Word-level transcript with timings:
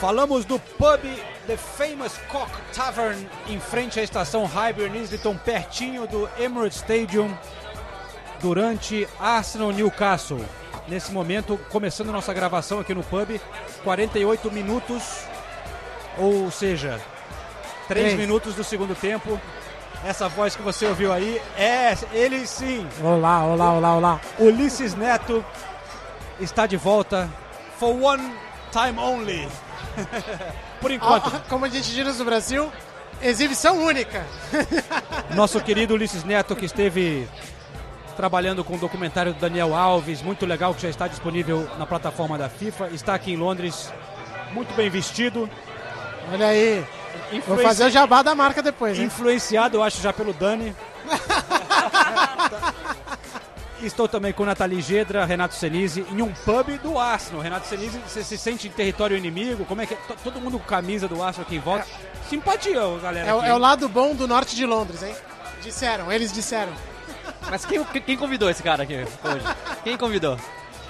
Falamos 0.00 0.46
do 0.46 0.58
pub 0.58 1.02
The 1.46 1.58
Famous 1.58 2.16
Cock 2.30 2.50
Tavern 2.74 3.28
em 3.46 3.60
frente 3.60 4.00
à 4.00 4.02
estação 4.02 4.46
Highbury 4.46 4.98
Islington, 5.02 5.36
pertinho 5.36 6.06
do 6.06 6.26
Emirates 6.38 6.78
Stadium, 6.78 7.36
durante 8.40 9.06
Arsenal 9.20 9.70
Newcastle. 9.72 10.42
Nesse 10.88 11.12
momento, 11.12 11.60
começando 11.68 12.10
nossa 12.10 12.32
gravação 12.32 12.80
aqui 12.80 12.94
no 12.94 13.02
pub, 13.02 13.38
48 13.84 14.50
minutos, 14.50 15.02
ou 16.16 16.50
seja, 16.50 16.98
3 17.86 18.06
Três. 18.06 18.18
minutos 18.18 18.54
do 18.54 18.64
segundo 18.64 18.94
tempo. 18.94 19.38
Essa 20.02 20.30
voz 20.30 20.56
que 20.56 20.62
você 20.62 20.86
ouviu 20.86 21.12
aí 21.12 21.38
é 21.58 21.94
ele 22.14 22.46
sim, 22.46 22.88
Olá, 23.02 23.44
olá, 23.44 23.72
olá, 23.72 23.96
olá. 23.96 24.20
Ulisses 24.38 24.94
Neto 24.94 25.44
está 26.40 26.66
de 26.66 26.78
volta 26.78 27.28
for 27.78 27.94
one 28.02 28.32
time 28.72 28.98
only. 28.98 29.46
Por 30.80 30.90
enquanto, 30.90 31.30
Como 31.48 31.64
a 31.64 31.68
gente 31.68 31.90
diz 31.92 32.18
no 32.18 32.24
Brasil, 32.24 32.70
exibição 33.22 33.78
única. 33.84 34.24
nosso 35.34 35.60
querido 35.60 35.94
Ulisses 35.94 36.24
Neto 36.24 36.56
que 36.56 36.64
esteve 36.66 37.28
trabalhando 38.16 38.62
com 38.64 38.74
o 38.74 38.78
documentário 38.78 39.32
do 39.32 39.40
Daniel 39.40 39.74
Alves, 39.74 40.20
muito 40.22 40.44
legal 40.44 40.74
que 40.74 40.82
já 40.82 40.88
está 40.90 41.08
disponível 41.08 41.68
na 41.78 41.86
plataforma 41.86 42.36
da 42.36 42.48
FIFA, 42.48 42.88
está 42.92 43.14
aqui 43.14 43.32
em 43.32 43.36
Londres, 43.36 43.90
muito 44.52 44.74
bem 44.74 44.90
vestido, 44.90 45.48
Olha 46.32 46.48
aí. 46.48 46.84
Vou 47.30 47.38
influenci- 47.38 47.62
fazer 47.64 47.84
o 47.86 47.90
jabá 47.90 48.22
da 48.22 48.34
marca 48.34 48.62
depois, 48.62 48.98
hein? 48.98 49.06
influenciado, 49.06 49.76
eu 49.78 49.82
acho, 49.82 50.00
já 50.02 50.12
pelo 50.12 50.32
Dani. 50.32 50.74
Estou 53.82 54.06
também 54.06 54.32
com 54.32 54.44
Nathalie 54.44 54.80
Gedra, 54.82 55.24
Renato 55.24 55.54
Senise, 55.54 56.04
em 56.10 56.20
um 56.20 56.32
pub 56.32 56.78
do 56.82 56.98
Arsenal. 56.98 57.40
Renato 57.40 57.66
Senise, 57.66 57.98
você 58.06 58.22
se 58.22 58.36
sente 58.36 58.68
em 58.68 58.70
território 58.70 59.16
inimigo? 59.16 59.64
Como 59.64 59.80
é 59.80 59.86
que 59.86 59.94
é? 59.94 59.96
T- 59.96 60.14
Todo 60.22 60.40
mundo 60.40 60.58
com 60.58 60.64
camisa 60.66 61.08
do 61.08 61.22
Arsenal 61.22 61.46
aqui 61.46 61.56
em 61.56 61.60
volta. 61.60 61.86
Simpatia, 62.28 62.84
ô, 62.84 62.98
galera. 62.98 63.26
É, 63.26 63.48
é 63.48 63.54
o 63.54 63.58
lado 63.58 63.88
bom 63.88 64.14
do 64.14 64.28
norte 64.28 64.54
de 64.54 64.66
Londres, 64.66 65.02
hein? 65.02 65.14
Disseram, 65.62 66.12
eles 66.12 66.32
disseram. 66.32 66.72
Mas 67.50 67.64
quem, 67.64 67.82
quem 67.84 68.16
convidou 68.16 68.50
esse 68.50 68.62
cara 68.62 68.82
aqui 68.82 68.94
hoje? 68.96 69.44
Quem 69.82 69.96
convidou? 69.96 70.36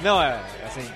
Não, 0.00 0.20
é 0.22 0.38
assim. 0.66 0.88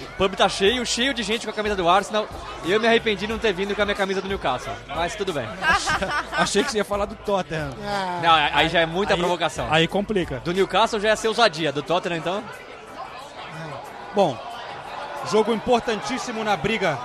O 0.00 0.06
pub 0.18 0.34
tá 0.34 0.48
cheio, 0.48 0.84
cheio 0.86 1.12
de 1.14 1.22
gente 1.22 1.44
com 1.46 1.50
a 1.50 1.54
camisa 1.54 1.74
do 1.76 1.88
Arsenal. 1.88 2.26
E 2.64 2.72
eu 2.72 2.80
me 2.80 2.86
arrependi 2.86 3.26
de 3.26 3.32
não 3.32 3.38
ter 3.38 3.52
vindo 3.52 3.74
com 3.74 3.82
a 3.82 3.84
minha 3.84 3.94
camisa 3.94 4.20
do 4.20 4.28
Newcastle. 4.28 4.72
Mas 4.88 5.14
tudo 5.14 5.32
bem. 5.32 5.46
Achei 6.32 6.62
que 6.64 6.70
você 6.70 6.78
ia 6.78 6.84
falar 6.84 7.04
do 7.06 7.14
Tottenham. 7.14 7.70
Ah, 7.84 8.20
Não, 8.22 8.34
aí 8.58 8.68
já 8.68 8.80
é 8.80 8.86
muita 8.86 9.14
Aí- 9.14 9.18
provocação. 9.18 9.66
Aí 9.70 9.86
complica. 9.88 10.40
Do 10.40 10.52
Newcastle 10.52 11.00
já 11.00 11.10
é 11.10 11.16
ser 11.16 11.28
ousadia. 11.28 11.72
Do 11.72 11.82
Tottenham, 11.82 12.18
então. 12.18 12.44
Bom, 14.14 14.36
jogo 15.30 15.52
importantíssimo 15.52 16.42
na 16.42 16.56
briga 16.56 16.98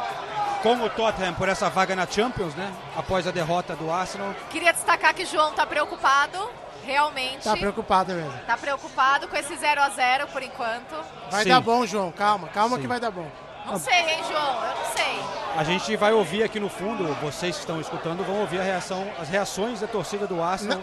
com 0.61 0.75
o 0.75 0.89
Tottenham 0.89 1.33
por 1.33 1.50
essa 1.50 1.69
vaga 1.69 1.95
na 1.95 2.07
Champions, 2.07 2.55
né? 2.55 2.72
Após 2.95 3.28
a 3.28 3.31
derrota 3.31 3.75
do 3.75 3.91
Arsenal. 3.91 4.33
Queria 4.50 4.72
destacar 4.72 5.13
que 5.13 5.23
o 5.23 5.25
João 5.28 5.52
tá 5.52 5.66
preocupado, 5.66 6.38
realmente. 6.86 7.44
tá 7.44 7.56
preocupado 7.56 8.14
mesmo. 8.14 8.34
Tá 8.45 8.58
preocupado 8.58 9.28
com 9.28 9.36
esse 9.36 9.56
0 9.56 9.81
a 9.81 9.89
0 9.89 10.28
por 10.28 10.44
enquanto. 10.44 10.95
Vai 11.30 11.44
Sim. 11.44 11.50
dar 11.50 11.62
bom, 11.62 11.85
João. 11.85 12.12
Calma, 12.12 12.47
calma 12.50 12.75
Sim. 12.75 12.81
que 12.81 12.88
vai 12.88 13.00
dar 13.00 13.12
bom. 13.12 13.30
Não 13.66 13.80
sei, 13.80 13.94
hein, 13.94 14.24
João? 14.30 14.63
Eu 14.63 14.75
não 14.75 14.91
sei. 14.94 15.19
A 15.56 15.63
gente 15.63 15.96
vai 15.96 16.12
ouvir 16.12 16.44
aqui 16.44 16.59
no 16.59 16.69
fundo, 16.69 17.06
vocês 17.22 17.56
que 17.56 17.62
estão 17.62 17.80
escutando 17.80 18.24
vão 18.24 18.41
ouvir 18.41 18.59
a 18.59 18.63
reação, 18.63 19.07
as 19.19 19.30
reações 19.30 19.80
da 19.80 19.88
torcida 19.88 20.28
do 20.28 20.41
Arsenal. 20.41 20.81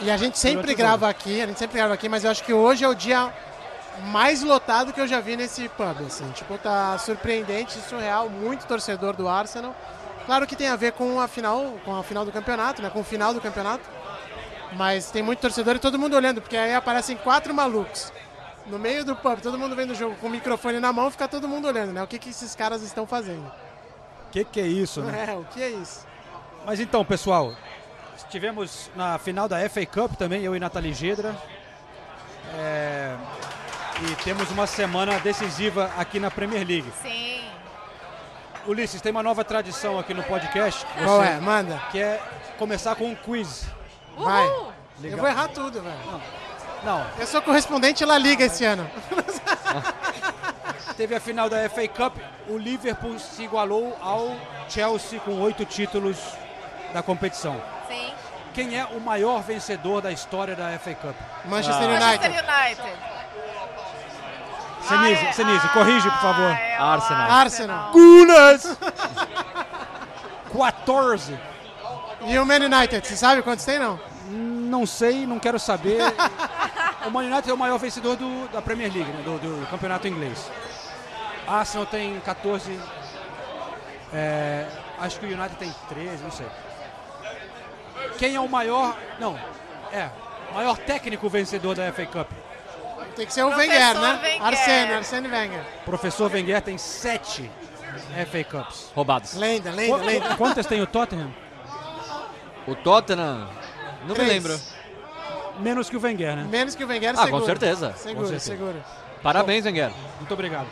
E 0.00 0.10
a 0.10 0.16
gente 0.16 0.38
sempre 0.38 0.74
grava 0.74 1.08
aqui, 1.08 1.42
a 1.42 1.46
gente 1.46 1.58
sempre 1.58 1.76
grava 1.76 1.92
aqui, 1.92 2.08
mas 2.08 2.24
eu 2.24 2.30
acho 2.30 2.44
que 2.44 2.52
hoje 2.52 2.84
é 2.84 2.88
o 2.88 2.94
dia 2.94 3.32
mais 4.04 4.42
lotado 4.42 4.92
que 4.92 5.00
eu 5.00 5.06
já 5.06 5.20
vi 5.20 5.36
nesse 5.36 5.68
pub, 5.70 6.06
assim. 6.06 6.30
Tipo, 6.30 6.56
tá 6.56 6.96
surpreendente, 6.98 7.78
surreal, 7.88 8.30
muito 8.30 8.66
torcedor 8.66 9.14
do 9.14 9.28
Arsenal. 9.28 9.74
Claro 10.24 10.46
que 10.46 10.54
tem 10.54 10.68
a 10.68 10.76
ver 10.76 10.92
com 10.92 11.20
a 11.20 11.26
final, 11.26 11.74
com 11.84 11.96
a 11.96 12.02
final 12.02 12.24
do 12.24 12.32
campeonato, 12.32 12.80
né? 12.80 12.90
Com 12.90 13.00
o 13.00 13.04
final 13.04 13.34
do 13.34 13.40
campeonato. 13.40 13.84
Mas 14.72 15.10
tem 15.10 15.22
muito 15.22 15.40
torcedor 15.40 15.76
e 15.76 15.78
todo 15.78 15.98
mundo 15.98 16.14
olhando, 16.14 16.40
porque 16.40 16.56
aí 16.56 16.74
aparecem 16.74 17.16
quatro 17.16 17.52
malucos 17.52 18.12
no 18.66 18.78
meio 18.78 19.04
do 19.04 19.16
pub, 19.16 19.40
todo 19.40 19.58
mundo 19.58 19.74
vendo 19.74 19.90
o 19.90 19.94
jogo 19.94 20.14
com 20.16 20.28
o 20.28 20.30
microfone 20.30 20.78
na 20.78 20.92
mão, 20.92 21.10
fica 21.10 21.26
todo 21.26 21.48
mundo 21.48 21.66
olhando, 21.66 21.92
né? 21.92 22.02
O 22.02 22.06
que, 22.06 22.18
que 22.18 22.30
esses 22.30 22.54
caras 22.54 22.82
estão 22.82 23.06
fazendo? 23.06 23.46
O 24.28 24.30
que, 24.30 24.44
que 24.44 24.60
é 24.60 24.66
isso, 24.66 25.00
né? 25.02 25.26
É, 25.28 25.34
o 25.34 25.44
que 25.44 25.60
é 25.60 25.70
isso? 25.70 26.06
Mas 26.64 26.78
então, 26.78 27.04
pessoal, 27.04 27.54
estivemos 28.16 28.90
na 28.94 29.18
final 29.18 29.48
da 29.48 29.68
FA 29.68 29.84
Cup 29.86 30.14
também, 30.14 30.42
eu 30.44 30.54
e 30.54 30.60
Nathalie 30.60 30.94
Gedra. 30.94 31.34
É, 32.54 33.16
E 34.02 34.14
temos 34.24 34.50
uma 34.50 34.66
semana 34.66 35.18
decisiva 35.20 35.90
aqui 35.98 36.18
na 36.20 36.30
Premier 36.30 36.66
League. 36.66 36.90
Sim. 37.02 37.44
Ulisses, 38.66 39.00
tem 39.00 39.10
uma 39.12 39.22
nova 39.22 39.44
tradição 39.44 39.98
aqui 39.98 40.14
no 40.14 40.22
podcast. 40.22 40.86
Qual 41.04 41.22
é? 41.22 41.40
Manda. 41.40 41.78
Que 41.90 41.98
é 41.98 42.22
começar 42.58 42.94
com 42.94 43.04
um 43.06 43.14
quiz. 43.14 43.66
Vai. 44.24 44.46
Uhul! 44.48 44.72
Eu 45.02 45.16
vou 45.18 45.28
errar 45.28 45.48
tudo, 45.48 45.80
velho. 45.82 46.20
Não, 46.82 47.06
Eu 47.18 47.26
sou 47.26 47.40
correspondente 47.42 48.04
La 48.04 48.18
Liga 48.18 48.44
esse 48.44 48.64
ano. 48.64 48.88
teve 50.96 51.14
a 51.14 51.20
final 51.20 51.48
da 51.48 51.68
FA 51.70 51.88
Cup, 51.88 52.16
o 52.48 52.58
Liverpool 52.58 53.18
se 53.18 53.42
igualou 53.42 53.96
ao 54.02 54.36
Chelsea 54.68 55.18
com 55.20 55.40
oito 55.40 55.64
títulos 55.64 56.16
da 56.92 57.02
competição. 57.02 57.60
Sim. 57.88 58.12
Quem 58.52 58.78
é 58.78 58.84
o 58.84 59.00
maior 59.00 59.42
vencedor 59.42 60.02
da 60.02 60.10
história 60.12 60.54
da 60.56 60.78
FA 60.78 60.94
Cup? 60.94 61.14
Manchester 61.46 61.88
Manchester 61.88 62.30
United. 62.30 62.50
United. 62.50 62.98
Senise, 64.82 65.24
Ah, 65.24 65.28
é- 65.28 65.32
Senise, 65.32 65.68
corrige, 65.68 66.10
por 66.10 66.18
favor. 66.20 66.50
Ah, 66.50 66.58
é 66.60 66.76
Arsenal. 66.76 67.30
Arsenal. 67.30 67.92
Gunas! 67.92 68.76
14. 70.52 71.38
E 72.26 72.38
o 72.38 72.44
Man 72.44 72.56
United, 72.56 73.06
você 73.06 73.16
sabe 73.16 73.40
quantos 73.42 73.64
tem, 73.64 73.78
não? 73.78 73.98
Não 74.70 74.86
sei, 74.86 75.26
não 75.26 75.38
quero 75.40 75.58
saber. 75.58 75.98
o 77.04 77.10
Man 77.10 77.24
United 77.24 77.50
é 77.50 77.52
o 77.52 77.58
maior 77.58 77.76
vencedor 77.78 78.14
do- 78.16 78.46
da 78.52 78.62
Premier 78.62 78.92
League, 78.92 79.10
né, 79.10 79.22
do, 79.24 79.36
do 79.38 79.66
campeonato 79.66 80.06
inglês. 80.06 80.48
Arsenal 81.46 81.86
tem 81.86 82.20
14. 82.20 82.78
é, 84.12 84.66
acho 85.00 85.18
que 85.18 85.26
o 85.26 85.28
United 85.28 85.56
tem 85.56 85.74
13, 85.88 86.22
não 86.22 86.30
sei. 86.30 86.46
Quem 88.16 88.36
é 88.36 88.40
o 88.40 88.48
maior. 88.48 88.96
Não, 89.18 89.36
é. 89.92 90.08
Maior 90.54 90.76
técnico 90.78 91.28
vencedor 91.28 91.74
da 91.74 91.92
FA 91.92 92.06
Cup. 92.06 92.30
Tem 93.16 93.26
que 93.26 93.32
ser 93.32 93.42
o 93.42 93.50
Professor 93.50 93.72
Wenger, 93.72 94.00
né? 94.00 94.20
Wenger. 94.22 94.42
Arsene, 94.46 94.92
Arsene 94.94 95.28
Wenger. 95.28 95.64
Professor 95.84 96.32
Wenger 96.32 96.62
tem 96.62 96.78
7 96.78 97.50
FA 98.30 98.44
Cups. 98.44 98.90
Roubados. 98.94 99.34
Lenda, 99.34 99.70
lenda, 99.72 99.98
Qu- 99.98 100.04
lenda. 100.04 100.36
Quantas 100.36 100.66
tem 100.66 100.80
o 100.80 100.86
Tottenham? 100.86 101.32
O 102.66 102.74
Tottenham. 102.76 103.48
Não 104.06 104.14
Três. 104.14 104.28
me 104.28 104.34
lembro. 104.34 104.60
Menos 105.58 105.90
que 105.90 105.96
o 105.96 106.00
Wenger, 106.00 106.36
né? 106.36 106.46
Menos 106.50 106.74
que 106.74 106.82
o 106.84 106.88
Wenger, 106.88 107.14
Ah, 107.16 107.24
seguro. 107.24 107.40
com 107.40 107.46
certeza. 107.46 107.92
Seguro, 107.96 108.20
Com 108.26 108.30
certeza. 108.30 108.50
seguro. 108.52 108.84
Parabéns, 109.22 109.64
Wenger. 109.66 109.90
Muito 110.18 110.32
obrigado. 110.32 110.66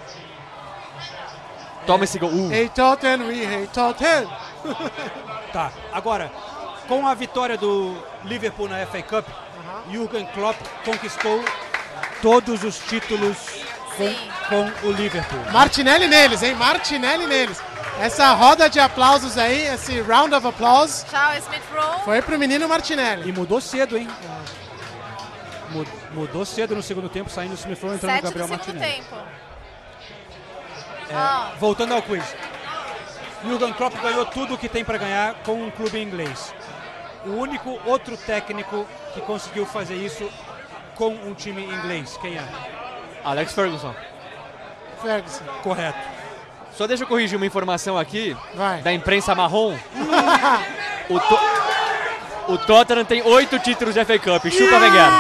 Toma 1.86 2.04
esse 2.04 2.18
gol. 2.18 2.30
Uh. 2.30 2.52
Hey 2.52 2.68
Tottenham, 2.68 3.26
we 3.28 3.44
hate 3.44 3.68
Tottenham. 3.72 4.28
Tá, 5.52 5.72
agora, 5.94 6.30
com 6.86 7.06
a 7.06 7.14
vitória 7.14 7.56
do 7.56 7.96
Liverpool 8.24 8.68
na 8.68 8.84
FA 8.84 9.02
Cup, 9.02 9.26
Jürgen 9.90 10.26
Klopp 10.34 10.56
conquistou 10.84 11.42
todos 12.20 12.62
os 12.64 12.78
títulos 12.80 13.36
com, 13.96 14.14
com 14.50 14.86
o 14.88 14.92
Liverpool. 14.92 15.40
Martinelli 15.50 16.06
neles, 16.06 16.42
hein? 16.42 16.54
Martinelli 16.54 17.26
neles. 17.26 17.62
Essa 18.00 18.32
roda 18.34 18.70
de 18.70 18.78
aplausos 18.78 19.36
aí, 19.36 19.66
esse 19.66 20.00
round 20.02 20.32
of 20.34 20.46
applause, 20.46 21.04
Tchau, 21.06 21.34
Smith 21.38 21.62
Rowe. 21.74 22.04
foi 22.04 22.22
pro 22.22 22.38
menino 22.38 22.68
Martinelli. 22.68 23.28
E 23.28 23.32
mudou 23.32 23.60
cedo, 23.60 23.96
hein? 23.98 24.08
Mu- 25.70 25.86
Mudou 26.12 26.44
cedo 26.46 26.74
no 26.74 26.82
segundo 26.82 27.08
tempo, 27.08 27.28
saindo 27.28 27.52
o 27.52 27.54
Smith 27.54 27.80
Rowe 27.82 27.94
entrando 27.96 28.10
o 28.12 28.14
Sete 28.14 28.22
do 28.22 28.38
Gabriel 28.38 28.48
segundo 28.48 28.66
Martinelli. 28.66 28.94
tempo. 29.02 29.16
É, 31.10 31.14
Ah. 31.14 31.52
Voltando 31.58 31.94
ao 31.94 32.02
quiz. 32.02 32.24
Jürgen 33.44 33.72
Klopp 33.72 33.94
ganhou 34.00 34.24
tudo 34.26 34.54
o 34.54 34.58
que 34.58 34.68
tem 34.68 34.84
para 34.84 34.98
ganhar 34.98 35.34
com 35.44 35.52
um 35.62 35.70
clube 35.70 36.00
inglês. 36.00 36.54
O 37.26 37.30
único 37.30 37.78
outro 37.84 38.16
técnico 38.16 38.86
que 39.14 39.20
conseguiu 39.22 39.66
fazer 39.66 39.94
isso 39.96 40.28
com 40.94 41.08
um 41.08 41.34
time 41.34 41.64
inglês, 41.64 42.16
quem 42.20 42.36
é? 42.36 42.44
Alex 43.24 43.52
Ferguson. 43.52 43.94
Ferguson. 45.02 45.44
Correto. 45.62 45.98
Só 46.78 46.86
deixa 46.86 47.02
eu 47.02 47.08
corrigir 47.08 47.36
uma 47.36 47.44
informação 47.44 47.98
aqui 47.98 48.36
Vai. 48.54 48.80
da 48.82 48.92
imprensa 48.92 49.34
marrom. 49.34 49.76
o, 51.10 51.18
To- 51.18 52.52
O 52.52 52.56
Tottenham 52.58 53.04
tem 53.04 53.20
oito 53.20 53.58
títulos 53.58 53.94
de 53.94 54.04
FA 54.04 54.16
Cup. 54.16 54.46
Chupa 54.48 54.78
Wenger. 54.78 55.10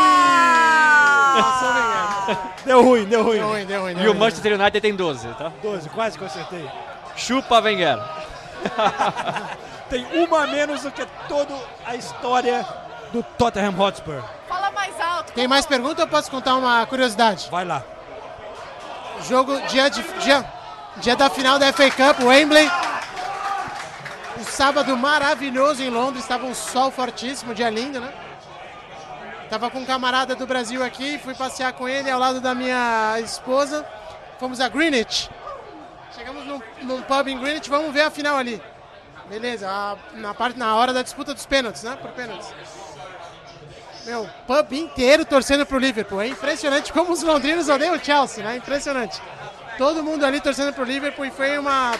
Deu 2.64 2.82
ruim, 2.84 3.04
deu 3.06 3.24
ruim. 3.24 3.38
Deu 3.38 3.48
ruim, 3.48 3.66
deu 3.66 3.80
ruim. 3.82 3.94
deu 3.94 4.04
E 4.04 4.06
o 4.06 4.10
ruim. 4.12 4.20
Manchester 4.20 4.52
United 4.52 4.80
tem 4.80 4.94
12, 4.94 5.28
tá? 5.34 5.50
12, 5.60 5.88
quase 5.88 6.16
que 6.16 6.22
eu 6.22 6.28
acertei. 6.28 6.70
Chupa 7.16 7.58
Wenger. 7.60 7.98
Tem 9.90 10.06
uma 10.22 10.44
a 10.44 10.46
menos 10.46 10.82
do 10.82 10.90
que 10.92 11.04
toda 11.26 11.54
a 11.86 11.96
história 11.96 12.64
do 13.12 13.22
Tottenham 13.22 13.74
Hotspur. 13.78 14.22
Fala 14.48 14.70
mais 14.70 15.00
alto. 15.00 15.32
Tem 15.32 15.48
mais 15.48 15.64
pergunta 15.66 16.02
ou 16.02 16.08
posso 16.08 16.30
contar 16.30 16.54
uma 16.56 16.84
curiosidade? 16.86 17.48
Vai 17.50 17.64
lá. 17.64 17.82
Jogo 19.26 19.58
dia, 19.68 19.88
de, 19.88 20.02
dia, 20.20 20.44
dia 21.00 21.16
da 21.16 21.30
final 21.30 21.58
da 21.58 21.72
FA 21.72 21.90
Cup, 21.90 22.20
Wembley. 22.24 22.70
Um 24.38 24.44
sábado 24.44 24.96
maravilhoso 24.96 25.82
em 25.82 25.90
Londres, 25.90 26.22
estava 26.24 26.46
um 26.46 26.54
sol 26.54 26.90
fortíssimo, 26.90 27.54
dia 27.54 27.70
lindo, 27.70 28.00
né? 28.00 28.12
Tava 29.50 29.70
com 29.70 29.78
um 29.80 29.84
camarada 29.86 30.34
do 30.34 30.46
Brasil 30.46 30.84
aqui, 30.84 31.18
fui 31.18 31.34
passear 31.34 31.72
com 31.72 31.88
ele 31.88 32.10
ao 32.10 32.20
lado 32.20 32.40
da 32.40 32.54
minha 32.54 33.18
esposa. 33.20 33.84
Fomos 34.38 34.60
a 34.60 34.68
Greenwich. 34.68 35.30
Chegamos 36.16 36.44
num, 36.46 36.60
num 36.82 37.02
pub 37.02 37.28
em 37.28 37.38
Greenwich, 37.38 37.68
vamos 37.70 37.92
ver 37.92 38.02
a 38.02 38.10
final 38.10 38.36
ali. 38.36 38.60
Beleza, 39.28 39.68
a- 39.68 39.96
na, 40.14 40.34
parte, 40.34 40.58
na 40.58 40.74
hora 40.76 40.92
da 40.92 41.02
disputa 41.02 41.34
dos 41.34 41.46
pênaltis, 41.46 41.82
né? 41.82 41.96
Por 42.00 42.10
pênaltis. 42.12 42.48
Meu, 44.04 44.28
pub 44.46 44.72
inteiro 44.72 45.24
torcendo 45.24 45.66
pro 45.66 45.78
Liverpool. 45.78 46.20
É 46.20 46.28
impressionante 46.28 46.92
como 46.92 47.12
os 47.12 47.22
londrinos 47.22 47.68
odeiam 47.68 47.94
o 47.94 48.04
Chelsea, 48.04 48.44
né? 48.44 48.56
Impressionante. 48.56 49.20
Todo 49.78 50.02
mundo 50.02 50.26
ali 50.26 50.40
torcendo 50.40 50.72
pro 50.74 50.84
Liverpool 50.84 51.24
e 51.24 51.30
foi 51.30 51.56
uma, 51.58 51.92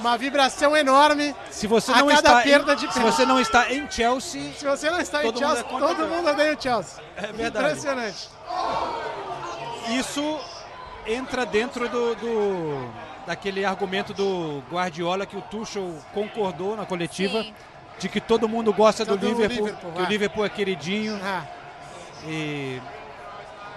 uma 0.00 0.18
vibração 0.18 0.76
enorme. 0.76 1.34
Se 1.50 1.66
você 1.66 1.92
não 1.92 2.10
está 2.10 2.42
perda 2.42 2.72
em, 2.72 2.76
de 2.76 2.92
se 2.92 2.98
você 3.00 3.24
não 3.24 3.40
está 3.40 3.72
em 3.72 3.88
Chelsea, 3.90 4.52
Se 4.58 4.64
você 4.66 4.90
não 4.90 5.00
está 5.00 5.20
Todo 5.20 5.36
em 5.36 5.38
Chelsea, 5.46 5.64
mundo 5.64 5.84
é 5.84 5.88
todo 5.94 6.06
mundo 6.08 6.30
odeia 6.30 6.56
o 6.58 6.60
Chelsea. 6.62 7.02
É 7.16 7.32
verdade. 7.32 7.66
Impressionante. 7.68 8.28
isso 9.98 10.40
entra 11.06 11.44
dentro 11.46 11.88
do, 11.88 12.14
do- 12.16 12.90
daquele 13.26 13.64
argumento 13.64 14.12
do 14.12 14.62
Guardiola 14.70 15.24
que 15.26 15.36
o 15.36 15.40
Tuchel 15.42 15.94
concordou 16.12 16.76
na 16.76 16.84
coletiva 16.84 17.42
Sim. 17.42 17.54
de 17.98 18.08
que 18.08 18.20
todo 18.20 18.48
mundo 18.48 18.72
gosta 18.72 19.04
do 19.04 19.16
Do 19.16 19.28
Liverpool, 19.28 19.66
Liverpool, 19.66 19.92
que 19.92 20.02
o. 20.02 20.06
Liverpool 20.06 20.44
é 20.44 20.48
queridinho 20.48 21.18
Ah, 21.22 21.42
e 22.26 22.80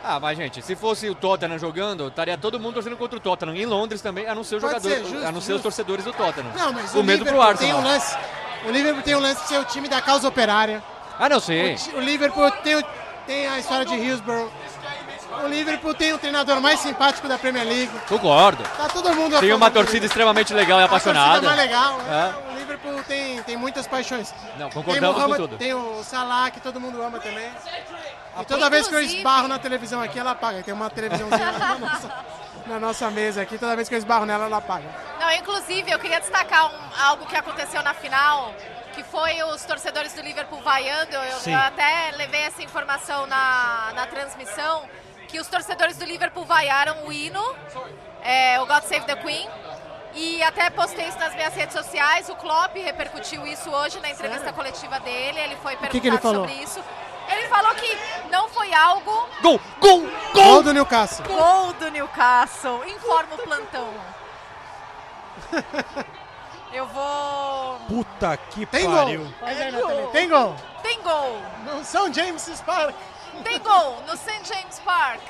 Ah, 0.09 0.19
mas 0.21 0.37
gente, 0.37 0.61
se 0.61 0.73
fosse 0.75 1.09
o 1.09 1.13
Tottenham 1.15 1.59
jogando, 1.59 2.07
estaria 2.07 2.37
todo 2.37 2.57
mundo 2.59 2.75
torcendo 2.75 2.95
contra 2.95 3.17
o 3.17 3.19
Tottenham. 3.19 3.55
Em 3.55 3.65
Londres 3.65 4.01
também, 4.01 4.25
a 4.25 4.33
não 4.33 4.41
ser, 4.43 4.55
o 4.55 4.59
jogador, 4.61 4.81
ser, 4.89 5.03
justo, 5.05 5.25
a 5.27 5.31
não 5.33 5.41
ser 5.41 5.53
os 5.53 5.61
torcedores 5.61 6.05
do 6.05 6.13
Tottenham. 6.13 6.51
não, 6.55 6.71
mas 6.71 6.95
o 6.95 6.99
o, 6.99 7.03
medo 7.03 7.25
pro 7.25 7.33
Liverpool 7.35 7.57
tem 7.57 7.73
um 7.73 7.83
lance. 7.83 8.17
O 8.65 8.71
Liverpool 8.71 9.03
tem 9.03 9.15
um 9.15 9.19
lance 9.19 9.41
de 9.41 9.47
ser 9.49 9.59
o 9.59 9.65
time 9.65 9.89
da 9.89 10.01
causa 10.01 10.25
operária. 10.27 10.81
Ah, 11.19 11.27
não 11.27 11.37
O, 11.37 11.41
sei. 11.41 11.75
ti- 11.75 11.91
o 11.93 11.99
Liverpool 11.99 12.49
tem, 12.63 12.75
o- 12.75 12.83
tem 13.25 13.47
a 13.47 13.59
história 13.59 13.85
de 13.85 13.95
Hillsborough. 13.95 14.49
O 15.43 15.47
Liverpool 15.47 15.93
tem 15.93 16.13
o 16.13 16.17
treinador 16.17 16.61
mais 16.61 16.79
simpático 16.79 17.27
da 17.27 17.37
Premier 17.37 17.65
League. 17.65 17.91
Concordo. 18.07 18.63
Tá 18.77 18.87
todo 18.87 19.13
mundo 19.13 19.35
a 19.35 19.39
Tem 19.39 19.51
uma 19.53 19.69
torcida 19.69 20.05
extremamente 20.05 20.53
legal 20.53 20.79
e 20.79 20.83
A 20.83 20.85
apaixonada. 20.85 21.41
mais 21.41 21.57
legal. 21.57 21.97
né? 21.97 22.33
É. 22.43 22.46
Liverpool 22.77 23.03
tem, 23.03 23.41
tem 23.43 23.57
muitas 23.57 23.87
paixões. 23.87 24.33
Não, 24.57 24.69
Tem, 24.69 24.71
concordamos 24.83 25.23
com 25.25 25.35
tudo. 25.35 25.57
tem 25.57 25.73
o 25.73 26.03
Salah, 26.03 26.51
que 26.51 26.59
todo 26.59 26.79
mundo 26.79 27.01
ama 27.01 27.19
também. 27.19 27.49
E 28.39 28.45
toda 28.45 28.69
vez 28.69 28.87
que 28.87 28.93
eu 28.93 28.99
Inclusive- 28.99 29.17
esbarro 29.19 29.47
na 29.47 29.57
televisão 29.59 30.01
aqui, 30.01 30.19
ela 30.19 30.31
apaga. 30.31 30.61
Tem 30.63 30.73
uma 30.73 30.89
televisãozinha 30.89 31.51
na 31.53 31.77
nossa, 31.79 32.25
na 32.67 32.79
nossa 32.79 33.11
mesa 33.11 33.41
aqui. 33.41 33.57
Toda 33.57 33.75
vez 33.75 33.89
que 33.89 33.95
eu 33.95 33.99
esbarro 33.99 34.25
nela, 34.25 34.45
ela 34.45 34.57
apaga. 34.57 34.85
Não, 35.19 35.31
inclusive, 35.33 35.89
eu 35.91 35.99
queria 35.99 36.19
destacar 36.19 36.67
um- 36.67 37.03
algo 37.03 37.25
que 37.25 37.35
aconteceu 37.35 37.81
na 37.81 37.93
final, 37.93 38.53
que 38.93 39.03
foi 39.03 39.41
os 39.43 39.63
torcedores 39.65 40.13
do 40.13 40.21
Liverpool 40.21 40.61
vaiando. 40.61 41.13
Eu, 41.15 41.51
eu 41.51 41.59
até 41.59 42.11
levei 42.15 42.41
essa 42.41 42.61
informação 42.61 43.25
na, 43.25 43.91
na 43.95 44.05
transmissão, 44.07 44.83
que 45.27 45.39
os 45.39 45.47
torcedores 45.47 45.97
do 45.97 46.05
Liverpool 46.05 46.45
vaiaram 46.45 47.05
o 47.05 47.11
hino, 47.11 47.43
é, 48.23 48.59
o 48.61 48.65
God 48.65 48.83
Save 48.83 49.05
the 49.05 49.15
Queen. 49.15 49.47
E 50.13 50.41
até 50.43 50.69
postei 50.69 51.07
isso 51.07 51.19
nas 51.19 51.33
minhas 51.35 51.53
redes 51.53 51.73
sociais. 51.75 52.27
O 52.29 52.35
Klopp 52.35 52.75
repercutiu 52.75 53.45
isso 53.45 53.69
hoje 53.69 53.99
na 53.99 54.09
entrevista 54.09 54.51
coletiva 54.51 54.99
dele. 54.99 55.39
Ele 55.39 55.55
foi 55.57 55.75
perguntado 55.75 55.91
que 55.91 55.99
que 56.01 56.07
ele 56.07 56.17
falou? 56.17 56.47
sobre 56.47 56.63
isso. 56.63 56.83
Ele 57.29 57.47
falou 57.49 57.75
que 57.75 57.97
não 58.31 58.47
foi 58.49 58.73
algo 58.73 59.11
Gol, 59.41 59.59
gol, 59.79 59.99
Gol 60.01 60.09
gol! 60.33 60.63
do 60.63 60.73
Newcastle. 60.73 61.25
Gol 61.27 61.73
do 61.73 61.91
Newcastle. 61.91 62.83
Informa 62.87 63.35
o 63.35 63.37
plantão. 63.37 63.93
Eu 66.73 66.85
vou. 66.87 67.79
puta 67.87 68.35
que 68.37 68.65
Tem 68.65 68.89
pariu. 68.89 69.21
gol. 69.81 70.07
Tem 70.11 70.29
gol. 70.29 70.55
Tem 70.83 71.01
gol. 71.01 71.41
No 71.65 71.83
São 71.83 72.13
James's 72.13 72.59
Park. 72.61 72.95
Tem 73.43 73.59
gol 73.59 74.01
no 74.07 74.17
St. 74.17 74.41
James 74.45 74.79
Park. 74.83 75.21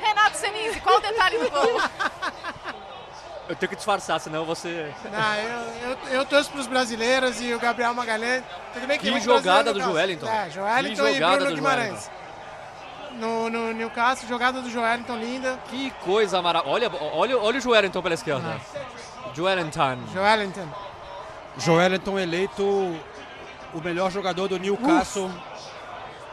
Renato 0.00 0.36
Senise, 0.36 0.80
qual 0.80 0.96
o 0.96 1.00
detalhe 1.00 1.38
do 1.38 1.50
gol? 1.50 1.80
Eu 3.50 3.56
tenho 3.56 3.68
que 3.68 3.74
disfarçar, 3.74 4.20
senão 4.20 4.44
você. 4.44 4.94
Não, 5.10 5.34
eu, 5.34 5.90
eu, 5.90 5.98
eu 6.20 6.24
torço 6.24 6.52
pros 6.52 6.68
brasileiros 6.68 7.40
e 7.40 7.52
o 7.52 7.58
Gabriel 7.58 7.92
Magalhães. 7.92 8.44
Tudo 8.72 8.86
bem 8.86 8.96
que 8.96 9.10
Que 9.10 9.20
jogada 9.20 9.72
no 9.72 9.80
do. 9.80 9.84
Joelinton. 9.84 10.28
É, 10.28 10.48
Joelinton 10.50 11.02
Que 11.02 11.10
e 11.10 11.14
jogada 11.14 11.34
Bruno 11.34 11.50
do 11.50 11.56
Guimarães. 11.56 12.10
No, 13.14 13.50
no 13.50 13.72
Newcastle, 13.72 14.28
jogada 14.28 14.62
do 14.62 14.70
Joelinton 14.70 15.16
linda. 15.16 15.58
Que 15.68 15.90
coisa 16.04 16.40
maravilhosa. 16.40 16.76
Olha, 16.76 16.90
olha, 17.12 17.38
olha 17.38 17.58
o 17.58 17.60
Joelinton 17.60 18.00
pela 18.00 18.14
esquerda. 18.14 18.60
Joelinton. 19.34 19.98
Joelinton. 20.14 20.68
Joelinton 21.58 22.18
eleito 22.20 22.62
o 22.62 23.80
melhor 23.82 24.12
jogador 24.12 24.46
do 24.46 24.60
Newcastle 24.60 25.28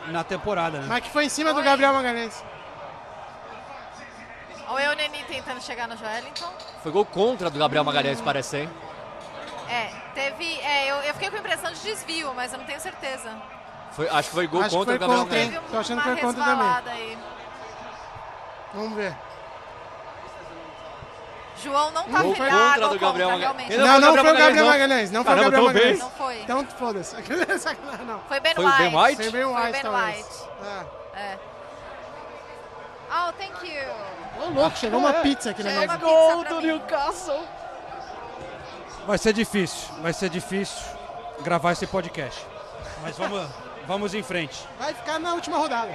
na 0.10 0.24
temporada, 0.24 0.82
né? 0.82 0.86
Mas 0.88 1.04
que 1.04 1.10
foi 1.10 1.26
em 1.26 1.30
cima 1.30 1.52
do 1.52 1.64
Gabriel 1.64 1.94
Magalhães. 1.94 2.44
Olha 4.70 4.92
o 4.92 4.94
Neni 4.96 5.24
tentando 5.24 5.62
chegar 5.62 5.88
no 5.88 5.96
Joelinton. 5.98 6.52
Foi 6.84 6.92
gol 6.92 7.06
contra 7.06 7.50
do 7.50 7.58
Gabriel 7.58 7.84
Magalhães, 7.84 8.20
parece, 8.22 8.58
hein? 8.58 8.70
É, 9.70 9.90
teve. 10.14 10.60
É, 10.62 10.92
eu, 10.92 10.96
eu 10.98 11.14
fiquei 11.14 11.30
com 11.30 11.36
a 11.38 11.40
impressão 11.40 11.72
de 11.72 11.80
desvio, 11.80 12.34
mas 12.36 12.52
eu 12.52 12.60
não 12.60 12.66
tenho 12.66 12.80
certeza. 12.80 13.30
Foi, 13.92 14.08
acho 14.10 14.30
que 14.30 14.36
foi 14.36 14.48
gol 14.48 14.62
Acho 14.62 14.76
contra 14.76 14.86
foi 14.86 14.96
o 14.96 15.00
Gabriel? 15.00 15.26
Magalhães. 15.26 15.50
Teve 15.54 15.66
Tô 15.72 15.78
achando 15.78 16.02
uma 16.02 16.04
que 16.16 16.22
foi 16.22 16.34
contra 16.34 16.44
também. 16.44 16.94
aí. 16.94 17.18
Vamos 18.74 18.94
ver. 18.96 19.16
João 21.64 21.90
não 21.92 22.04
tá 22.04 22.22
Gol 22.22 22.36
feliz. 22.36 22.54
contra 22.54 22.74
Ah, 22.74 22.78
do 22.78 22.88
gol 22.90 23.00
Gabriel 23.00 23.30
Magalhães. 23.32 23.78
Não, 23.78 24.00
não, 24.00 24.14
foi 24.14 24.22
o 24.22 24.26
foi 24.26 24.38
Gabriel 24.38 24.66
Magalhães. 24.68 25.12
Não 25.12 25.24
foi 25.24 25.34
o 25.34 25.38
Gabriel. 25.38 25.64
Magalhães. 25.64 26.00
Não 26.00 26.12
foi. 26.12 26.42
Então, 26.42 26.66
foda-se. 26.78 27.16
Não. 28.06 28.20
Foi 28.28 28.40
Ben 28.40 28.54
Foi 28.54 28.64
o 28.64 28.68
White. 28.68 28.78
Ben 28.78 28.96
White? 28.96 29.16
Foi 29.24 29.32
bem 29.32 29.44
Foi 29.44 29.56
White, 29.56 29.72
Ben 29.72 29.82
talvez. 29.82 30.18
White. 30.18 30.50
É. 31.16 31.20
É. 31.20 31.40
Oh, 33.38 33.42
thank 33.42 33.68
you. 33.68 34.44
Ô, 34.44 34.50
louco, 34.50 34.78
chegou 34.78 35.00
uma 35.00 35.14
pizza 35.14 35.52
aqui 35.52 35.64
na 35.64 35.70
Chegou 35.72 35.88
uma 35.88 35.98
pizza 35.98 36.46
pra 36.46 36.62
mim. 36.62 36.68
Newcastle. 36.68 37.44
Vai 39.06 39.18
ser 39.18 39.34
difícil, 39.34 39.88
vai 40.02 40.14
ser 40.14 40.30
difícil 40.30 40.84
gravar 41.42 41.72
esse 41.72 41.88
podcast. 41.88 42.46
Mas 43.02 43.18
vamos, 43.18 43.48
vamos 43.88 44.14
em 44.14 44.22
frente. 44.24 44.68
Vai 44.80 44.94
ficar 44.94 45.20
na 45.20 45.34
última 45.34 45.58
rodada. 45.58 45.92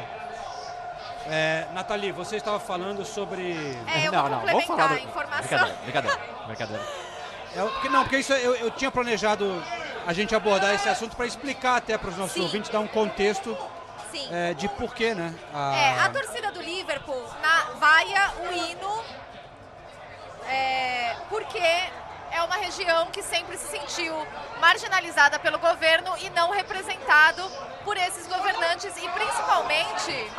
É, 1.27 1.67
Nathalie, 1.73 2.11
você 2.11 2.37
estava 2.37 2.59
falando 2.59 3.05
sobre. 3.05 3.53
É, 3.87 4.07
eu 4.09 4.13
não, 4.13 4.21
vou 4.23 4.31
não, 4.31 4.41
vamos 4.41 4.65
complementar 4.65 4.67
falar 4.67 4.89
do... 4.89 4.95
a 4.95 5.01
informação. 5.01 5.59
Brincadeira, 5.59 5.77
brincadeira, 5.85 6.19
brincadeira. 6.47 6.83
É, 7.55 7.63
porque, 7.63 7.89
não, 7.91 8.03
porque 8.03 8.17
isso 8.19 8.33
eu, 8.33 8.57
eu 8.57 8.71
tinha 8.73 8.91
planejado 8.91 9.63
a 10.07 10.13
gente 10.13 10.35
abordar 10.35 10.75
esse 10.75 10.89
assunto 10.89 11.15
para 11.15 11.27
explicar 11.27 11.77
até 11.77 11.97
para 11.99 12.09
os 12.09 12.17
nossos 12.17 12.33
Sim. 12.35 12.41
ouvintes, 12.43 12.71
dar 12.71 12.81
um 12.81 12.89
contexto 12.89 13.57
Sim. 14.11 14.27
é, 14.33 14.55
de 14.55 14.69
porquê, 14.71 15.15
né? 15.15 15.33
a- 15.55 15.77
É, 15.77 16.01
a 16.01 16.09
torcida 16.09 16.51
do 16.51 16.52
Liverpool 16.93 17.27
na, 17.41 17.63
vaia 17.79 18.33
o 18.43 18.53
hino 18.53 19.05
é, 20.47 21.17
porque 21.31 21.59
é 21.59 22.43
uma 22.43 22.57
região 22.57 23.07
que 23.07 23.23
sempre 23.23 23.57
se 23.57 23.67
sentiu 23.67 24.15
marginalizada 24.61 25.39
pelo 25.39 25.59
governo 25.59 26.15
e 26.19 26.29
não 26.31 26.51
representado 26.51 27.43
por 27.83 27.97
esses 27.97 28.27
governantes 28.27 28.95
e 28.97 29.09
principalmente 29.09 30.33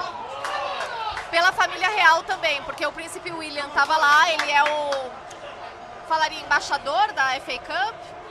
pela 1.32 1.52
família 1.52 1.90
real 1.90 2.22
também, 2.24 2.62
porque 2.64 2.86
o 2.86 2.92
príncipe 2.92 3.32
William 3.32 3.66
estava 3.66 3.98
lá, 3.98 4.30
ele 4.30 4.52
é 4.52 4.64
o 4.64 5.12
falaria 6.08 6.40
embaixador 6.40 7.12
da 7.14 7.30
FA 7.40 7.58
Cup. 7.58 8.23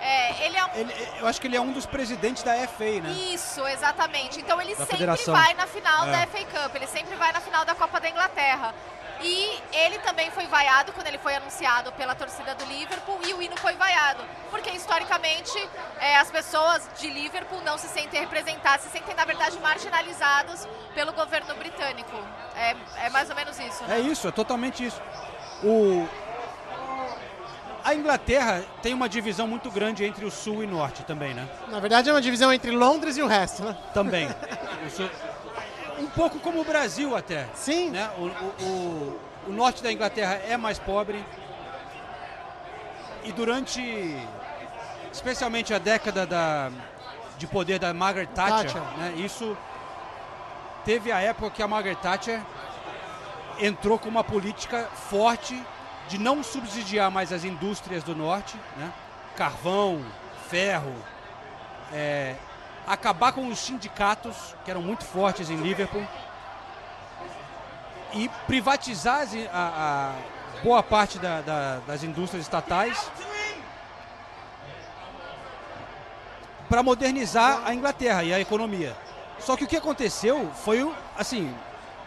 É, 0.00 0.46
ele 0.46 0.56
é 0.56 0.64
um 0.64 0.74
Ele- 0.74 1.08
eu 1.20 1.26
acho 1.26 1.40
que 1.40 1.46
ele 1.46 1.56
é 1.56 1.60
um 1.60 1.72
dos 1.72 1.84
presidentes 1.86 2.42
da 2.42 2.54
FA, 2.54 3.00
né? 3.02 3.10
isso, 3.32 3.66
exatamente. 3.66 4.38
Então 4.40 4.60
ele 4.60 4.70
Da 4.74 4.78
sempre 4.78 4.96
federação. 4.96 5.34
vai 5.34 5.54
na 5.54 5.66
final 5.66 6.06
É. 6.06 6.12
da 6.12 6.18
FA 6.26 6.44
Cup, 6.44 6.74
ele 6.76 6.86
sempre 6.86 7.16
vai 7.16 7.32
na 7.32 7.40
final 7.40 7.64
da 7.64 7.74
Copa 7.74 8.00
da 8.00 8.08
Inglaterra. 8.08 8.74
E 9.20 9.60
ele 9.72 9.98
também 9.98 10.30
foi 10.30 10.46
vaiado 10.46 10.92
quando 10.92 11.08
ele 11.08 11.18
foi 11.18 11.34
anunciado 11.34 11.90
pela 11.94 12.14
torcida 12.14 12.54
do 12.54 12.64
Liverpool 12.66 13.18
e 13.26 13.34
o 13.34 13.42
hino 13.42 13.56
foi 13.56 13.74
vaiado. 13.74 14.22
Porque 14.48 14.70
historicamente 14.70 15.58
é, 15.98 16.16
as 16.18 16.30
pessoas 16.30 16.88
de 17.00 17.10
Liverpool 17.10 17.60
não 17.62 17.76
se 17.76 17.88
sentem 17.88 18.20
representadas, 18.20 18.82
se 18.82 18.90
sentem, 18.90 19.16
na 19.16 19.24
verdade, 19.24 19.58
marginalizados 19.58 20.68
pelo 20.94 21.12
governo 21.12 21.52
britânico. 21.56 22.16
É, 22.54 22.76
é 23.06 23.10
mais 23.10 23.28
ou 23.28 23.34
menos 23.34 23.58
isso. 23.58 23.82
né? 23.84 23.96
É 23.96 24.00
isso, 24.00 24.28
é 24.28 24.30
totalmente 24.30 24.84
isso. 24.86 25.02
O... 25.64 26.08
A 27.84 27.94
Inglaterra 27.94 28.64
tem 28.82 28.92
uma 28.92 29.08
divisão 29.08 29.46
muito 29.46 29.70
grande 29.70 30.04
entre 30.04 30.24
o 30.24 30.30
sul 30.30 30.62
e 30.62 30.66
norte 30.66 31.02
também, 31.04 31.32
né? 31.32 31.48
Na 31.68 31.80
verdade 31.80 32.08
é 32.10 32.12
uma 32.12 32.20
divisão 32.20 32.52
entre 32.52 32.70
Londres 32.70 33.16
e 33.16 33.22
o 33.22 33.26
resto, 33.26 33.64
né? 33.64 33.76
Também. 33.94 34.28
O 34.86 34.90
sul- 34.90 35.10
um 35.98 36.06
pouco 36.06 36.38
como 36.40 36.60
o 36.60 36.64
Brasil 36.64 37.16
até. 37.16 37.46
Sim. 37.54 37.90
Né? 37.90 38.08
O, 38.18 38.22
o- 38.24 38.64
o- 38.64 39.20
o 39.48 39.52
norte 39.52 39.82
da 39.82 39.90
Inglaterra 39.92 40.34
é 40.48 40.56
mais 40.56 40.78
pobre. 40.78 41.24
E 43.24 43.32
durante, 43.32 44.16
especialmente 45.12 45.72
a 45.72 45.78
década 45.78 46.26
da, 46.26 46.70
de 47.38 47.46
poder 47.46 47.78
da 47.78 47.92
Margaret 47.94 48.26
Thatcher, 48.26 48.72
Thatcher. 48.72 48.98
né? 48.98 49.12
isso 49.16 49.56
teve 50.84 51.10
a 51.12 51.20
época 51.20 51.50
que 51.50 51.62
a 51.62 51.68
Margaret 51.68 51.96
Thatcher 51.96 52.40
entrou 53.60 53.98
com 53.98 54.08
uma 54.08 54.22
política 54.24 54.88
forte 55.10 55.60
de 56.08 56.18
não 56.18 56.42
subsidiar 56.42 57.10
mais 57.10 57.32
as 57.32 57.44
indústrias 57.44 58.02
do 58.02 58.14
norte, 58.16 58.56
né? 58.76 58.92
carvão, 59.36 60.04
ferro, 60.48 60.94
é, 61.92 62.34
acabar 62.86 63.32
com 63.32 63.46
os 63.48 63.58
sindicatos, 63.58 64.34
que 64.64 64.70
eram 64.70 64.82
muito 64.82 65.04
fortes 65.04 65.50
em 65.50 65.56
Liverpool, 65.56 66.04
e 68.14 68.28
privatizar 68.46 69.26
a, 69.52 70.14
a 70.56 70.62
boa 70.64 70.82
parte 70.82 71.18
da- 71.18 71.42
da- 71.42 71.78
das 71.86 72.02
indústrias 72.02 72.42
estatais 72.44 73.10
para 76.68 76.82
modernizar 76.82 77.62
a 77.64 77.74
Inglaterra 77.74 78.22
e 78.24 78.32
a 78.32 78.40
economia. 78.40 78.96
Só 79.38 79.56
que 79.56 79.64
o 79.64 79.66
que 79.66 79.76
aconteceu 79.76 80.50
foi, 80.64 80.90
assim, 81.16 81.54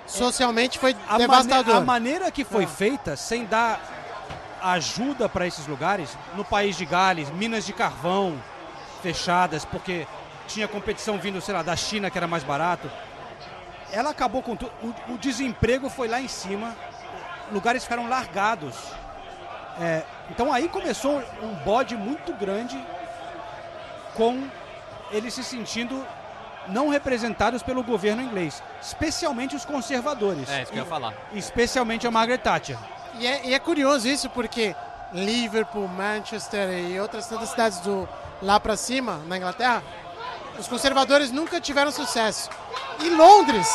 Socialmente 0.07 0.77
foi 0.77 0.91
a, 1.07 1.13
mane- 1.13 1.19
devastador. 1.19 1.75
a 1.77 1.81
maneira 1.81 2.29
que 2.31 2.43
foi 2.43 2.63
É. 2.65 2.67
feita, 2.67 3.15
sem 3.15 3.45
dar 3.45 3.79
ajuda 4.61 5.27
para 5.27 5.47
esses 5.47 5.67
lugares, 5.67 6.17
no 6.35 6.45
país 6.45 6.77
de 6.77 6.85
Gales, 6.85 7.29
minas 7.31 7.65
de 7.65 7.73
carvão 7.73 8.41
fechadas, 9.01 9.65
porque 9.65 10.07
tinha 10.47 10.67
competição 10.67 11.17
vindo, 11.17 11.41
sei 11.41 11.53
lá, 11.53 11.63
da 11.63 11.75
China, 11.75 12.09
que 12.09 12.17
era 12.17 12.27
mais 12.27 12.43
barato. 12.43 12.89
Ela 13.91 14.11
acabou 14.11 14.41
com 14.41 14.55
tudo. 14.55 14.71
O, 14.81 15.13
o 15.13 15.17
desemprego 15.17 15.89
foi 15.89 16.07
lá 16.07 16.21
em 16.21 16.27
cima, 16.27 16.75
lugares 17.51 17.83
ficaram 17.83 18.07
largados. 18.07 18.75
É, 19.79 20.03
então 20.29 20.51
aí 20.51 20.67
começou 20.67 21.23
um 21.41 21.55
bode 21.63 21.95
muito 21.95 22.33
grande 22.33 22.79
com 24.15 24.47
eles 25.11 25.33
se 25.33 25.43
sentindo 25.43 26.05
não 26.67 26.89
representados 26.89 27.63
pelo 27.63 27.83
governo 27.83 28.21
inglês, 28.21 28.61
especialmente 28.81 29.55
os 29.55 29.65
conservadores. 29.65 30.49
É, 30.49 30.63
isso 30.63 30.71
que 30.71 30.77
eu 30.77 30.83
ia 30.83 30.89
falar. 30.89 31.13
Especialmente 31.33 32.05
a 32.05 32.11
Margaret 32.11 32.37
Thatcher. 32.37 32.77
E 33.19 33.27
é, 33.27 33.47
e 33.47 33.53
é 33.53 33.59
curioso 33.59 34.07
isso 34.07 34.29
porque 34.29 34.75
Liverpool, 35.13 35.87
Manchester 35.87 36.69
e 36.89 36.99
outras 36.99 37.27
tantas 37.27 37.49
cidades 37.49 37.79
do 37.79 38.07
lá 38.41 38.59
pra 38.59 38.75
cima, 38.75 39.21
na 39.27 39.37
Inglaterra, 39.37 39.83
os 40.57 40.67
conservadores 40.67 41.31
nunca 41.31 41.59
tiveram 41.59 41.91
sucesso. 41.91 42.49
E 42.99 43.09
Londres, 43.09 43.67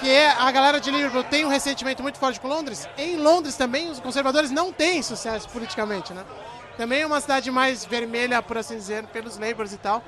que 0.00 0.08
é 0.08 0.30
a 0.30 0.50
galera 0.50 0.80
de 0.80 0.90
Liverpool 0.90 1.24
tem 1.24 1.44
um 1.44 1.48
ressentimento 1.48 2.02
muito 2.02 2.18
forte 2.18 2.40
com 2.40 2.48
Londres, 2.48 2.88
em 2.96 3.16
Londres 3.16 3.56
também 3.56 3.90
os 3.90 4.00
conservadores 4.00 4.50
não 4.50 4.72
têm 4.72 5.02
sucesso 5.02 5.48
politicamente, 5.48 6.12
né? 6.12 6.24
Também 6.76 7.02
é 7.02 7.06
uma 7.06 7.20
cidade 7.20 7.50
mais 7.50 7.84
vermelha, 7.84 8.42
por 8.42 8.58
assim 8.58 8.76
dizer, 8.76 9.06
pelos 9.06 9.38
Labours 9.38 9.72
e 9.72 9.78
tal. 9.78 10.02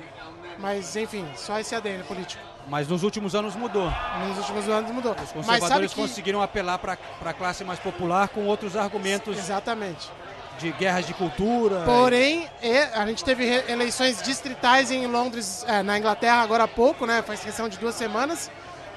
Mas, 0.59 0.95
enfim, 0.95 1.25
só 1.35 1.59
esse 1.59 1.73
ADN 1.73 2.03
político. 2.03 2.43
Mas 2.67 2.87
nos 2.87 3.03
últimos 3.03 3.33
anos 3.33 3.55
mudou. 3.55 3.91
Nos 4.27 4.37
últimos 4.39 4.67
anos 4.67 4.91
mudou. 4.91 5.15
Os 5.23 5.31
conservadores 5.31 5.93
que... 5.93 5.99
conseguiram 6.01 6.41
apelar 6.41 6.77
para 6.77 6.97
a 7.25 7.33
classe 7.33 7.63
mais 7.63 7.79
popular 7.79 8.27
com 8.27 8.45
outros 8.45 8.75
argumentos 8.75 9.37
Exatamente. 9.37 10.11
de 10.59 10.71
guerras 10.73 11.07
de 11.07 11.13
cultura. 11.13 11.83
Porém, 11.85 12.49
e- 12.61 12.77
a 12.93 13.05
gente 13.07 13.23
teve 13.23 13.45
eleições 13.69 14.21
distritais 14.21 14.91
em 14.91 15.07
Londres, 15.07 15.63
é, 15.67 15.81
na 15.81 15.97
Inglaterra, 15.97 16.41
agora 16.41 16.65
há 16.65 16.67
pouco, 16.67 17.05
né? 17.05 17.21
Faz 17.21 17.39
questão 17.39 17.69
de 17.69 17.77
duas 17.77 17.95
semanas. 17.95 18.51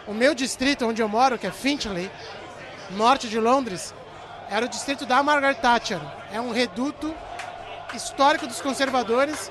O 0.07 0.13
meu 0.13 0.35
distrito, 0.35 0.85
onde 0.87 1.01
eu 1.01 1.09
moro, 1.09 1.39
que 1.39 1.47
é 1.47 1.53
Finchley, 1.53 2.11
norte 2.91 3.29
de 3.29 3.39
Londres, 3.39 3.95
era 4.51 4.67
o 4.67 4.69
distrito 4.69 5.07
da 5.07 5.23
Margaret 5.23 5.55
Thatcher. 5.55 6.01
É 6.33 6.41
um 6.41 6.51
reduto 6.51 7.15
histórico 7.95 8.49
dos 8.49 8.61
conservadores. 8.61 9.51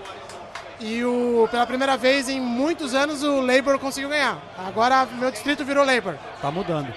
E 0.80 1.04
o, 1.04 1.48
pela 1.52 1.66
primeira 1.68 1.98
vez 1.98 2.30
em 2.30 2.40
muitos 2.40 2.94
anos 2.94 3.22
o 3.24 3.42
Labour 3.42 3.78
conseguiu 3.80 4.10
ganhar. 4.10 4.38
Agora 4.58 5.06
meu 5.06 5.30
distrito 5.32 5.66
virou 5.66 5.86
Labour. 5.86 6.16
Tá 6.42 6.50
mudando. 6.50 6.94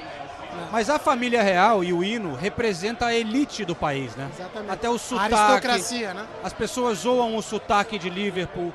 Mas 0.70 0.88
a 0.88 0.98
família 0.98 1.42
real 1.42 1.82
e 1.82 1.92
o 1.92 2.04
hino 2.04 2.34
representa 2.34 3.06
a 3.06 3.14
elite 3.14 3.64
do 3.64 3.74
país, 3.74 4.14
né? 4.16 4.30
Exatamente. 4.34 4.70
Até 4.70 4.88
o 4.88 4.94
A 4.94 4.98
sotaque. 4.98 5.34
aristocracia, 5.34 6.14
né? 6.14 6.26
As 6.44 6.52
pessoas 6.52 6.98
zoam 6.98 7.36
o 7.36 7.42
sotaque 7.42 7.98
de 7.98 8.08
Liverpool, 8.08 8.72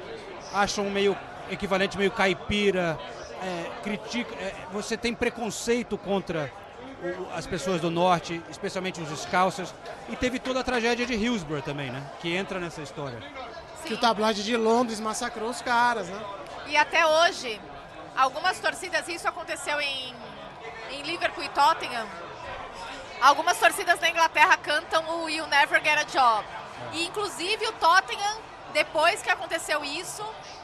acham 0.53 0.89
meio 0.89 1.15
equivalente 1.49 1.97
meio 1.97 2.11
caipira, 2.11 2.99
é, 3.41 3.65
critica. 3.83 4.33
é, 4.35 4.53
você 4.73 4.97
tem 4.97 5.13
preconceito 5.13 5.97
contra 5.97 6.51
o- 7.01 7.27
as 7.37 7.45
pessoas 7.47 7.79
do 7.79 7.89
norte, 7.89 8.41
especialmente 8.49 8.99
os 8.99 9.21
Scousers. 9.21 9.73
E 10.09 10.15
teve 10.15 10.39
toda 10.39 10.59
a 10.59 10.63
tragédia 10.63 11.05
de 11.05 11.13
Hillsborough 11.13 11.61
também, 11.61 11.89
né? 11.91 12.03
Que 12.19 12.35
entra 12.35 12.59
nessa 12.59 12.81
história. 12.81 13.17
Que 13.87 13.93
o 13.93 13.97
tabloide 13.97 14.43
de 14.43 14.57
Londres 14.57 14.99
massacrou 14.99 15.49
os 15.49 15.61
caras, 15.61 16.07
né? 16.07 16.25
E 16.67 16.75
até 16.75 17.05
hoje, 17.05 17.59
algumas 18.17 18.59
torcidas, 18.59 19.07
isso 19.07 19.27
aconteceu 19.27 19.79
em, 19.79 20.13
em 20.91 21.01
Liverpool 21.03 21.43
e 21.43 21.49
Tottenham. 21.49 22.05
Algumas 23.21 23.57
torcidas 23.57 23.97
da 23.97 24.09
Inglaterra 24.09 24.57
cantam 24.57 25.23
o 25.23 25.29
You 25.29 25.47
Never 25.47 25.81
Get 25.81 25.97
a 25.99 26.03
Job. 26.03 26.45
E 26.91 27.07
inclusive 27.07 27.65
o 27.65 27.71
Tottenham, 27.73 28.37
depois 28.73 29.21
que 29.21 29.29
aconteceu 29.29 29.83
isso, 29.85 30.23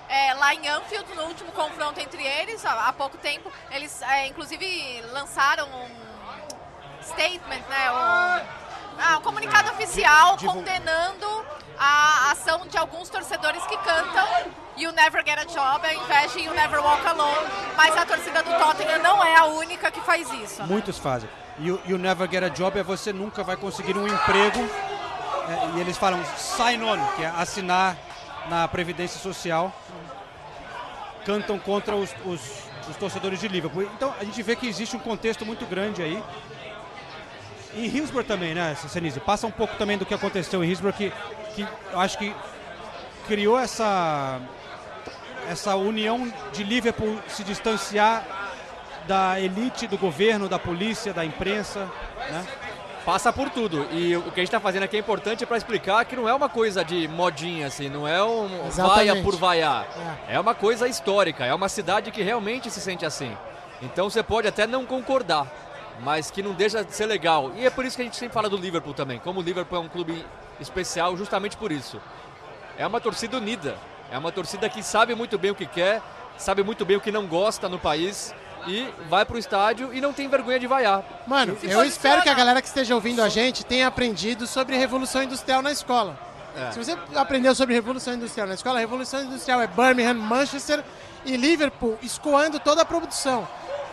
é, 0.09 0.33
lá 0.33 0.53
em 0.53 0.67
Anfield, 0.67 1.15
no 1.15 1.23
último 1.23 1.51
confronto 1.53 1.99
entre 2.01 2.21
eles, 2.21 2.65
há, 2.65 2.89
há 2.89 2.93
pouco 2.93 3.17
tempo, 3.17 3.49
eles 3.71 4.01
é, 4.01 4.27
inclusive 4.27 5.01
lançaram 5.11 5.67
um 5.69 7.01
statement, 7.01 7.63
né? 7.69 7.91
Um, 7.91 8.63
ah, 8.99 9.17
um 9.17 9.21
comunicado 9.21 9.71
oficial 9.71 10.37
condenando 10.37 11.45
a 11.77 12.31
ação 12.31 12.67
de 12.67 12.77
alguns 12.77 13.09
torcedores 13.09 13.65
que 13.65 13.77
cantam 13.77 14.27
You 14.77 14.91
Never 14.91 15.23
Get 15.25 15.39
a 15.39 15.45
Job 15.45 15.85
ao 15.85 16.03
invés 16.03 16.33
de 16.33 16.39
You 16.41 16.53
Never 16.53 16.79
Walk 16.79 17.05
Alone. 17.07 17.47
Mas 17.75 17.95
a 17.95 18.05
torcida 18.05 18.41
do 18.43 18.51
Tottenham 18.57 18.99
não 18.99 19.23
é 19.23 19.35
a 19.35 19.45
única 19.45 19.91
que 19.91 20.01
faz 20.01 20.31
isso. 20.33 20.63
Muitos 20.63 20.97
fazem. 20.97 21.29
O 21.59 21.61
you 21.61 21.97
never 21.99 22.27
get 22.27 22.43
a 22.43 22.49
job 22.49 22.79
é 22.79 22.83
você 22.83 23.13
nunca 23.13 23.43
vai 23.43 23.55
conseguir 23.55 23.95
um 23.95 24.07
emprego. 24.07 24.59
é, 25.47 25.77
e 25.77 25.81
eles 25.81 25.97
falam 25.97 26.23
sign 26.37 26.83
on, 26.83 26.97
que 27.15 27.23
é 27.23 27.27
assinar 27.27 27.95
na 28.49 28.67
Previdência 28.67 29.19
Social. 29.19 29.71
Cantam 31.25 31.59
contra 31.59 31.95
os, 31.95 32.09
os, 32.25 32.41
os 32.89 32.97
torcedores 32.97 33.39
de 33.39 33.47
Liverpool. 33.47 33.83
Então 33.83 34.13
a 34.19 34.23
gente 34.23 34.41
vê 34.41 34.55
que 34.55 34.67
existe 34.67 34.95
um 34.95 34.99
contexto 34.99 35.45
muito 35.45 35.65
grande 35.65 36.01
aí. 36.01 36.23
E 37.75 37.87
Hillsborough 37.87 38.25
também, 38.25 38.53
né, 38.53 38.75
Senise? 38.75 39.19
Passa 39.19 39.47
um 39.47 39.51
pouco 39.51 39.75
também 39.77 39.97
do 39.97 40.05
que 40.05 40.13
aconteceu 40.13 40.63
em 40.63 40.67
Hillsborough, 40.67 40.93
que, 40.93 41.11
que 41.53 41.67
eu 41.91 41.99
acho 41.99 42.17
que 42.17 42.35
criou 43.27 43.57
essa, 43.57 44.39
essa 45.49 45.75
união 45.75 46.31
de 46.51 46.63
Liverpool 46.63 47.19
se 47.27 47.43
distanciar 47.43 48.23
da 49.07 49.39
elite, 49.39 49.87
do 49.87 49.97
governo, 49.97 50.47
da 50.47 50.59
polícia, 50.59 51.13
da 51.13 51.25
imprensa, 51.25 51.89
né? 52.29 52.45
Passa 53.05 53.33
por 53.33 53.49
tudo. 53.49 53.85
E 53.91 54.15
o 54.15 54.31
que 54.31 54.39
a 54.39 54.43
gente 54.43 54.51
tá 54.51 54.61
fazendo 54.61 54.83
aqui 54.83 54.95
é 54.95 54.99
importante 54.99 55.45
para 55.45 55.57
explicar 55.57 56.05
que 56.05 56.15
não 56.15 56.27
é 56.27 56.33
uma 56.33 56.47
coisa 56.47 56.85
de 56.85 57.05
modinha, 57.09 57.67
assim, 57.67 57.89
não 57.89 58.07
é 58.07 58.23
um 58.23 58.67
Exatamente. 58.67 58.95
vaia 58.95 59.21
por 59.21 59.35
vaiar. 59.35 59.85
É 60.29 60.39
uma 60.39 60.55
coisa 60.55 60.87
histórica, 60.87 61.45
é 61.45 61.53
uma 61.53 61.67
cidade 61.67 62.11
que 62.11 62.21
realmente 62.21 62.71
se 62.71 62.79
sente 62.79 63.05
assim. 63.05 63.35
Então 63.81 64.09
você 64.09 64.23
pode 64.23 64.47
até 64.47 64.65
não 64.65 64.85
concordar, 64.85 65.45
mas 65.99 66.31
que 66.31 66.41
não 66.41 66.53
deixa 66.53 66.81
de 66.81 66.95
ser 66.95 67.05
legal. 67.05 67.51
E 67.57 67.65
é 67.65 67.69
por 67.69 67.83
isso 67.83 67.97
que 67.97 68.03
a 68.03 68.05
gente 68.05 68.15
sempre 68.15 68.33
fala 68.33 68.47
do 68.47 68.55
Liverpool 68.55 68.93
também. 68.93 69.19
Como 69.19 69.41
o 69.41 69.43
Liverpool 69.43 69.79
é 69.79 69.81
um 69.81 69.89
clube 69.89 70.25
especial, 70.59 71.15
justamente 71.17 71.57
por 71.57 71.71
isso. 71.71 72.01
É 72.77 72.85
uma 72.85 72.99
torcida 72.99 73.37
unida. 73.37 73.77
É 74.11 74.17
uma 74.17 74.31
torcida 74.31 74.69
que 74.69 74.83
sabe 74.83 75.15
muito 75.15 75.37
bem 75.37 75.51
o 75.51 75.55
que 75.55 75.65
quer, 75.65 76.01
sabe 76.37 76.63
muito 76.63 76.85
bem 76.85 76.97
o 76.97 77.01
que 77.01 77.11
não 77.11 77.25
gosta 77.25 77.67
no 77.67 77.79
país 77.79 78.33
e 78.67 78.87
vai 79.09 79.25
pro 79.25 79.37
estádio 79.37 79.93
e 79.93 79.99
não 79.99 80.13
tem 80.13 80.27
vergonha 80.27 80.59
de 80.59 80.67
vaiar. 80.67 81.03
Mano, 81.27 81.57
Se 81.59 81.69
eu 81.69 81.83
espero 81.83 82.21
que 82.21 82.29
a 82.29 82.33
galera 82.33 82.61
que 82.61 82.67
esteja 82.67 82.95
ouvindo 82.95 83.21
a 83.21 83.29
gente 83.29 83.65
tenha 83.65 83.87
aprendido 83.87 84.47
sobre 84.47 84.77
Revolução 84.77 85.23
Industrial 85.23 85.61
na 85.61 85.71
escola. 85.71 86.17
É. 86.55 86.71
Se 86.71 86.79
você 86.79 86.97
aprendeu 87.15 87.53
sobre 87.55 87.73
Revolução 87.73 88.13
Industrial 88.13 88.47
na 88.47 88.53
escola, 88.53 88.77
a 88.77 88.79
Revolução 88.79 89.23
Industrial 89.23 89.61
é 89.61 89.67
Birmingham, 89.67 90.13
Manchester 90.13 90.83
e 91.25 91.35
Liverpool 91.35 91.97
escoando 92.01 92.59
toda 92.59 92.83
a 92.83 92.85
produção. 92.85 93.47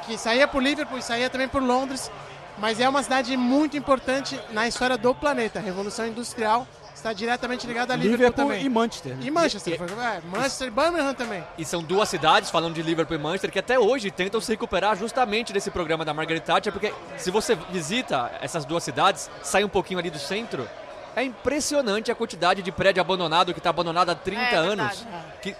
Que 0.07 0.19
saía 0.19 0.47
por 0.47 0.63
Liverpool 0.63 0.99
e 0.99 1.03
saía 1.03 1.31
também 1.31 1.49
por 1.49 1.63
Londres. 1.63 2.11
Mas 2.61 2.79
é 2.79 2.89
uma 2.89 3.03
cidade 3.03 3.37
muito 3.37 3.77
importante 3.77 4.39
na 4.53 4.69
história 4.69 4.97
do 4.99 5.15
planeta. 5.15 5.59
A 5.59 5.63
Revolução 5.63 6.07
Industrial 6.07 6.67
está 6.95 7.13
diretamente 7.15 7.67
ligada 7.67 7.95
a 7.95 7.97
Liverpool, 7.97 8.19
Liverpool 8.27 8.45
também. 8.49 8.65
e 8.65 8.69
Manchester. 8.69 9.17
E 9.23 9.31
Manchester. 9.31 9.75
E- 9.75 9.79
foi- 9.79 9.87
é, 10.05 10.21
Manchester 10.31 10.69
e 10.69 10.71
Birmingham 10.71 11.15
também. 11.15 11.43
E 11.57 11.65
são 11.65 11.83
duas 11.83 12.09
cidades, 12.11 12.51
falando 12.51 12.75
de 12.75 12.83
Liverpool 12.83 13.17
e 13.17 13.19
Manchester, 13.19 13.51
que 13.51 13.59
até 13.59 13.79
hoje 13.79 14.11
tentam 14.11 14.39
se 14.41 14.53
recuperar 14.53 14.95
justamente 14.97 15.51
desse 15.53 15.71
programa 15.71 16.05
da 16.05 16.13
Margaret 16.13 16.41
Thatcher, 16.41 16.71
porque 16.73 16.93
se 17.17 17.31
você 17.31 17.55
visita 17.71 18.31
essas 18.43 18.67
duas 18.67 18.85
cidades, 18.85 19.31
sai 19.43 19.65
um 19.65 19.69
pouquinho 19.69 19.99
ali 19.99 20.11
do 20.11 20.19
centro, 20.19 20.69
É 21.17 21.25
impressionante 21.25 22.13
a 22.13 22.15
quantidade 22.15 22.63
de 22.63 22.71
prédio 22.71 23.01
abandonado 23.01 23.53
que 23.53 23.59
está 23.59 23.71
abandonado 23.71 24.11
há 24.11 24.15
30 24.15 24.43
É 24.43 24.55
anos. 24.55 25.01
verdade. 25.01 25.07
Que 25.43 25.57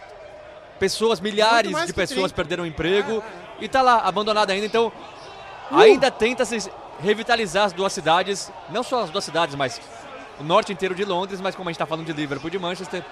pessoas, 0.79 1.19
milhares 1.21 1.77
de 1.77 1.87
que 1.87 1.93
pessoas 1.93 2.31
30. 2.31 2.35
perderam 2.37 2.63
o 2.63 2.67
emprego 2.69 3.21
e 3.61 3.67
tá 3.69 3.83
lá 3.83 3.99
abandonado 3.99 4.51
ainda. 4.51 4.65
Então! 4.67 4.93
Ainda 5.71 6.11
tenta 6.11 6.45
se 6.45 6.71
revitalizar 7.01 7.65
as 7.65 7.73
duas 7.73 7.93
cidades, 7.93 8.53
não 8.71 8.83
só 8.83 9.03
as 9.03 9.11
duas 9.11 9.25
cidades, 9.25 9.55
mas 9.55 9.81
o 10.39 10.43
norte 10.43 10.73
inteiro 10.73 10.95
de 10.95 11.05
Londres, 11.05 11.41
mas 11.41 11.55
como 11.55 11.69
a 11.69 11.73
gente 11.73 11.77
está 11.77 11.87
falando 11.87 12.07
de 12.07 12.13
Liverpool 12.13 12.49
e 12.49 12.51
de 12.51 12.59
Manchester, 12.59 13.05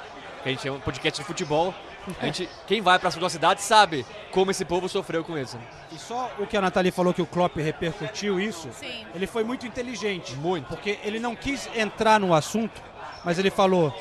que 0.42 0.48
a 0.48 0.52
gente 0.52 0.68
é 0.68 0.72
um 0.72 0.80
podcast 0.80 1.20
de 1.20 1.26
futebol, 1.26 1.74
a 2.20 2.26
gente, 2.26 2.48
quem 2.66 2.80
vai 2.80 2.98
para 2.98 3.08
as 3.08 3.16
duas 3.16 3.32
cidades 3.32 3.64
sabe 3.64 4.06
como 4.30 4.50
esse 4.50 4.64
povo 4.64 4.88
sofreu 4.88 5.22
com 5.22 5.36
isso. 5.36 5.58
E 5.92 5.98
só 5.98 6.30
o 6.38 6.46
que 6.46 6.56
a 6.56 6.60
Nathalie 6.60 6.90
falou 6.90 7.12
que 7.12 7.20
o 7.20 7.26
Klopp 7.26 7.56
repercutiu 7.56 8.40
isso, 8.40 8.68
Sim. 8.72 9.04
ele 9.14 9.26
foi 9.26 9.44
muito 9.44 9.66
inteligente. 9.66 10.34
Muito. 10.36 10.68
Porque 10.68 10.98
ele 11.02 11.20
não 11.20 11.36
quis 11.36 11.68
entrar 11.74 12.18
no 12.18 12.32
assunto, 12.32 12.80
mas 13.24 13.38
ele 13.38 13.50
falou: 13.50 13.94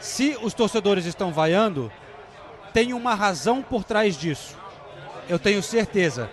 se 0.00 0.36
os 0.42 0.54
torcedores 0.54 1.04
estão 1.04 1.32
vaiando, 1.32 1.92
tem 2.72 2.92
uma 2.92 3.14
razão 3.14 3.62
por 3.62 3.84
trás 3.84 4.16
disso. 4.16 4.56
Eu 5.28 5.38
tenho 5.38 5.62
certeza. 5.62 6.30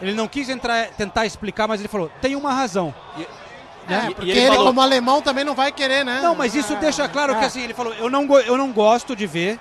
Ele 0.00 0.14
não 0.14 0.26
quis 0.28 0.48
entrar, 0.48 0.88
tentar 0.90 1.26
explicar, 1.26 1.68
mas 1.68 1.80
ele 1.80 1.88
falou: 1.88 2.10
tem 2.20 2.34
uma 2.36 2.52
razão. 2.52 2.94
É, 3.18 3.92
Né? 3.92 4.10
porque 4.14 4.30
ele 4.30 4.38
ele, 4.40 4.48
falou- 4.48 4.66
como 4.66 4.80
alemão, 4.80 5.20
também 5.20 5.44
não 5.44 5.54
vai 5.54 5.72
querer, 5.72 6.04
né? 6.04 6.20
Não, 6.22 6.34
mas 6.34 6.54
isso 6.54 6.72
É, 6.74 6.76
deixa 6.76 7.08
claro 7.08 7.34
que 7.36 7.42
é. 7.42 7.46
assim, 7.46 7.62
ele 7.62 7.74
falou: 7.74 7.92
eu 7.94 8.08
não, 8.08 8.24
eu 8.40 8.56
não 8.56 8.72
gosto 8.72 9.14
de 9.16 9.26
ver. 9.26 9.58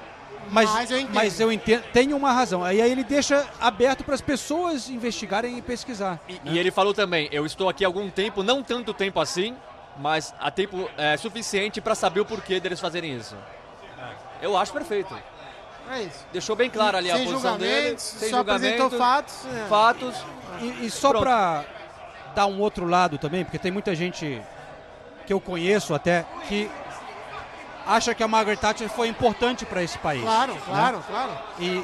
Mas, 0.51 0.67
Mas 0.71 0.89
eu 0.89 0.97
entendo. 0.99 1.13
mas 1.13 1.39
eu 1.39 1.51
entendo, 1.51 1.83
tem 1.93 2.11
uma 2.11 2.31
razão. 2.31 2.63
Aí 2.63 2.81
aí 2.81 2.91
ele 2.91 3.03
deixa 3.03 3.45
aberto 3.61 4.03
para 4.03 4.15
as 4.15 4.21
pessoas 4.21 4.89
investigarem 4.89 5.57
e 5.59 5.61
pesquisar. 5.61 6.19
E, 6.27 6.39
e 6.45 6.57
ele 6.57 6.71
falou 6.71 6.91
também, 6.91 7.29
eu 7.31 7.45
estou 7.45 7.69
aqui 7.69 7.85
há 7.85 7.87
algum 7.87 8.09
tempo, 8.09 8.41
não 8.41 8.63
tanto 8.63 8.91
tempo 8.91 9.19
assim, 9.19 9.55
mas 9.97 10.33
há 10.39 10.49
tempo 10.49 10.89
é, 10.97 11.15
suficiente 11.17 11.79
para 11.79 11.93
saber 11.93 12.21
o 12.21 12.25
porquê 12.25 12.59
deles 12.59 12.79
fazerem 12.79 13.15
isso. 13.15 13.35
Eu 14.41 14.57
acho 14.57 14.73
perfeito. 14.73 15.15
É 15.89 16.03
isso. 16.03 16.25
Deixou 16.31 16.55
bem 16.55 16.69
claro 16.69 16.97
ali 16.97 17.09
a 17.09 17.17
sem 17.17 17.25
posição 17.25 17.57
dele, 17.57 17.73
julgamentos, 17.73 18.03
sem 18.03 18.29
só 18.29 18.39
apresentou 18.39 18.89
julgamento, 18.89 18.97
fatos. 18.97 19.45
é. 19.45 19.67
fatos. 19.67 20.15
E, 20.61 20.85
e 20.85 20.91
só 20.91 21.13
para 21.13 21.65
dar 22.35 22.45
um 22.45 22.59
outro 22.59 22.85
lado 22.85 23.17
também, 23.17 23.43
porque 23.43 23.57
tem 23.57 23.71
muita 23.71 23.95
gente 23.95 24.41
que 25.25 25.33
eu 25.33 25.39
conheço 25.39 25.93
até 25.93 26.25
que 26.47 26.69
acha 27.85 28.13
que 28.13 28.23
a 28.23 28.27
Margaret 28.27 28.57
Thatcher 28.57 28.89
foi 28.89 29.07
importante 29.07 29.65
para 29.65 29.81
esse 29.81 29.97
país. 29.97 30.21
Claro, 30.21 30.53
né? 30.53 30.61
claro, 30.65 31.03
claro. 31.07 31.31
E 31.59 31.83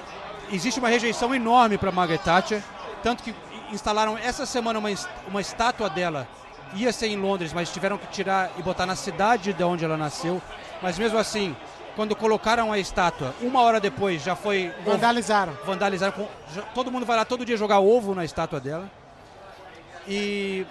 existe 0.51 0.79
uma 0.79 0.89
rejeição 0.89 1.33
enorme 1.33 1.77
para 1.77 1.91
Margaret 1.91 2.19
Thatcher, 2.19 2.61
tanto 3.01 3.23
que 3.23 3.33
instalaram 3.71 4.17
essa 4.17 4.45
semana 4.45 4.77
uma, 4.77 4.89
uma 5.27 5.41
estátua 5.41 5.89
dela. 5.89 6.27
Ia 6.73 6.91
ser 6.91 7.07
em 7.07 7.15
Londres, 7.15 7.53
mas 7.53 7.71
tiveram 7.71 7.97
que 7.97 8.07
tirar 8.07 8.51
e 8.57 8.61
botar 8.61 8.85
na 8.85 8.95
cidade 8.95 9.53
de 9.53 9.63
onde 9.63 9.85
ela 9.85 9.97
nasceu. 9.97 10.41
Mas 10.81 10.97
mesmo 10.99 11.17
assim, 11.17 11.55
quando 11.95 12.15
colocaram 12.15 12.71
a 12.71 12.77
estátua, 12.79 13.33
uma 13.41 13.61
hora 13.61 13.79
depois 13.79 14.21
já 14.23 14.35
foi 14.35 14.71
Vandalizaram. 14.85 15.53
vandalizaram. 15.65 16.11
com- 16.13 16.27
já- 16.53 16.61
todo 16.61 16.91
mundo 16.91 17.05
vai 17.05 17.15
lá 17.17 17.25
todo 17.25 17.45
dia 17.45 17.55
jogar 17.57 17.79
ovo 17.79 18.13
na 18.13 18.25
estátua 18.25 18.59
dela. 18.59 18.89
E 20.07 20.65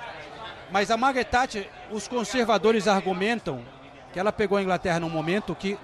mas 0.71 0.91
a 0.91 0.97
Margaret 0.97 1.25
Thatcher, 1.25 1.69
os 1.91 2.09
conservadores 2.09 2.89
argumentam 2.89 3.63
que 4.13 4.19
ela 4.19 4.33
pegou 4.33 4.59
a 4.59 4.63
Inglaterra 4.63 4.99
num 5.01 5.11
momento 5.11 5.55
que 5.55 5.79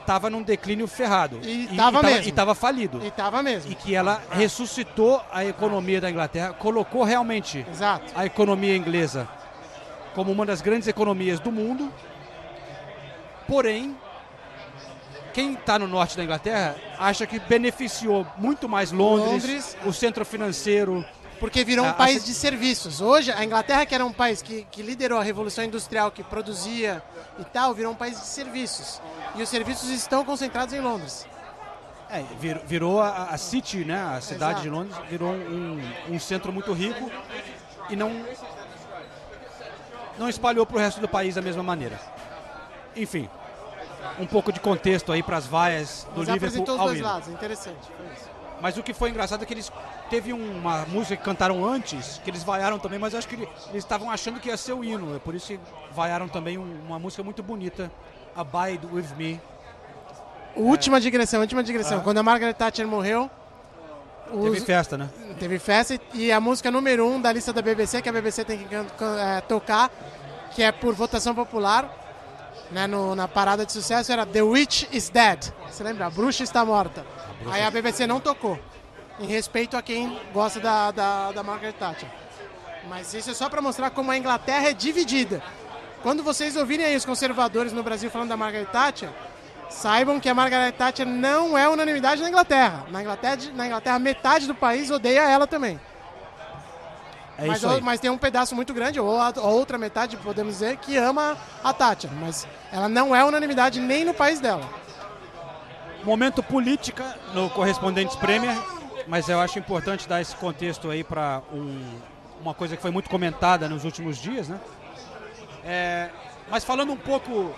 estava 0.00 0.28
num 0.28 0.42
declínio 0.42 0.86
ferrado 0.88 1.38
E 1.44 1.68
tava 1.76 2.00
tava- 2.00 2.02
mesmo. 2.14 2.28
e 2.28 2.32
tava 2.32 2.54
falido 2.54 3.04
E 3.06 3.10
tava 3.10 3.42
mesmo. 3.42 3.70
e 3.70 3.74
que 3.74 3.94
ela 3.94 4.20
ressuscitou 4.30 5.22
a 5.32 5.44
economia 5.44 6.00
da 6.00 6.10
Inglaterra, 6.10 6.52
colocou 6.52 7.04
realmente 7.04 7.64
Exato. 7.70 8.12
a 8.16 8.26
economia 8.26 8.76
inglesa 8.76 9.28
como 10.14 10.32
uma 10.32 10.44
das 10.44 10.60
grandes 10.60 10.88
economias 10.88 11.38
do 11.40 11.52
mundo. 11.52 11.92
Porém, 13.46 13.96
quem 15.32 15.54
está 15.54 15.78
no 15.78 15.86
norte 15.88 16.16
da 16.16 16.24
Inglaterra 16.24 16.76
acha 16.98 17.26
que 17.26 17.38
beneficiou 17.40 18.26
muito 18.36 18.68
mais 18.68 18.92
Londres, 18.92 19.44
Londres. 19.44 19.76
o 19.84 19.92
centro 19.92 20.24
financeiro. 20.24 21.04
Porque 21.40 21.64
virou 21.64 21.84
um 21.84 21.88
A- 21.88 21.92
a 21.92 21.94
país 21.94 22.24
de 22.24 22.32
serviços. 22.34 23.00
Hoje, 23.00 23.32
a 23.32 23.44
Inglaterra, 23.44 23.84
que 23.84 23.94
era 23.94 24.04
um 24.06 24.12
país 24.12 24.40
que, 24.42 24.64
que 24.70 24.80
liderou 24.80 25.18
a 25.18 25.22
Revolução 25.24 25.64
Industrial, 25.64 26.10
que 26.12 26.22
produzia 26.22 27.02
e 27.38 27.44
tal, 27.44 27.74
virou 27.74 27.90
um 27.92 27.96
país 27.96 28.18
de 28.20 28.26
serviços. 28.26 29.00
E 29.34 29.42
os 29.42 29.48
serviços 29.48 29.88
estão 29.90 30.24
concentrados 30.24 30.72
em 30.72 30.80
Londres. 30.80 31.26
É, 32.08 32.22
vir- 32.38 32.60
virou 32.64 33.00
a, 33.00 33.24
a 33.30 33.38
City, 33.38 33.84
né, 33.84 34.00
a 34.00 34.20
cidade 34.20 34.52
Exato. 34.52 34.62
de 34.62 34.68
Londres, 34.70 34.96
virou 35.10 35.32
um, 35.32 35.82
um 36.10 36.20
centro 36.20 36.52
muito 36.52 36.72
rico 36.72 37.10
e 37.90 37.96
não 37.96 38.24
não 40.18 40.28
espalhou 40.28 40.66
para 40.66 40.76
o 40.76 40.78
resto 40.78 41.00
do 41.00 41.08
país 41.08 41.34
da 41.34 41.42
mesma 41.42 41.62
maneira. 41.62 41.98
Enfim, 42.94 43.28
um 44.18 44.26
pouco 44.26 44.52
de 44.52 44.60
contexto 44.60 45.12
aí 45.12 45.22
para 45.22 45.36
as 45.36 45.46
vaias 45.46 46.06
do 46.14 46.18
Mas 46.20 46.28
Liverpool 46.28 46.36
apresentou 46.36 46.74
os 46.74 46.80
ao 46.80 46.86
dois 46.88 47.00
lados. 47.00 47.28
Interessante. 47.28 47.78
Foi 47.96 48.06
isso. 48.14 48.30
Mas 48.60 48.76
o 48.76 48.82
que 48.82 48.94
foi 48.94 49.10
engraçado 49.10 49.42
é 49.42 49.46
que 49.46 49.52
eles 49.52 49.72
teve 50.08 50.32
uma 50.32 50.84
música 50.86 51.16
que 51.16 51.22
cantaram 51.24 51.64
antes, 51.64 52.20
que 52.22 52.30
eles 52.30 52.44
vaiaram 52.44 52.78
também, 52.78 52.98
mas 52.98 53.12
eu 53.12 53.18
acho 53.18 53.26
que 53.26 53.34
ele- 53.34 53.48
eles 53.70 53.82
estavam 53.82 54.08
achando 54.10 54.38
que 54.38 54.48
ia 54.48 54.56
ser 54.56 54.72
o 54.72 54.84
hino, 54.84 55.16
é 55.16 55.18
por 55.18 55.34
isso 55.34 55.48
que 55.48 55.60
vaiaram 55.92 56.28
também 56.28 56.58
um- 56.58 56.80
uma 56.86 56.98
música 56.98 57.22
muito 57.24 57.42
bonita, 57.42 57.90
Abide 58.36 58.86
with 58.86 59.08
Me. 59.18 59.40
Última 60.54 61.00
digressão, 61.00 61.40
última 61.40 61.62
digressão. 61.62 62.00
Quando 62.00 62.18
a 62.18 62.22
Margaret 62.22 62.52
Thatcher 62.54 62.86
morreu, 62.86 63.28
os- 64.30 64.44
Teve 64.44 64.60
festa, 64.60 64.96
né? 64.98 65.08
teve 65.38 65.58
festa 65.58 65.98
e 66.14 66.30
a 66.30 66.40
música 66.40 66.70
número 66.70 67.06
um 67.06 67.20
da 67.20 67.32
lista 67.32 67.52
da 67.52 67.62
BBC, 67.62 68.00
que 68.00 68.08
a 68.08 68.12
BBC 68.12 68.44
tem 68.44 68.58
que 68.58 68.74
é, 68.74 69.40
tocar, 69.42 69.90
que 70.54 70.62
é 70.62 70.70
por 70.70 70.94
votação 70.94 71.34
popular, 71.34 71.90
né, 72.72 72.86
no- 72.86 73.14
na 73.14 73.28
parada 73.28 73.64
de 73.66 73.72
sucesso, 73.72 74.10
era 74.12 74.24
The 74.26 74.42
Witch 74.42 74.84
is 74.92 75.08
Dead. 75.08 75.52
Você 75.70 75.82
lembra? 75.84 76.06
A 76.06 76.10
bruxa 76.10 76.42
está 76.42 76.64
morta. 76.64 77.04
Aí 77.50 77.62
a 77.62 77.70
BBC 77.70 78.06
não 78.06 78.20
tocou, 78.20 78.58
em 79.18 79.26
respeito 79.26 79.76
a 79.76 79.82
quem 79.82 80.18
gosta 80.32 80.60
da, 80.60 80.90
da, 80.90 81.32
da 81.32 81.42
Margaret 81.42 81.72
Thatcher. 81.72 82.08
Mas 82.88 83.12
isso 83.14 83.30
é 83.30 83.34
só 83.34 83.48
para 83.48 83.60
mostrar 83.62 83.90
como 83.90 84.10
a 84.10 84.16
Inglaterra 84.16 84.68
é 84.70 84.72
dividida. 84.72 85.42
Quando 86.02 86.22
vocês 86.22 86.56
ouvirem 86.56 86.84
aí 86.86 86.96
os 86.96 87.04
conservadores 87.04 87.72
no 87.72 87.82
Brasil 87.82 88.10
falando 88.10 88.30
da 88.30 88.36
Margaret 88.36 88.66
Thatcher, 88.66 89.08
saibam 89.70 90.18
que 90.18 90.28
a 90.28 90.34
Margaret 90.34 90.72
Thatcher 90.72 91.06
não 91.06 91.56
é 91.56 91.68
unanimidade 91.68 92.20
na 92.22 92.28
Inglaterra. 92.28 92.84
Na 92.90 93.00
Inglaterra, 93.02 93.36
na 93.54 93.66
Inglaterra 93.66 93.98
metade 93.98 94.46
do 94.46 94.54
país 94.54 94.90
odeia 94.90 95.22
ela 95.22 95.46
também. 95.46 95.80
É 97.38 97.46
mas, 97.46 97.62
mas 97.80 98.00
tem 98.00 98.10
um 98.10 98.18
pedaço 98.18 98.54
muito 98.54 98.74
grande, 98.74 99.00
ou 99.00 99.18
a, 99.18 99.28
a 99.28 99.40
outra 99.40 99.78
metade, 99.78 100.16
podemos 100.16 100.54
dizer, 100.54 100.76
que 100.76 100.96
ama 100.96 101.36
a 101.64 101.72
Thatcher. 101.72 102.10
Mas 102.12 102.46
ela 102.70 102.88
não 102.88 103.14
é 103.14 103.24
unanimidade 103.24 103.80
nem 103.80 104.04
no 104.04 104.14
país 104.14 104.38
dela. 104.40 104.68
Momento 106.04 106.42
política 106.42 107.16
no 107.32 107.48
Correspondentes 107.50 108.16
Premier, 108.16 108.56
mas 109.06 109.28
eu 109.28 109.40
acho 109.40 109.58
importante 109.58 110.08
dar 110.08 110.20
esse 110.20 110.34
contexto 110.36 110.90
aí 110.90 111.02
para 111.02 111.42
uma 112.40 112.52
coisa 112.52 112.76
que 112.76 112.82
foi 112.82 112.90
muito 112.90 113.08
comentada 113.08 113.68
nos 113.68 113.84
últimos 113.84 114.18
dias, 114.18 114.48
né? 114.48 114.60
É, 115.64 116.10
mas 116.50 116.64
falando 116.64 116.92
um 116.92 116.96
pouco 116.96 117.54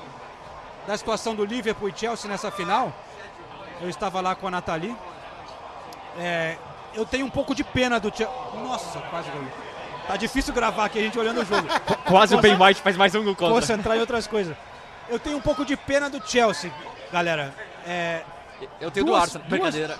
da 0.86 0.96
situação 0.96 1.34
do 1.34 1.44
Liverpool 1.44 1.88
e 1.88 1.94
Chelsea 1.96 2.30
nessa 2.30 2.50
final, 2.50 2.92
eu 3.80 3.88
estava 3.88 4.20
lá 4.20 4.34
com 4.34 4.46
a 4.46 4.50
Nathalie. 4.50 4.94
É, 6.18 6.56
eu 6.94 7.04
tenho 7.04 7.26
um 7.26 7.30
pouco 7.30 7.54
de 7.54 7.62
pena 7.64 7.98
do 8.00 8.08
Chelsea. 8.14 8.34
Nossa, 8.62 8.98
quase 9.10 9.30
gol. 9.30 9.44
Tá 10.06 10.16
difícil 10.16 10.52
gravar 10.52 10.84
aqui 10.84 10.98
a 10.98 11.02
gente 11.02 11.18
olhando 11.18 11.40
o 11.40 11.44
jogo. 11.46 11.66
Quase 12.06 12.34
o 12.34 12.40
Ben 12.40 12.60
White 12.60 12.82
faz 12.82 12.94
mais 12.94 13.14
um 13.14 13.24
gol 13.24 13.34
contra. 13.34 13.54
Concentrar 13.54 13.96
em 13.96 14.00
outras 14.00 14.26
coisas. 14.26 14.54
Eu 15.08 15.18
tenho 15.18 15.38
um 15.38 15.40
pouco 15.40 15.64
de 15.64 15.76
pena 15.78 16.10
do 16.10 16.20
Chelsea, 16.28 16.70
galera. 17.10 17.54
É, 17.86 18.20
Eu 18.80 18.90
tenho 18.90 19.06
do 19.06 19.12
Duas- 19.12 19.22
Arsenal. 19.22 19.48
duas- 19.48 19.60
Brincadeira. 19.74 19.98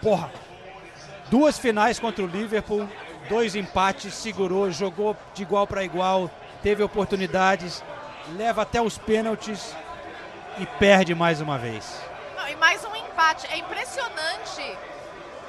Porra. 0.00 0.30
Duas 1.30 1.58
finais 1.58 1.98
contra 2.00 2.24
o 2.24 2.26
Liverpool, 2.26 2.88
dois 3.28 3.54
empates, 3.54 4.12
segurou, 4.14 4.70
jogou 4.70 5.16
de 5.32 5.42
igual 5.42 5.66
para 5.66 5.82
igual, 5.84 6.28
teve 6.62 6.82
oportunidades, 6.82 7.82
leva 8.36 8.62
até 8.62 8.82
os 8.82 8.98
pênaltis 8.98 9.74
e 10.58 10.66
perde 10.66 11.14
mais 11.14 11.40
uma 11.40 11.56
vez. 11.56 12.00
Não, 12.36 12.48
e 12.48 12.56
mais 12.56 12.84
um 12.84 12.94
empate. 12.96 13.46
É 13.46 13.56
impressionante. 13.58 14.76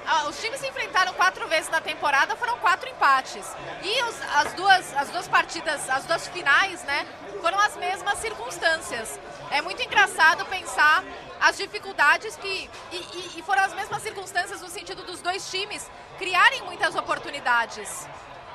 Ah, 0.06 0.26
os 0.28 0.40
times 0.42 0.60
se 0.60 0.68
enfrentaram 0.68 1.14
quatro 1.14 1.48
vezes 1.48 1.70
na 1.70 1.80
temporada, 1.80 2.36
foram 2.36 2.58
quatro 2.60 2.90
empates. 2.90 3.46
E 3.82 4.04
os- 4.04 4.22
as, 4.36 4.54
duas, 4.54 4.94
as 4.98 5.10
duas 5.10 5.28
partidas, 5.28 5.90
as 5.90 6.04
duas 6.06 6.28
finais, 6.28 6.84
né, 6.84 7.08
foram 7.42 7.58
as 7.60 7.76
mesmas 7.78 8.18
circunstâncias. 8.20 9.20
É 9.50 9.62
muito 9.62 9.82
engraçado 9.82 10.46
pensar 10.46 11.04
as 11.40 11.58
dificuldades 11.58 12.36
que. 12.36 12.70
E, 12.92 12.96
e- 12.98 13.32
e 13.40 13.42
foram 13.44 13.64
as 13.64 13.74
mesmas 13.74 14.02
circunstâncias 14.02 14.62
no 14.62 14.70
sentido 14.70 15.04
dos 15.04 15.22
dois 15.22 15.50
times 15.50 15.90
criarem 16.18 16.62
muitas 16.64 16.96
oportunidades. 16.96 18.08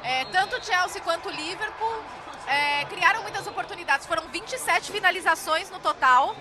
É, 0.02 0.24
tanto 0.26 0.64
Chelsea 0.64 1.00
quanto 1.02 1.28
Liverpool 1.28 2.02
é, 2.46 2.84
criaram 2.87 3.22
muitas 3.22 3.46
oportunidades. 3.46 4.06
Foram 4.06 4.24
27 4.28 4.92
finalizações 4.92 5.70
no 5.70 5.78
total. 5.80 6.37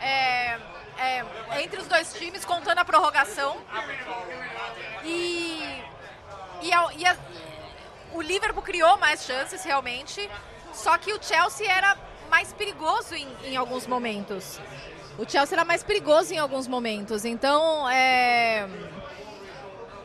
É, 0.00 0.58
é, 0.98 1.24
entre 1.62 1.80
os 1.80 1.86
dois 1.86 2.12
times, 2.12 2.44
contando 2.44 2.78
a 2.78 2.84
prorrogação. 2.84 3.56
E, 5.04 5.82
e, 6.62 6.72
a- 6.72 6.88
e 6.96 7.06
a- 7.06 7.16
o 8.12 8.20
Liverpool 8.20 8.62
criou 8.62 8.96
mais 8.98 9.24
chances, 9.24 9.64
realmente. 9.64 10.28
Só 10.72 10.96
que 10.98 11.12
o 11.12 11.22
Chelsea 11.22 11.70
era 11.70 11.96
mais 12.30 12.52
perigoso 12.52 13.14
em, 13.14 13.28
em 13.44 13.56
alguns 13.56 13.86
momentos. 13.86 14.60
O 15.18 15.28
Chelsea 15.28 15.56
era 15.56 15.64
mais 15.64 15.82
perigoso 15.82 16.32
em 16.34 16.38
alguns 16.38 16.68
momentos. 16.68 17.24
Então, 17.24 17.88
é. 17.88 18.68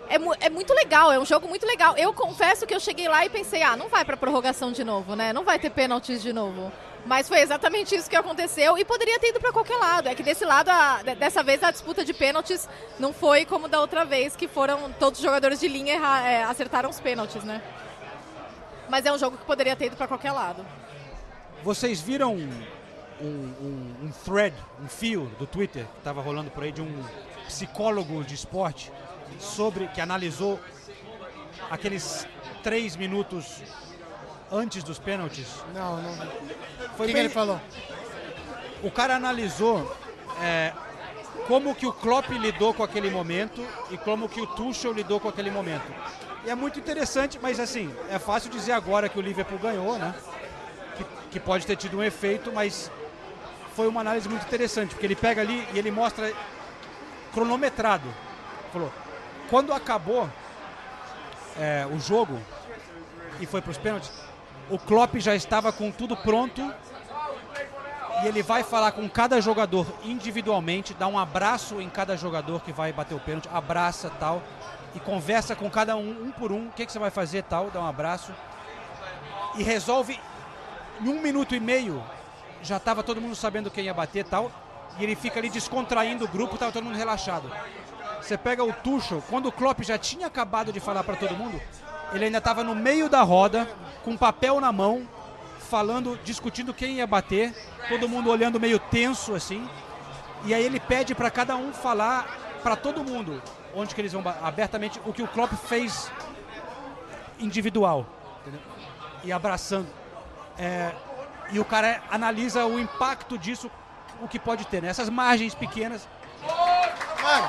É, 0.09 0.15
é 0.45 0.49
muito 0.49 0.73
legal, 0.73 1.11
é 1.11 1.17
um 1.17 1.25
jogo 1.25 1.47
muito 1.47 1.65
legal. 1.65 1.95
Eu 1.97 2.13
confesso 2.13 2.67
que 2.67 2.73
eu 2.75 2.79
cheguei 2.79 3.07
lá 3.07 3.25
e 3.25 3.29
pensei, 3.29 3.63
ah, 3.63 3.75
não 3.75 3.87
vai 3.87 4.03
pra 4.05 4.17
prorrogação 4.17 4.71
de 4.71 4.83
novo, 4.83 5.15
né? 5.15 5.31
Não 5.33 5.43
vai 5.43 5.57
ter 5.57 5.69
pênaltis 5.69 6.21
de 6.21 6.31
novo. 6.33 6.71
Mas 7.05 7.27
foi 7.27 7.39
exatamente 7.41 7.93
isso 7.95 8.09
que 8.09 8.15
aconteceu 8.15 8.77
e 8.77 8.85
poderia 8.85 9.19
ter 9.19 9.29
ido 9.29 9.39
pra 9.39 9.51
qualquer 9.51 9.75
lado. 9.75 10.07
É 10.07 10.15
que 10.15 10.23
desse 10.23 10.45
lado, 10.45 10.69
a- 10.69 11.01
de- 11.03 11.15
dessa 11.15 11.43
vez, 11.43 11.61
a 11.61 11.69
disputa 11.69 12.05
de 12.05 12.13
pênaltis 12.13 12.67
não 12.97 13.11
foi 13.13 13.45
como 13.45 13.67
da 13.67 13.79
outra 13.81 14.05
vez, 14.05 14.35
que 14.37 14.47
foram 14.47 14.89
todos 14.93 15.19
os 15.19 15.23
jogadores 15.23 15.59
de 15.59 15.67
linha 15.67 15.95
erra- 15.95 16.27
é, 16.27 16.43
acertaram 16.43 16.89
os 16.89 16.99
pênaltis, 17.01 17.43
né? 17.43 17.61
Mas 18.89 19.05
é 19.05 19.11
um 19.11 19.17
jogo 19.17 19.37
que 19.37 19.43
poderia 19.45 19.75
ter 19.75 19.87
ido 19.87 19.97
pra 19.97 20.07
qualquer 20.07 20.31
lado. 20.31 20.65
Vocês 21.61 21.99
viram 22.01 22.35
um, 22.35 22.63
um- 23.21 23.95
um 24.03 24.11
thread, 24.25 24.55
um 24.81 24.87
fio 24.87 25.25
do 25.37 25.45
Twitter 25.45 25.85
que 25.85 25.97
estava 25.97 26.21
rolando 26.21 26.51
por 26.51 26.63
aí 26.63 26.71
de 26.71 26.81
um 26.81 27.03
psicólogo 27.47 28.23
de 28.23 28.35
esporte 28.35 28.91
sobre 29.39 29.87
que 29.89 29.99
analisou 29.99 30.57
aqueles 31.69 32.25
três 32.61 32.95
minutos 32.95 33.61
antes 34.53 34.83
dos 34.83 34.99
pênaltis? 34.99 35.47
Não, 35.73 36.01
não. 36.01 36.11
O 36.11 36.15
Foi 36.95 37.07
que, 37.07 37.07
que 37.07 37.13
bem- 37.13 37.15
ele 37.23 37.29
falou? 37.29 37.59
O 38.83 38.91
cara 38.91 39.15
analisou 39.15 39.95
é, 40.41 40.71
como 41.47 41.73
que 41.73 41.85
o 41.87 41.93
Klopp 41.93 42.29
lidou 42.29 42.73
com 42.73 42.83
aquele 42.83 43.09
momento 43.09 43.65
e 43.89 43.97
como 43.97 44.29
que 44.29 44.39
o 44.41 44.47
Tuchel 44.47 44.93
lidou 44.93 45.19
com 45.19 45.27
aquele 45.29 45.49
momento. 45.49 45.85
E 46.45 46.49
é 46.49 46.55
muito 46.55 46.77
interessante, 46.79 47.39
mas 47.41 47.59
assim, 47.59 47.93
é 48.09 48.19
fácil 48.19 48.49
dizer 48.51 48.73
agora 48.73 49.07
que 49.09 49.17
o 49.17 49.21
Liverpool 49.21 49.57
ganhou, 49.57 49.97
né? 49.97 50.13
Que, 50.97 51.05
que 51.31 51.39
pode 51.39 51.65
ter 51.65 51.75
tido 51.77 51.97
um 51.97 52.03
efeito, 52.03 52.51
mas 52.51 52.91
foi 53.75 53.87
uma 53.87 54.01
análise 54.01 54.27
muito 54.29 54.45
interessante, 54.45 54.89
porque 54.91 55.05
ele 55.05 55.15
pega 55.15 55.41
ali 55.41 55.65
e 55.73 55.79
ele 55.79 55.89
mostra 55.89 56.31
cronometrado. 57.33 58.07
Falou, 58.71 58.91
quando 59.49 59.71
acabou 59.73 60.29
é, 61.57 61.87
o 61.91 61.97
jogo 61.99 62.37
e 63.39 63.45
foi 63.45 63.61
para 63.61 63.71
os 63.71 63.77
pênaltis, 63.77 64.11
o 64.69 64.77
Klopp 64.77 65.15
já 65.17 65.35
estava 65.35 65.71
com 65.71 65.91
tudo 65.91 66.15
pronto 66.15 66.73
e 68.23 68.27
ele 68.27 68.41
vai 68.41 68.63
falar 68.63 68.93
com 68.93 69.07
cada 69.09 69.41
jogador 69.41 69.85
individualmente, 70.03 70.93
dá 70.93 71.07
um 71.07 71.19
abraço 71.19 71.81
em 71.81 71.89
cada 71.89 72.15
jogador 72.15 72.61
que 72.61 72.71
vai 72.71 72.93
bater 72.93 73.15
o 73.15 73.19
pênalti, 73.19 73.49
abraça 73.51 74.09
tal, 74.19 74.41
e 74.95 74.99
conversa 74.99 75.55
com 75.55 75.69
cada 75.69 75.95
um, 75.97 76.27
um 76.27 76.31
por 76.31 76.51
um, 76.51 76.67
o 76.67 76.71
que, 76.71 76.85
que 76.85 76.91
você 76.91 76.99
vai 76.99 77.09
fazer 77.09 77.43
tal, 77.43 77.69
dá 77.69 77.81
um 77.81 77.87
abraço. 77.87 78.31
E 79.55 79.63
resolve 79.63 80.19
em 81.01 81.09
um 81.09 81.21
minuto 81.21 81.53
e 81.53 81.59
meio, 81.59 82.01
já 82.61 82.77
estava 82.77 83.03
todo 83.03 83.19
mundo 83.19 83.35
sabendo 83.35 83.69
quem 83.69 83.85
ia 83.85 83.93
bater 83.93 84.23
tal, 84.23 84.51
e 84.97 85.03
ele 85.03 85.15
fica 85.15 85.39
ali 85.39 85.49
descontraindo 85.49 86.23
o 86.23 86.27
grupo, 86.27 86.53
estava 86.53 86.71
todo 86.71 86.83
mundo 86.85 86.95
relaxado. 86.95 87.51
Você 88.21 88.37
pega 88.37 88.63
o 88.63 88.71
Tuchel, 88.71 89.21
quando 89.29 89.47
o 89.47 89.51
Klopp 89.51 89.81
já 89.81 89.97
tinha 89.97 90.27
acabado 90.27 90.71
de 90.71 90.79
falar 90.79 91.03
para 91.03 91.17
todo 91.17 91.35
mundo, 91.35 91.59
ele 92.13 92.25
ainda 92.25 92.37
estava 92.37 92.63
no 92.63 92.75
meio 92.75 93.09
da 93.09 93.21
roda, 93.21 93.67
com 94.03 94.15
papel 94.15 94.59
na 94.59 94.71
mão, 94.71 95.07
falando, 95.69 96.19
discutindo 96.23 96.73
quem 96.73 96.97
ia 96.97 97.07
bater, 97.07 97.53
todo 97.89 98.07
mundo 98.07 98.29
olhando 98.29 98.59
meio 98.59 98.77
tenso 98.79 99.33
assim. 99.33 99.67
E 100.45 100.53
aí 100.53 100.63
ele 100.63 100.79
pede 100.79 101.15
para 101.15 101.31
cada 101.31 101.55
um 101.55 101.73
falar 101.73 102.59
para 102.61 102.75
todo 102.75 103.03
mundo 103.03 103.41
onde 103.75 103.95
que 103.95 104.01
eles 104.01 104.13
vão 104.13 104.23
abertamente 104.41 105.01
o 105.05 105.11
que 105.11 105.23
o 105.23 105.27
Klopp 105.27 105.51
fez 105.67 106.11
individual, 107.39 108.05
entendeu? 108.41 108.61
E 109.23 109.31
abraçando. 109.31 109.87
É, 110.57 110.91
e 111.51 111.59
o 111.59 111.65
cara 111.65 112.01
analisa 112.11 112.65
o 112.65 112.79
impacto 112.79 113.37
disso, 113.37 113.71
o 114.21 114.27
que 114.27 114.37
pode 114.37 114.65
ter, 114.67 114.81
né? 114.81 114.89
Essas 114.89 115.09
margens 115.09 115.55
pequenas. 115.55 116.07
Mano, 117.21 117.47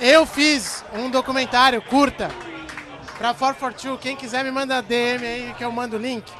eu 0.00 0.26
fiz 0.26 0.84
um 0.92 1.10
documentário 1.10 1.80
curta 1.80 2.28
pra 3.24 3.32
442. 3.32 4.00
Quem 4.00 4.16
quiser 4.16 4.44
me 4.44 4.50
manda 4.50 4.82
DM 4.82 5.24
aí 5.24 5.54
que 5.56 5.64
eu 5.64 5.72
mando 5.72 5.96
o 5.96 5.98
link. 5.98 6.30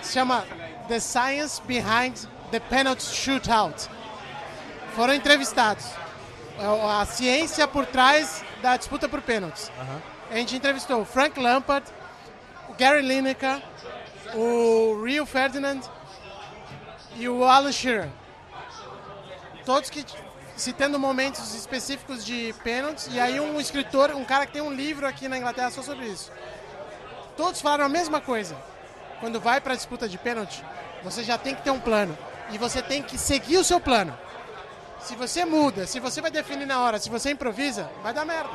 Se 0.00 0.14
chama 0.14 0.46
The 0.88 0.98
Science 0.98 1.60
Behind 1.66 2.16
the 2.50 2.58
Penalty 2.58 3.04
Shootout. 3.04 3.88
Foram 4.96 5.12
entrevistados. 5.12 5.84
É 6.58 7.00
A 7.00 7.04
ciência 7.04 7.68
por 7.68 7.84
trás 7.84 8.42
da 8.62 8.76
disputa 8.76 9.08
por 9.08 9.20
pênaltis. 9.20 9.70
A 10.30 10.36
gente 10.36 10.56
entrevistou 10.56 11.02
o 11.02 11.04
Frank 11.04 11.38
Lampard, 11.38 11.86
o 12.70 12.74
Gary 12.74 13.02
Lineker, 13.02 13.60
o 14.34 15.02
Rio 15.04 15.26
Ferdinand 15.26 15.80
e 17.16 17.28
o 17.28 17.44
Alan 17.44 17.72
Shearer 17.72 18.08
todos 19.64 19.90
que 19.90 20.04
citando 20.56 20.98
momentos 20.98 21.54
específicos 21.54 22.24
de 22.24 22.54
pênaltis 22.62 23.08
e 23.10 23.18
aí 23.18 23.40
um 23.40 23.60
escritor, 23.60 24.10
um 24.12 24.24
cara 24.24 24.46
que 24.46 24.52
tem 24.52 24.62
um 24.62 24.72
livro 24.72 25.06
aqui 25.06 25.28
na 25.28 25.38
Inglaterra 25.38 25.70
só 25.70 25.82
sobre 25.82 26.06
isso. 26.06 26.30
Todos 27.36 27.60
falaram 27.60 27.84
a 27.84 27.88
mesma 27.88 28.20
coisa. 28.20 28.56
Quando 29.20 29.40
vai 29.40 29.60
para 29.60 29.72
a 29.72 29.76
disputa 29.76 30.08
de 30.08 30.18
pênalti, 30.18 30.64
você 31.02 31.22
já 31.22 31.38
tem 31.38 31.54
que 31.54 31.62
ter 31.62 31.70
um 31.70 31.80
plano 31.80 32.16
e 32.50 32.58
você 32.58 32.82
tem 32.82 33.02
que 33.02 33.16
seguir 33.16 33.56
o 33.56 33.64
seu 33.64 33.80
plano. 33.80 34.16
Se 35.00 35.16
você 35.16 35.44
muda, 35.44 35.86
se 35.86 35.98
você 35.98 36.20
vai 36.20 36.30
definir 36.30 36.66
na 36.66 36.80
hora, 36.80 36.98
se 36.98 37.10
você 37.10 37.30
improvisa, 37.30 37.90
vai 38.02 38.12
dar 38.12 38.24
merda. 38.24 38.50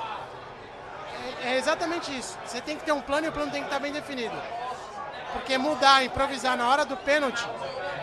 É, 1.44 1.54
é 1.54 1.58
exatamente 1.58 2.16
isso. 2.18 2.38
Você 2.46 2.62
tem 2.62 2.78
que 2.78 2.86
ter 2.86 2.92
um 2.92 3.02
plano 3.02 3.26
e 3.26 3.30
o 3.30 3.34
plano 3.34 3.52
tem 3.52 3.62
que 3.62 3.68
estar 3.68 3.80
bem 3.80 3.92
definido. 3.92 4.36
Porque 5.34 5.58
mudar, 5.58 6.04
improvisar 6.04 6.56
na 6.56 6.70
hora 6.70 6.86
do 6.86 6.96
pênalti 6.96 7.46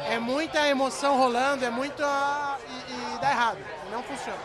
é 0.08 0.18
muita 0.18 0.66
emoção 0.68 1.16
rolando, 1.16 1.64
é 1.64 1.70
muito. 1.70 2.02
ah, 2.04 2.58
e, 2.68 3.14
e 3.14 3.18
dá 3.18 3.30
errado. 3.30 3.58
Não 3.94 4.02
funciona. 4.02 4.38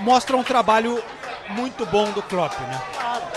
Mostra 0.00 0.36
um 0.36 0.44
trabalho 0.44 1.02
muito 1.48 1.86
bom 1.86 2.10
do 2.12 2.22
Klopp, 2.22 2.52
né? 2.60 2.80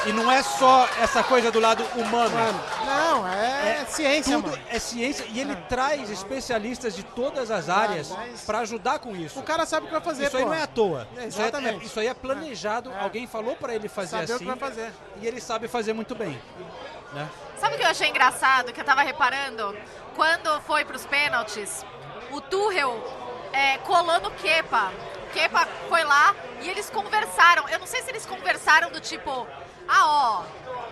E 0.06 0.12
não 0.12 0.30
é 0.30 0.44
só 0.44 0.86
essa 1.02 1.24
coisa 1.24 1.50
do 1.50 1.62
lado 1.62 1.82
humano. 1.96 2.30
Mano, 2.36 2.64
não, 2.86 3.28
é, 3.28 3.86
ciência, 3.88 4.36
Tudo 4.36 4.50
mano. 4.52 4.62
é 4.70 4.78
ciência 4.80 5.26
e 5.30 5.40
ele 5.40 5.56
traz 5.70 6.10
especialistas 6.10 6.94
de 6.94 7.04
todas 7.04 7.50
as 7.50 7.70
áreas 7.70 8.10
mas- 8.10 8.42
para 8.42 8.60
ajudar 8.60 9.00
com 9.00 9.16
isso. 9.16 9.40
O 9.40 9.44
cara 9.44 9.66
sabe 9.66 9.86
o 9.86 9.88
que 9.88 9.94
vai 9.94 10.02
fazer, 10.02 10.26
Isso 10.28 10.36
aí 10.38 10.44
pô. 10.44 10.50
não 10.50 10.56
é 10.56 10.64
à 10.64 10.68
toa. 10.68 11.08
Isso 11.14 11.18
aí 11.18 11.24
é, 11.24 11.28
Exatamente. 11.28 11.86
isso 11.86 12.00
aí 12.02 12.08
é 12.08 12.14
planejado. 12.14 12.92
Alguém 13.00 13.26
falou 13.28 13.56
para 13.56 13.74
ele 13.74 13.88
fazer 13.88 14.18
Saber 14.18 14.34
o 14.34 14.36
assim. 14.36 14.46
que 14.46 14.52
vai 14.52 14.58
fazer. 14.60 14.92
E 15.22 15.26
ele 15.28 15.40
sabe 15.40 15.68
fazer 15.70 15.94
muito 15.94 16.14
bem. 16.14 16.40
Né? 17.14 17.30
Sabe 17.58 17.76
o 17.76 17.78
que 17.78 17.84
eu 17.86 17.90
achei 17.90 18.10
engraçado, 18.10 18.74
que 18.74 18.82
eu 18.82 18.86
tava 18.86 19.04
reparando? 19.04 19.74
Quando 20.16 20.60
foi 20.62 20.84
pros 20.84 21.06
pênaltis, 21.06 21.86
o 22.32 22.42
Tuchel 22.42 23.21
é, 23.54 23.78
colou 23.80 24.20
no 24.20 24.32
Kepa. 24.32 24.92
O 25.28 25.34
Kepa 25.34 25.68
foi 25.88 26.04
lá 26.04 26.36
e 26.62 26.70
eles 26.70 26.90
conversaram. 26.90 27.68
Eu 27.70 27.80
não 27.80 27.88
sei 27.88 28.02
se 28.02 28.10
eles 28.10 28.26
conversaram 28.26 28.92
do 28.92 29.00
tipo, 29.00 29.48
ah, 29.88 30.06
ó... 30.06 30.44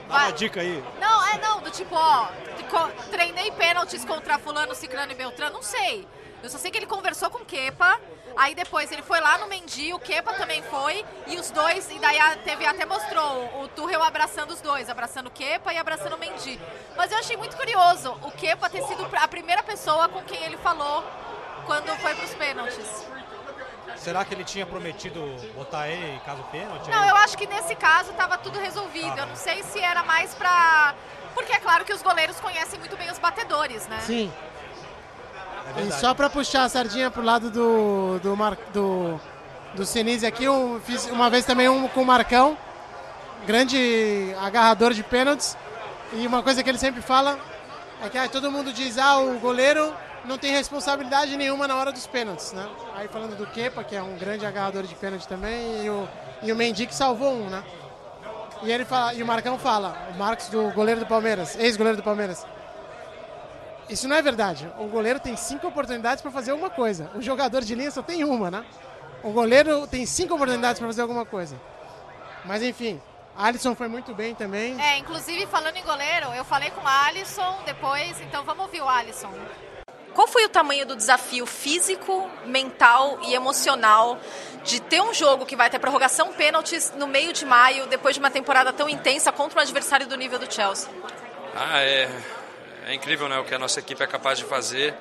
Dá 0.07 0.15
uma 0.15 0.31
dica 0.31 0.61
aí. 0.61 0.83
Não, 0.99 1.27
é 1.27 1.37
não, 1.37 1.61
do 1.61 1.69
tipo, 1.69 1.95
ó, 1.95 2.29
treinei 3.11 3.51
pênaltis 3.51 4.03
contra 4.03 4.39
fulano, 4.39 4.73
ciclano 4.73 5.11
e 5.11 5.15
beltrano, 5.15 5.53
não 5.53 5.61
sei. 5.61 6.07
Eu 6.41 6.49
só 6.49 6.57
sei 6.57 6.71
que 6.71 6.77
ele 6.77 6.85
conversou 6.85 7.29
com 7.29 7.39
o 7.39 7.45
Kepa, 7.45 7.99
aí 8.35 8.55
depois 8.55 8.91
ele 8.91 9.01
foi 9.01 9.19
lá 9.19 9.37
no 9.37 9.47
Mendy, 9.47 9.93
o 9.93 9.99
Kepa 9.99 10.33
também 10.33 10.63
foi, 10.63 11.05
e 11.27 11.37
os 11.37 11.51
dois, 11.51 11.91
e 11.91 11.99
daí 11.99 12.17
a 12.17 12.37
TV 12.37 12.65
até 12.65 12.85
mostrou 12.85 13.61
o 13.61 13.67
Tuchel 13.67 14.01
abraçando 14.01 14.51
os 14.51 14.61
dois, 14.61 14.89
abraçando 14.89 15.27
o 15.27 15.31
Kepa 15.31 15.73
e 15.73 15.77
abraçando 15.77 16.15
o 16.15 16.17
Mendy. 16.17 16.59
Mas 16.95 17.11
eu 17.11 17.17
achei 17.17 17.35
muito 17.35 17.57
curioso 17.57 18.11
o 18.23 18.31
Kepa 18.31 18.69
ter 18.69 18.81
sido 18.83 19.07
a 19.13 19.27
primeira 19.27 19.61
pessoa 19.63 20.07
com 20.07 20.21
quem 20.23 20.41
ele 20.43 20.57
falou 20.57 21.03
quando 21.69 21.95
foi 21.97 22.15
pros 22.15 22.33
pênaltis. 22.33 23.05
Será 23.95 24.25
que 24.25 24.33
ele 24.33 24.43
tinha 24.43 24.65
prometido 24.65 25.21
botar 25.53 25.87
ele 25.87 26.15
em 26.15 26.19
caso 26.19 26.41
pênalti? 26.51 26.89
Não, 26.89 27.05
eu 27.07 27.15
acho 27.17 27.37
que 27.37 27.45
nesse 27.45 27.75
caso 27.75 28.11
tava 28.13 28.39
tudo 28.39 28.57
resolvido. 28.59 29.15
Eu 29.15 29.27
não 29.27 29.35
sei 29.35 29.61
se 29.61 29.79
era 29.79 30.03
mais 30.03 30.33
pra. 30.33 30.95
Porque 31.35 31.51
é 31.53 31.59
claro 31.59 31.85
que 31.85 31.93
os 31.93 32.01
goleiros 32.01 32.39
conhecem 32.39 32.79
muito 32.79 32.97
bem 32.97 33.11
os 33.11 33.19
batedores, 33.19 33.87
né? 33.87 33.99
Sim. 34.01 34.33
É 35.77 35.81
E 35.81 35.91
só 35.91 36.15
pra 36.15 36.27
puxar 36.27 36.63
a 36.63 36.69
sardinha 36.69 37.11
pro 37.11 37.21
lado 37.21 37.51
do, 37.51 38.19
do, 38.19 38.35
Mar, 38.35 38.57
do, 38.73 39.21
do 39.75 39.85
Sinise 39.85 40.25
aqui, 40.25 40.45
eu 40.45 40.81
fiz 40.85 41.05
uma 41.05 41.29
vez 41.29 41.45
também 41.45 41.69
um 41.69 41.87
com 41.87 42.01
o 42.01 42.05
Marcão, 42.05 42.57
grande 43.45 44.33
agarrador 44.41 44.91
de 44.91 45.03
pênaltis. 45.03 45.55
E 46.13 46.25
uma 46.25 46.41
coisa 46.41 46.63
que 46.63 46.69
ele 46.69 46.79
sempre 46.79 47.03
fala 47.03 47.37
é 48.01 48.09
que 48.09 48.17
ah, 48.17 48.27
todo 48.27 48.49
mundo 48.49 48.73
diz, 48.73 48.97
ah, 48.97 49.19
o 49.19 49.37
goleiro 49.37 49.93
não 50.25 50.37
tem 50.37 50.51
responsabilidade 50.51 51.35
nenhuma 51.35 51.67
na 51.67 51.75
hora 51.75 51.91
dos 51.91 52.07
pênaltis, 52.07 52.51
né? 52.51 52.67
Aí 52.95 53.07
falando 53.07 53.35
do 53.37 53.47
Kepa, 53.47 53.83
que 53.83 53.95
é 53.95 54.01
um 54.01 54.17
grande 54.17 54.45
agarrador 54.45 54.83
de 54.83 54.95
pênalti 54.95 55.27
também, 55.27 55.85
e 55.85 55.89
o, 55.89 56.07
e 56.43 56.51
o 56.51 56.55
Mendy 56.55 56.85
que 56.85 56.95
salvou 56.95 57.33
um, 57.33 57.49
né? 57.49 57.63
E, 58.61 58.71
ele 58.71 58.83
fala, 58.83 59.13
e 59.13 59.23
o 59.23 59.25
Marcão 59.25 59.57
fala, 59.57 60.09
o 60.13 60.17
Marcos 60.17 60.49
do 60.49 60.69
goleiro 60.71 60.99
do 60.99 61.05
Palmeiras, 61.05 61.57
ex-goleiro 61.57 61.97
do 61.97 62.03
Palmeiras. 62.03 62.45
Isso 63.89 64.07
não 64.07 64.15
é 64.15 64.21
verdade. 64.21 64.69
O 64.77 64.85
goleiro 64.87 65.19
tem 65.19 65.35
cinco 65.35 65.67
oportunidades 65.67 66.21
para 66.21 66.29
fazer 66.29 66.51
alguma 66.51 66.69
coisa. 66.69 67.09
O 67.15 67.21
jogador 67.21 67.61
de 67.61 67.73
linha 67.73 67.89
só 67.89 68.03
tem 68.03 68.23
uma, 68.23 68.51
né? 68.51 68.65
O 69.23 69.31
goleiro 69.31 69.87
tem 69.87 70.05
cinco 70.05 70.35
oportunidades 70.35 70.79
para 70.79 70.87
fazer 70.87 71.01
alguma 71.01 71.25
coisa. 71.25 71.59
Mas 72.45 72.61
enfim, 72.61 73.01
Alisson 73.35 73.73
foi 73.73 73.87
muito 73.87 74.13
bem 74.13 74.35
também. 74.35 74.79
É, 74.79 74.97
inclusive 74.97 75.47
falando 75.47 75.77
em 75.77 75.83
goleiro, 75.83 76.27
eu 76.35 76.43
falei 76.43 76.69
com 76.71 76.81
o 76.81 76.87
Alisson 76.87 77.59
depois, 77.65 78.19
então 78.21 78.43
vamos 78.43 78.65
ouvir 78.65 78.81
o 78.81 78.87
Alisson. 78.87 79.31
Qual 80.19 80.27
foi 80.27 80.43
o 80.43 80.49
tamanho 80.49 80.85
do 80.85 80.97
desafio 80.97 81.45
físico, 81.45 82.29
mental 82.45 83.21
e 83.23 83.33
emocional 83.33 84.19
de 84.65 84.81
ter 84.81 85.01
um 85.01 85.13
jogo 85.13 85.45
que 85.45 85.55
vai 85.55 85.69
ter 85.69 85.79
prorrogação 85.79 86.33
pênaltis 86.33 86.91
no 86.97 87.07
meio 87.07 87.31
de 87.31 87.45
maio, 87.45 87.87
depois 87.87 88.15
de 88.15 88.19
uma 88.19 88.29
temporada 88.29 88.73
tão 88.73 88.89
intensa 88.89 89.31
contra 89.31 89.59
um 89.59 89.61
adversário 89.61 90.05
do 90.07 90.17
nível 90.17 90.37
do 90.37 90.53
Chelsea? 90.53 90.89
Ah, 91.55 91.79
é, 91.79 92.09
é 92.87 92.93
incrível 92.93 93.29
né, 93.29 93.39
o 93.39 93.45
que 93.45 93.55
a 93.55 93.57
nossa 93.57 93.79
equipe 93.79 94.03
é 94.03 94.07
capaz 94.07 94.37
de 94.37 94.43
fazer. 94.43 94.93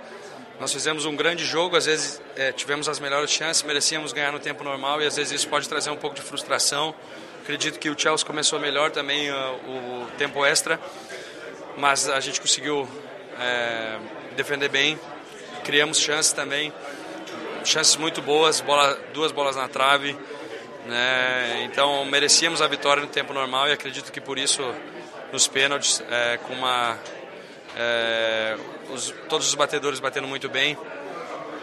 Nós 0.60 0.72
fizemos 0.72 1.04
um 1.04 1.16
grande 1.16 1.44
jogo, 1.44 1.74
às 1.74 1.86
vezes 1.86 2.22
é, 2.36 2.52
tivemos 2.52 2.88
as 2.88 3.00
melhores 3.00 3.28
chances, 3.28 3.64
merecíamos 3.64 4.12
ganhar 4.12 4.30
no 4.30 4.38
tempo 4.38 4.62
normal 4.62 5.02
e 5.02 5.06
às 5.08 5.16
vezes 5.16 5.32
isso 5.32 5.48
pode 5.48 5.68
trazer 5.68 5.90
um 5.90 5.96
pouco 5.96 6.14
de 6.14 6.22
frustração. 6.22 6.94
Acredito 7.42 7.80
que 7.80 7.90
o 7.90 7.98
Chelsea 7.98 8.24
começou 8.24 8.60
melhor 8.60 8.92
também 8.92 9.32
uh, 9.32 9.34
o 9.34 10.06
tempo 10.16 10.46
extra, 10.46 10.78
mas 11.76 12.08
a 12.08 12.20
gente 12.20 12.40
conseguiu 12.40 12.88
é, 13.40 13.98
defender 14.38 14.68
bem, 14.68 14.98
criamos 15.64 15.98
chances 15.98 16.32
também, 16.32 16.72
chances 17.64 17.96
muito 17.96 18.22
boas, 18.22 18.60
bola, 18.60 18.98
duas 19.12 19.32
bolas 19.32 19.56
na 19.56 19.68
trave, 19.68 20.16
né? 20.86 21.64
então 21.64 22.04
merecíamos 22.04 22.62
a 22.62 22.66
vitória 22.66 23.02
no 23.02 23.08
tempo 23.08 23.34
normal 23.34 23.68
e 23.68 23.72
acredito 23.72 24.10
que 24.10 24.20
por 24.20 24.38
isso 24.38 24.62
nos 25.32 25.46
pênaltis, 25.46 26.02
é, 26.08 26.38
com 26.38 26.54
uma 26.54 26.96
é, 27.76 28.56
os, 28.90 29.12
todos 29.28 29.48
os 29.48 29.54
batedores 29.54 30.00
batendo 30.00 30.26
muito 30.26 30.48
bem, 30.48 30.78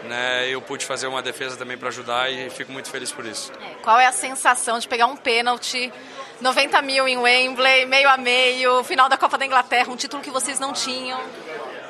né? 0.04 0.48
Eu 0.48 0.62
pude 0.62 0.84
fazer 0.84 1.06
uma 1.06 1.20
defesa 1.20 1.56
também 1.56 1.76
para 1.76 1.88
ajudar 1.88 2.30
e 2.30 2.48
fico 2.50 2.70
muito 2.70 2.88
feliz 2.90 3.10
por 3.10 3.26
isso. 3.26 3.52
É, 3.60 3.74
qual 3.82 3.98
é 3.98 4.06
a 4.06 4.12
sensação 4.12 4.78
de 4.78 4.86
pegar 4.86 5.06
um 5.06 5.16
pênalti, 5.16 5.92
90 6.40 6.80
mil 6.82 7.08
em 7.08 7.16
Wembley, 7.16 7.86
meio 7.86 8.08
a 8.08 8.16
meio, 8.16 8.84
final 8.84 9.08
da 9.08 9.16
Copa 9.16 9.36
da 9.36 9.44
Inglaterra, 9.44 9.90
um 9.90 9.96
título 9.96 10.22
que 10.22 10.30
vocês 10.30 10.60
não 10.60 10.72
tinham? 10.72 11.20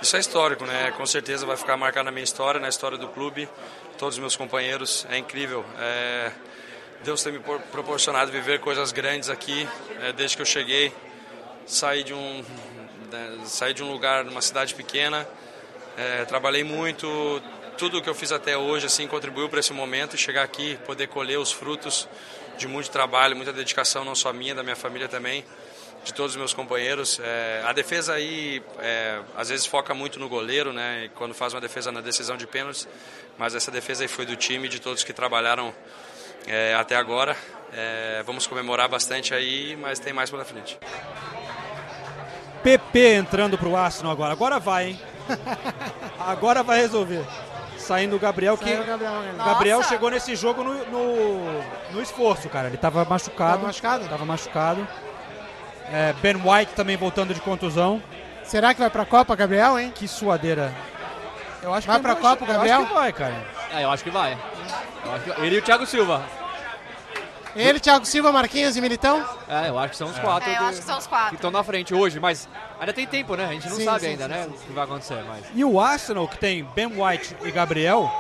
Isso 0.02 0.16
é 0.16 0.20
histórico, 0.20 0.64
né? 0.66 0.92
Com 0.92 1.06
certeza 1.06 1.46
vai 1.46 1.56
ficar 1.56 1.76
marcado 1.76 2.04
na 2.04 2.11
minha 2.11 2.24
história, 2.24 2.61
na 2.61 2.68
história 2.68 2.98
do 2.98 3.09
clube, 3.09 3.48
todos 3.98 4.16
os 4.16 4.20
meus 4.20 4.37
companheiros. 4.37 5.06
É 5.11 5.16
incrível. 5.16 5.64
É... 5.78 6.30
Deus 7.02 7.22
tem 7.22 7.32
me 7.32 7.38
proporcionado 7.38 8.30
viver 8.30 8.61
coisas 8.61 8.92
grandes 8.92 9.28
aqui, 9.28 9.68
é, 10.02 10.12
desde 10.12 10.37
que 10.37 10.42
eu 10.42 10.46
cheguei. 10.46 10.92
Saí 11.66 12.02
de 12.02 12.12
um, 12.12 12.44
né, 13.11 13.38
saí 13.44 13.72
de 13.72 13.82
um 13.82 13.90
lugar, 13.90 14.24
numa 14.24 14.42
cidade 14.42 14.74
pequena, 14.74 15.26
é, 15.96 16.24
trabalhei 16.24 16.64
muito, 16.64 17.42
tudo 17.78 17.98
o 17.98 18.02
que 18.02 18.09
eu 18.09 18.14
fiz 18.14 18.32
até 18.32 18.56
hoje 18.56 18.87
assim 18.87 19.06
contribuiu 19.06 19.48
para 19.48 19.61
esse 19.61 19.72
momento 19.72 20.16
chegar 20.16 20.42
aqui, 20.42 20.78
poder 20.87 21.09
colher 21.09 21.38
os 21.38 21.52
frutos 21.52 22.09
de 22.59 22.66
muito 22.66 22.90
trabalho, 22.90 23.37
muita 23.37 23.52
dedicação, 23.52 24.04
não 24.04 24.14
só 24.14 24.32
minha, 24.32 24.54
da 24.54 24.62
minha 24.62 24.76
família 24.76 25.09
também, 25.09 25.44
de 26.06 26.14
todos 26.14 26.32
os 26.32 26.36
meus 26.36 26.54
companheiros. 26.54 27.20
É, 27.20 27.62
a 27.66 27.72
defesa 27.72 28.14
aí, 28.14 28.62
é, 28.78 29.20
às 29.36 29.48
vezes 29.48 29.66
foca 29.66 29.92
muito 29.92 30.20
no 30.20 30.28
goleiro, 30.28 30.72
né, 30.72 31.10
quando 31.16 31.34
faz 31.34 31.52
uma 31.52 31.60
defesa 31.60 31.90
na 31.90 32.00
decisão 32.00 32.36
de 32.36 32.46
pênaltis, 32.46 32.88
mas 33.36 33.56
essa 33.56 33.72
defesa 33.72 34.04
aí 34.04 34.08
foi 34.08 34.24
do 34.24 34.36
time, 34.36 34.68
de 34.68 34.80
todos 34.80 35.02
que 35.02 35.12
trabalharam 35.12 35.74
é, 36.46 36.74
até 36.74 36.94
agora. 36.94 37.36
É, 37.72 38.22
vamos 38.24 38.46
comemorar 38.46 38.88
bastante 38.88 39.34
aí, 39.34 39.76
mas 39.76 39.98
tem 39.98 40.12
mais 40.12 40.30
pela 40.30 40.44
frente. 40.44 40.78
PP 42.62 43.14
entrando 43.14 43.58
pro 43.58 43.74
Arsenal 43.74 44.12
agora. 44.12 44.32
Agora 44.32 44.60
vai, 44.60 44.90
hein? 44.90 45.00
Agora 46.20 46.62
vai 46.62 46.80
resolver. 46.80 47.24
Saindo 47.76 48.14
o 48.14 48.18
Gabriel, 48.18 48.56
que. 48.56 48.72
O 48.72 48.84
Gabriel, 48.84 49.12
né? 49.22 49.34
Gabriel 49.44 49.82
chegou 49.82 50.08
nesse 50.08 50.34
jogo 50.36 50.62
no, 50.62 50.74
no, 50.86 51.62
no 51.92 52.02
esforço, 52.02 52.48
cara. 52.48 52.68
Ele 52.68 52.76
tava 52.76 53.04
machucado. 53.04 53.52
Tava 53.52 53.66
machucado? 53.66 54.08
Tava 54.08 54.24
machucado. 54.24 54.88
É, 55.92 56.12
ben 56.14 56.37
White 56.37 56.72
também 56.75 56.96
voltando 56.96 57.33
de 57.33 57.40
contusão. 57.40 58.03
Será 58.44 58.75
que 58.75 58.81
vai 58.81 58.90
pra 58.90 59.05
Copa, 59.05 59.35
Gabriel, 59.37 59.79
hein? 59.79 59.92
Que 59.94 60.07
suadeira. 60.09 60.72
Eu 61.62 61.72
acho 61.75 61.87
Vai 61.87 61.96
que 61.96 62.03
pra 62.03 62.12
eu 62.12 62.16
Copa, 62.16 62.46
Gabriel? 62.46 62.77
Eu 62.77 62.83
acho 62.83 62.88
que 62.88 62.94
vai, 62.94 63.12
cara. 63.12 63.44
É, 63.72 63.85
eu 63.85 63.90
acho 63.90 64.05
que 64.05 64.11
vai. 64.11 64.38
Eu 65.05 65.12
acho 65.14 65.25
que- 65.25 65.40
Ele 65.42 65.57
e 65.57 65.59
o 65.59 65.62
Thiago 65.62 65.87
Silva. 65.87 66.22
Ele, 67.57 67.81
Thiago 67.81 68.05
Silva, 68.05 68.31
Marquinhos 68.31 68.77
e 68.77 68.81
Militão? 68.83 69.25
É, 69.49 69.68
eu 69.70 69.79
acho 69.79 69.92
que 69.92 69.96
são 69.96 70.09
os 70.09 70.18
quatro 70.18 70.49
É, 70.49 70.53
eu 70.53 70.59
que- 70.59 70.64
acho 70.64 70.79
que 70.81 70.85
são 70.85 70.99
os 70.99 71.07
quatro. 71.07 71.31
que 71.31 71.35
estão 71.37 71.51
na 71.51 71.64
frente 71.64 71.94
hoje, 71.94 72.20
mas 72.20 72.46
ainda 72.79 72.92
tem 72.92 73.07
tempo, 73.07 73.35
né? 73.35 73.46
A 73.46 73.53
gente 73.53 73.66
não 73.70 73.77
Sim, 73.77 73.85
sabe 73.87 74.01
sim, 74.01 74.07
ainda, 74.09 74.25
sim, 74.25 74.29
né? 74.31 74.42
sim, 74.44 74.51
O 74.51 74.59
que 74.59 74.72
vai 74.75 74.85
acontecer, 74.85 75.25
mas. 75.27 75.44
E 75.55 75.64
o 75.64 75.81
Arsenal, 75.81 76.29
que 76.29 76.37
tem 76.37 76.62
Ben 76.75 76.87
White 76.87 77.35
e 77.42 77.51
Gabriel. 77.51 78.12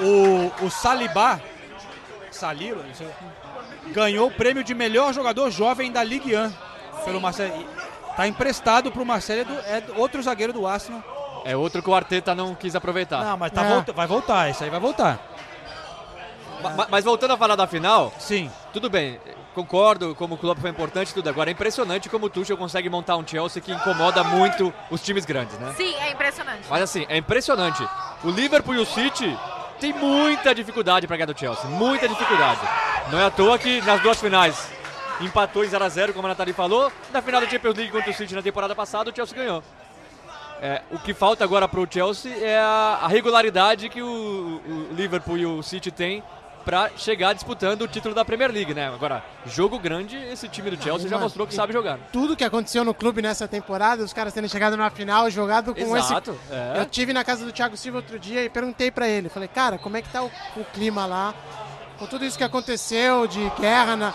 O, 0.00 0.64
o 0.64 0.70
Salibá, 0.70 1.38
Salilo, 2.30 2.82
não 2.82 2.94
sei, 2.94 3.06
ganhou 3.92 4.28
o 4.28 4.30
prêmio 4.30 4.62
de 4.64 4.74
melhor 4.74 5.12
jogador 5.12 5.50
jovem 5.50 5.90
da 5.92 6.02
Ligue 6.02 6.36
1 6.36 6.52
pelo 7.04 7.20
Marcelo. 7.20 7.64
Tá 8.16 8.26
emprestado 8.26 8.90
pro 8.90 9.04
Marcelo, 9.06 9.50
é, 9.66 9.82
outro 9.96 10.22
zagueiro 10.22 10.52
do 10.52 10.66
Arsenal. 10.66 11.02
É 11.44 11.56
outro 11.56 11.82
que 11.82 11.88
o 11.88 11.94
Arteta 11.94 12.34
não 12.34 12.54
quis 12.54 12.74
aproveitar. 12.76 13.24
Não, 13.24 13.36
mas 13.36 13.50
tá 13.52 13.64
É. 13.64 13.68
volta- 13.68 13.92
vai 13.92 14.06
voltar, 14.06 14.50
isso 14.50 14.62
aí 14.62 14.68
vai 14.70 14.80
voltar. 14.80 15.18
Ma- 16.62 16.70
ma- 16.70 16.86
Mas 16.90 17.04
voltando 17.04 17.32
a 17.32 17.36
falar 17.38 17.56
da 17.56 17.66
final, 17.66 18.12
Sim. 18.18 18.50
tudo 18.70 18.90
bem, 18.90 19.18
concordo 19.54 20.14
como 20.14 20.34
o 20.34 20.38
clube 20.38 20.60
foi 20.60 20.68
importante 20.68 21.08
e 21.10 21.14
tudo. 21.14 21.28
Agora 21.30 21.48
é 21.48 21.52
impressionante 21.52 22.10
como 22.10 22.26
o 22.26 22.30
Tuchel 22.30 22.58
consegue 22.58 22.90
montar 22.90 23.16
um 23.16 23.26
Chelsea 23.26 23.62
que 23.62 23.72
incomoda 23.72 24.22
muito 24.22 24.70
os 24.90 25.00
times 25.00 25.24
grandes, 25.24 25.58
né? 25.58 25.72
Sim, 25.78 25.94
é 25.94 26.10
impressionante. 26.12 26.66
Mas 26.68 26.82
assim, 26.82 27.06
é 27.08 27.16
impressionante. 27.16 27.82
O 28.22 28.28
Liverpool 28.30 28.74
e 28.74 28.78
o 28.78 28.84
City 28.84 29.34
tem 29.80 29.92
muita 29.94 30.54
dificuldade 30.54 31.06
para 31.06 31.16
ganhar 31.16 31.26
do 31.26 31.38
Chelsea, 31.38 31.64
muita 31.70 32.06
dificuldade. 32.06 32.60
Não 33.10 33.18
é 33.18 33.24
à 33.24 33.30
toa 33.30 33.58
que 33.58 33.80
nas 33.80 34.00
duas 34.02 34.20
finais 34.20 34.70
empatou 35.20 35.64
em 35.64 35.68
0 35.68 35.84
a 35.84 35.88
0 35.88 36.12
como 36.12 36.26
a 36.26 36.30
Nathalie 36.30 36.52
falou. 36.52 36.92
Na 37.10 37.22
final 37.22 37.40
da 37.40 37.48
Champions 37.48 37.74
League 37.74 37.90
contra 37.90 38.10
o 38.10 38.14
City 38.14 38.34
na 38.34 38.42
temporada 38.42 38.74
passada, 38.74 39.10
o 39.10 39.14
Chelsea 39.14 39.36
ganhou. 39.36 39.62
É, 40.60 40.82
o 40.90 40.98
que 40.98 41.14
falta 41.14 41.42
agora 41.42 41.66
para 41.66 41.80
o 41.80 41.86
Chelsea 41.90 42.30
é 42.36 42.58
a, 42.58 43.06
regularidade 43.08 43.88
que 43.88 44.02
o, 44.02 44.60
o 44.66 44.94
Liverpool 44.94 45.38
e 45.38 45.46
o 45.46 45.62
City 45.62 45.90
têm 45.90 46.22
para 46.64 46.90
chegar 46.96 47.32
disputando 47.32 47.82
o 47.82 47.88
título 47.88 48.14
da 48.14 48.24
Premier 48.24 48.50
League, 48.52 48.74
né? 48.74 48.88
Agora, 48.88 49.24
jogo 49.46 49.78
grande, 49.78 50.16
esse 50.16 50.48
time 50.48 50.70
do 50.70 50.82
Chelsea 50.82 51.08
já 51.08 51.16
mano, 51.16 51.24
mostrou 51.24 51.46
que 51.46 51.54
sabe 51.54 51.72
jogar. 51.72 51.98
Tudo 52.12 52.36
que 52.36 52.44
aconteceu 52.44 52.84
no 52.84 52.92
clube 52.94 53.22
nessa 53.22 53.48
temporada, 53.48 54.02
os 54.04 54.12
caras 54.12 54.32
terem 54.34 54.48
chegado 54.48 54.76
na 54.76 54.90
final, 54.90 55.30
jogado 55.30 55.74
com 55.74 55.96
Exato, 55.96 56.32
esse. 56.32 56.54
é. 56.54 56.80
Eu 56.80 56.86
tive 56.86 57.12
na 57.12 57.24
casa 57.24 57.44
do 57.44 57.52
Thiago 57.52 57.76
Silva 57.76 57.98
outro 57.98 58.18
dia 58.18 58.44
e 58.44 58.48
perguntei 58.50 58.90
pra 58.90 59.08
ele, 59.08 59.28
falei, 59.28 59.48
cara, 59.48 59.78
como 59.78 59.96
é 59.96 60.02
que 60.02 60.08
tá 60.10 60.22
o, 60.22 60.30
o 60.56 60.64
clima 60.72 61.06
lá? 61.06 61.34
Com 61.98 62.06
tudo 62.06 62.24
isso 62.24 62.36
que 62.38 62.44
aconteceu 62.44 63.26
de 63.26 63.40
guerra 63.58 63.96
na- 63.96 64.14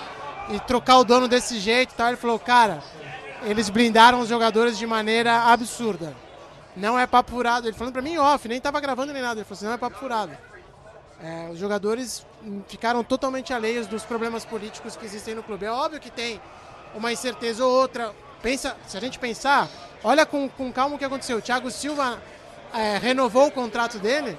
e 0.50 0.60
trocar 0.62 0.98
o 1.00 1.04
dono 1.04 1.28
desse 1.28 1.60
jeito 1.60 1.94
e 1.94 1.96
tal, 1.96 2.08
ele 2.10 2.18
falou, 2.18 2.38
cara, 2.40 2.80
eles 3.44 3.70
blindaram 3.70 4.20
os 4.20 4.30
jogadores 4.30 4.78
de 4.78 4.86
maneira 4.88 5.44
absurda. 5.52 6.14
Não 6.76 6.98
é 7.00 7.08
papo 7.08 7.32
furado. 7.32 7.68
Ele 7.68 7.76
falando 7.78 7.94
pra 7.94 8.02
mim 8.02 8.18
off, 8.18 8.48
nem 8.48 8.60
tava 8.60 8.80
gravando 8.80 9.14
nem 9.14 9.22
nada. 9.22 9.40
Ele 9.40 9.46
falou 9.46 9.56
assim, 9.58 9.66
não 9.66 9.74
é 9.74 9.78
papo 9.78 9.98
furado. 9.98 10.32
É, 11.22 11.50
os 11.52 11.58
jogadores 11.58 12.26
ficaram 12.68 13.04
totalmente 13.04 13.54
alheios 13.54 13.88
dos 13.88 14.04
problemas 14.04 14.44
políticos 14.44 14.96
que 14.96 15.06
existem 15.06 15.34
no 15.34 15.44
clube. 15.44 15.66
É 15.66 15.72
óbvio 15.72 16.00
que 16.00 16.12
tem 16.12 16.42
uma 16.94 17.12
incerteza 17.12 17.66
ou 17.66 17.72
outra. 17.72 18.14
Pensa, 18.42 18.76
se 18.88 18.98
a 18.98 19.00
gente 19.00 19.18
pensar, 19.18 19.68
olha 20.04 20.26
com, 20.26 20.50
com 20.50 20.72
calma 20.72 20.96
o 20.96 21.00
que 21.00 21.06
aconteceu. 21.06 21.38
O 21.38 21.42
Thiago 21.42 21.72
Silva 21.72 22.22
é, 22.74 22.98
renovou 22.98 23.48
o 23.48 23.52
contrato 23.52 23.98
dele 23.98 24.38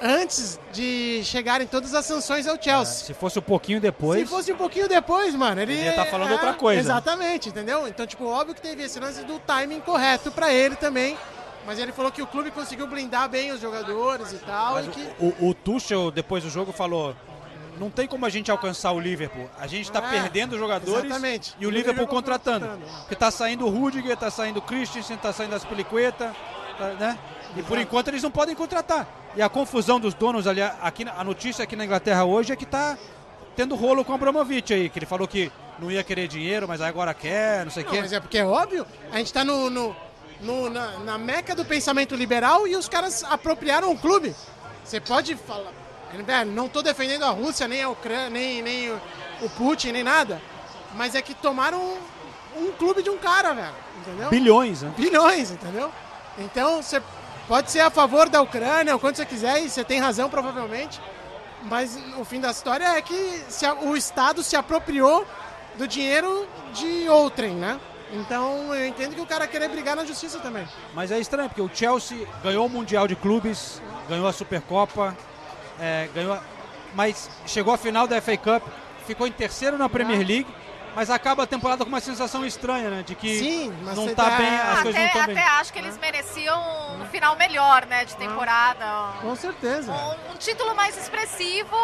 antes 0.00 0.58
de 0.72 1.22
chegarem 1.24 1.66
todas 1.66 1.94
as 1.94 2.04
sanções 2.04 2.46
ao 2.46 2.60
Chelsea. 2.60 3.06
Se 3.06 3.14
fosse 3.14 3.38
um 3.38 3.42
pouquinho 3.42 3.80
depois. 3.80 4.20
Se 4.20 4.26
fosse 4.26 4.52
um 4.52 4.56
pouquinho 4.56 4.88
depois, 4.88 5.34
mano, 5.34 5.60
ele 5.60 5.72
Ele 5.72 5.84
ia 5.84 5.92
tá 5.92 6.04
falando 6.04 6.30
é, 6.30 6.32
outra 6.34 6.54
coisa. 6.54 6.80
Exatamente, 6.80 7.48
entendeu? 7.48 7.86
Então, 7.88 8.06
tipo, 8.06 8.24
óbvio 8.24 8.54
que 8.54 8.60
teve 8.60 8.82
esse 8.82 8.98
lance 9.00 9.22
do 9.24 9.38
timing 9.40 9.80
correto 9.80 10.30
pra 10.30 10.52
ele 10.52 10.76
também. 10.76 11.16
Mas 11.68 11.78
ele 11.78 11.92
falou 11.92 12.10
que 12.10 12.22
o 12.22 12.26
clube 12.26 12.50
conseguiu 12.50 12.86
blindar 12.86 13.28
bem 13.28 13.52
os 13.52 13.60
jogadores 13.60 14.32
e 14.32 14.38
tal. 14.38 14.72
Mas 14.76 14.86
e 14.86 14.90
que... 14.90 15.08
o, 15.20 15.48
o 15.50 15.54
Tuchel, 15.54 16.10
depois 16.10 16.42
do 16.42 16.48
jogo, 16.48 16.72
falou: 16.72 17.14
não 17.78 17.90
tem 17.90 18.08
como 18.08 18.24
a 18.24 18.30
gente 18.30 18.50
alcançar 18.50 18.90
o 18.92 18.98
Liverpool. 18.98 19.48
A 19.60 19.66
gente 19.66 19.82
está 19.84 19.98
É, 19.98 20.08
perdendo 20.08 20.58
jogadores 20.58 21.04
exatamente. 21.04 21.54
e 21.60 21.66
o 21.66 21.68
E 21.68 21.72
Liverpool 21.72 21.92
Liverpool 21.92 22.06
contratando. 22.08 22.66
contratando. 22.66 22.98
Porque 23.00 23.14
tá 23.14 23.30
saindo 23.30 23.66
o 23.66 23.68
Rudiger, 23.70 24.16
tá 24.16 24.30
saindo 24.30 24.56
o 24.60 24.62
Christensen, 24.62 25.18
tá 25.18 25.30
saindo 25.30 25.54
as 25.54 25.62
Peliqueta, 25.64 26.34
tá, 26.78 26.86
né? 26.94 27.18
E 27.54 27.62
por 27.62 27.78
enquanto 27.78 28.08
eles 28.08 28.22
não 28.22 28.30
podem 28.30 28.54
contratar. 28.54 29.06
E 29.36 29.42
a 29.42 29.48
confusão 29.50 30.00
dos 30.00 30.14
donos 30.14 30.46
ali, 30.46 30.62
aqui, 30.62 31.04
a 31.06 31.22
notícia 31.22 31.62
aqui 31.64 31.76
na 31.76 31.84
Inglaterra 31.84 32.24
hoje 32.24 32.50
é 32.50 32.56
que 32.56 32.64
tá 32.64 32.96
tendo 33.54 33.74
rolo 33.76 34.04
com 34.06 34.12
o 34.12 34.14
Abramovich 34.14 34.72
aí, 34.72 34.88
que 34.88 34.98
ele 34.98 35.06
falou 35.06 35.28
que 35.28 35.52
não 35.78 35.90
ia 35.90 36.02
querer 36.02 36.28
dinheiro, 36.28 36.66
mas 36.66 36.80
agora 36.80 37.12
quer, 37.12 37.64
não 37.64 37.70
sei 37.70 37.82
o 37.84 37.86
quê. 37.86 38.00
mas 38.00 38.12
é 38.12 38.20
porque 38.20 38.38
é 38.38 38.44
óbvio, 38.46 38.86
a 39.12 39.18
gente 39.18 39.32
tá 39.32 39.44
no, 39.44 39.68
no- 39.70 39.94
no- 40.40 40.70
na, 40.70 40.98
na 41.00 41.18
meca 41.18 41.54
do 41.54 41.64
pensamento 41.64 42.14
liberal 42.14 42.66
e 42.66 42.76
os 42.76 42.88
caras 42.88 43.24
apropriaram 43.24 43.90
o 43.92 43.98
clube. 43.98 44.34
Você 44.84 45.00
pode 45.00 45.34
falar, 45.36 45.72
velho, 46.24 46.50
não 46.52 46.68
tô 46.68 46.80
defendendo 46.82 47.24
a 47.24 47.30
Rússia, 47.30 47.68
nem 47.68 47.82
a 47.82 47.88
Ucrânia, 47.88 48.30
nem, 48.30 48.62
nem 48.62 48.90
o, 48.90 49.00
Putin, 49.56 49.92
nem 49.92 50.02
nada. 50.02 50.40
Mas 50.94 51.14
é 51.14 51.20
que 51.22 51.34
tomaram 51.34 51.78
um, 52.56 52.62
um 52.64 52.72
clube 52.72 53.02
de 53.02 53.10
um 53.10 53.18
cara, 53.18 53.52
velho. 53.52 53.74
Entendeu? 54.00 54.30
Bilhões, 54.30 54.82
né? 54.82 54.92
bilhões, 54.96 55.50
entendeu? 55.50 55.90
Então 56.38 56.82
você 56.82 57.02
pode 57.46 57.70
ser 57.70 57.80
a 57.80 57.90
favor 57.90 58.28
da 58.28 58.40
Ucrânia, 58.40 58.94
o 58.96 58.98
quanto 58.98 59.16
você 59.16 59.26
quiser, 59.26 59.62
e 59.62 59.68
você 59.68 59.84
tem 59.84 60.00
razão 60.00 60.30
provavelmente. 60.30 61.00
Mas 61.64 61.98
o 62.16 62.24
fim 62.24 62.40
da 62.40 62.50
história 62.50 62.84
é 62.96 63.02
que 63.02 63.42
se 63.48 63.66
o 63.82 63.96
Estado 63.96 64.42
se 64.42 64.54
apropriou 64.56 65.26
do 65.76 65.86
dinheiro 65.88 66.48
de 66.72 67.08
outrem, 67.08 67.54
né? 67.54 67.78
Então 68.12 68.74
eu 68.74 68.86
entendo 68.86 69.14
que 69.14 69.20
o 69.20 69.26
cara 69.26 69.46
querer 69.46 69.68
brigar 69.68 69.94
na 69.94 70.04
justiça 70.04 70.38
também. 70.38 70.66
Mas 70.94 71.10
é 71.10 71.18
estranho, 71.18 71.48
porque 71.48 71.60
o 71.62 71.70
Chelsea 71.72 72.26
ganhou 72.42 72.66
o 72.66 72.68
Mundial 72.68 73.06
de 73.06 73.14
Clubes, 73.14 73.82
ganhou 74.08 74.26
a 74.26 74.32
Supercopa, 74.32 75.16
é, 75.78 76.08
ganhou 76.14 76.32
a- 76.34 76.40
mas 76.94 77.28
chegou 77.46 77.74
à 77.74 77.78
final 77.78 78.06
da 78.06 78.16
FA 78.20 78.36
Cup, 78.36 78.62
ficou 79.06 79.26
em 79.26 79.32
terceiro 79.32 79.76
na 79.76 79.88
Premier 79.90 80.26
League, 80.26 80.46
mas 80.96 81.10
acaba 81.10 81.42
a 81.42 81.46
temporada 81.46 81.84
com 81.84 81.88
uma 81.90 82.00
sensação 82.00 82.44
estranha, 82.46 82.88
né? 82.88 83.02
De 83.06 83.14
que 83.14 83.38
Sim, 83.38 83.74
mas 83.82 83.94
não 83.94 84.04
você 84.06 84.14
tá 84.14 84.30
tá- 84.30 84.36
bem, 84.38 84.48
as 84.48 84.68
até, 84.72 84.82
coisas 84.82 85.00
não 85.00 85.06
estão 85.06 85.22
até 85.22 85.34
bem. 85.34 85.42
acho 85.44 85.72
que 85.72 85.78
eles 85.78 85.98
mereciam 85.98 87.00
um 87.00 87.04
final 87.06 87.36
melhor, 87.36 87.84
né, 87.86 88.04
de 88.06 88.16
temporada. 88.16 89.12
Com 89.20 89.36
certeza. 89.36 89.92
Um, 89.92 90.32
um 90.32 90.36
título 90.36 90.74
mais 90.74 90.96
expressivo, 90.96 91.76